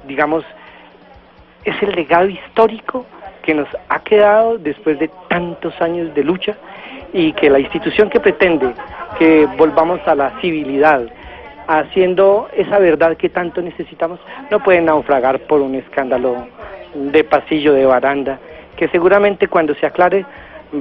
digamos, 0.08 0.46
es 1.66 1.82
el 1.82 1.92
legado 1.96 2.28
histórico 2.28 3.06
que 3.42 3.54
nos 3.54 3.68
ha 3.90 4.00
quedado 4.00 4.58
después 4.58 5.00
de 5.00 5.10
tantos 5.28 5.80
años 5.82 6.14
de 6.14 6.24
lucha 6.24 6.56
y 7.14 7.32
que 7.34 7.50
la 7.50 7.60
institución 7.60 8.10
que 8.10 8.20
pretende 8.20 8.74
que 9.18 9.48
volvamos 9.58 10.02
a 10.08 10.16
la 10.16 10.32
civilidad, 10.42 11.04
haciendo 11.68 12.50
esa 12.54 12.80
verdad 12.80 13.16
que 13.16 13.30
tanto 13.30 13.62
necesitamos, 13.62 14.20
no 14.50 14.60
puede 14.60 14.82
naufragar 14.82 15.40
por 15.42 15.62
un 15.62 15.76
escándalo 15.76 16.48
de 16.96 17.24
pasillo, 17.24 17.74
de 17.74 17.86
baranda, 17.86 18.40
que 18.76 18.88
seguramente 18.90 19.48
cuando 19.48 19.76
se 19.76 19.86
aclare 19.86 20.26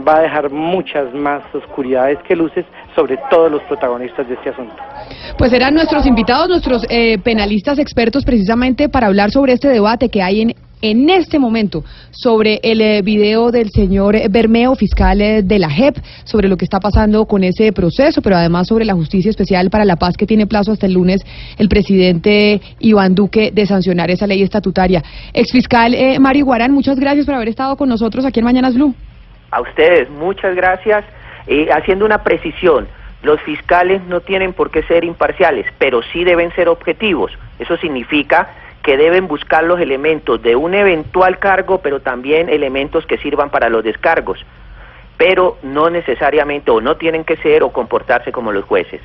va 0.06 0.18
a 0.18 0.22
dejar 0.22 0.50
muchas 0.50 1.12
más 1.14 1.42
oscuridades 1.54 2.18
que 2.26 2.34
luces 2.34 2.64
sobre 2.94 3.18
todos 3.30 3.50
los 3.50 3.62
protagonistas 3.62 4.28
de 4.28 4.34
este 4.34 4.50
asunto. 4.50 4.74
Pues 5.38 5.50
serán 5.50 5.74
nuestros 5.74 6.06
invitados, 6.06 6.48
nuestros 6.48 6.86
eh, 6.88 7.18
penalistas 7.18 7.78
expertos 7.78 8.24
precisamente 8.24 8.88
para 8.88 9.06
hablar 9.06 9.30
sobre 9.30 9.52
este 9.52 9.68
debate 9.68 10.08
que 10.08 10.22
hay 10.22 10.42
en 10.42 10.54
en 10.82 11.08
este 11.08 11.38
momento 11.38 11.84
sobre 12.10 12.60
el 12.62 12.80
eh, 12.80 13.02
video 13.02 13.50
del 13.50 13.70
señor 13.70 14.16
Bermeo, 14.28 14.74
fiscal 14.74 15.20
eh, 15.20 15.42
de 15.42 15.58
la 15.58 15.70
JEP, 15.70 15.96
sobre 16.24 16.48
lo 16.48 16.56
que 16.56 16.64
está 16.64 16.80
pasando 16.80 17.24
con 17.24 17.44
ese 17.44 17.72
proceso, 17.72 18.20
pero 18.20 18.36
además 18.36 18.66
sobre 18.66 18.84
la 18.84 18.94
Justicia 18.94 19.30
Especial 19.30 19.70
para 19.70 19.84
la 19.84 19.96
Paz 19.96 20.16
que 20.16 20.26
tiene 20.26 20.46
plazo 20.46 20.72
hasta 20.72 20.86
el 20.86 20.92
lunes 20.92 21.22
el 21.56 21.68
presidente 21.68 22.60
Iván 22.80 23.14
Duque 23.14 23.52
de 23.52 23.64
sancionar 23.64 24.10
esa 24.10 24.26
ley 24.26 24.42
estatutaria. 24.42 25.02
Exfiscal 25.32 25.94
eh, 25.94 26.18
Mario 26.18 26.44
Guarán, 26.44 26.72
muchas 26.72 26.98
gracias 26.98 27.24
por 27.24 27.36
haber 27.36 27.48
estado 27.48 27.76
con 27.76 27.88
nosotros 27.88 28.24
aquí 28.24 28.40
en 28.40 28.44
Mañanas 28.44 28.74
Blue. 28.74 28.94
A 29.52 29.60
ustedes, 29.60 30.10
muchas 30.10 30.56
gracias. 30.56 31.04
Eh, 31.46 31.68
haciendo 31.70 32.04
una 32.04 32.24
precisión, 32.24 32.88
los 33.22 33.40
fiscales 33.42 34.02
no 34.08 34.20
tienen 34.20 34.52
por 34.52 34.70
qué 34.70 34.82
ser 34.82 35.04
imparciales, 35.04 35.66
pero 35.78 36.02
sí 36.02 36.24
deben 36.24 36.52
ser 36.54 36.68
objetivos. 36.68 37.32
Eso 37.58 37.76
significa 37.76 38.48
que 38.82 38.96
deben 38.96 39.28
buscar 39.28 39.62
los 39.62 39.78
elementos 39.78 40.42
de 40.42 40.56
un 40.56 40.74
eventual 40.74 41.38
cargo, 41.38 41.78
pero 41.78 42.00
también 42.00 42.48
elementos 42.48 43.06
que 43.06 43.18
sirvan 43.18 43.50
para 43.50 43.68
los 43.68 43.84
descargos, 43.84 44.44
pero 45.16 45.58
no 45.62 45.90
necesariamente 45.90 46.70
o 46.70 46.80
no 46.80 46.96
tienen 46.96 47.22
que 47.22 47.36
ser 47.36 47.62
o 47.62 47.70
comportarse 47.70 48.32
como 48.32 48.52
los 48.52 48.64
jueces. 48.64 49.00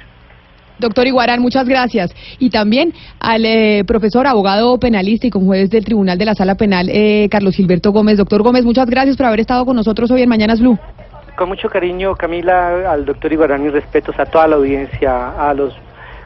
Doctor 0.79 1.07
Iguarán, 1.07 1.41
muchas 1.41 1.67
gracias. 1.67 2.13
Y 2.39 2.49
también 2.49 2.93
al 3.19 3.45
eh, 3.45 3.83
profesor, 3.85 4.27
abogado 4.27 4.79
penalista 4.79 5.27
y 5.27 5.29
con 5.29 5.45
juez 5.45 5.69
del 5.69 5.85
Tribunal 5.85 6.17
de 6.17 6.25
la 6.25 6.35
Sala 6.35 6.55
Penal, 6.55 6.89
eh, 6.89 7.27
Carlos 7.31 7.55
Gilberto 7.55 7.91
Gómez. 7.91 8.17
Doctor 8.17 8.43
Gómez, 8.43 8.63
muchas 8.63 8.87
gracias 8.87 9.17
por 9.17 9.25
haber 9.25 9.39
estado 9.39 9.65
con 9.65 9.75
nosotros 9.75 10.11
hoy 10.11 10.21
en 10.21 10.29
Mañanas 10.29 10.59
Blue. 10.59 10.77
Con 11.35 11.49
mucho 11.49 11.69
cariño, 11.69 12.15
Camila, 12.15 12.91
al 12.91 13.05
doctor 13.05 13.31
Iguarán 13.31 13.65
y 13.65 13.69
respetos 13.69 14.17
a 14.19 14.25
toda 14.25 14.47
la 14.47 14.55
audiencia, 14.55 15.49
a 15.49 15.53
los 15.53 15.73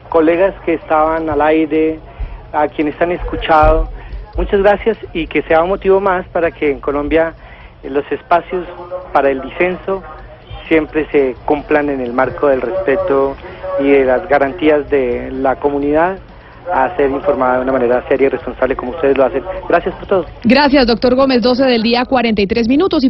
colegas 0.10 0.54
que 0.66 0.76
estaban 0.76 1.30
al 1.30 1.42
aire, 1.42 2.00
a 2.54 2.68
quienes 2.68 3.00
han 3.02 3.12
escuchado. 3.12 3.90
Muchas 4.38 4.62
gracias 4.62 4.98
y 5.14 5.28
que 5.28 5.42
sea 5.44 5.64
un 5.64 5.70
motivo 5.70 6.00
más 6.00 6.26
para 6.28 6.52
que 6.52 6.72
en 6.72 6.80
Colombia 6.80 7.34
los 7.84 8.10
espacios 8.12 8.66
para 9.12 9.30
el 9.30 9.42
disenso 9.42 10.04
siempre 10.72 11.06
se 11.12 11.36
cumplan 11.44 11.90
en 11.90 12.00
el 12.00 12.14
marco 12.14 12.48
del 12.48 12.62
respeto 12.62 13.36
y 13.82 13.90
de 13.90 14.06
las 14.06 14.26
garantías 14.30 14.90
de 14.90 15.30
la 15.30 15.58
comunidad 15.58 16.18
a 16.72 16.96
ser 16.96 17.10
informada 17.10 17.58
de 17.58 17.64
una 17.64 17.74
manera 17.74 18.08
seria 18.08 18.28
y 18.28 18.30
responsable 18.30 18.78
como 18.78 18.92
ustedes 18.92 19.18
lo 19.18 19.26
hacen. 19.26 19.44
Gracias 19.68 19.94
por 19.96 20.08
todo. 20.08 20.26
Gracias, 20.46 20.88
doctor 20.88 21.16
Gómez. 21.16 21.42
12 21.42 21.66
del 21.66 21.84
día, 21.84 22.06
43 22.06 22.70
minutos. 22.70 23.04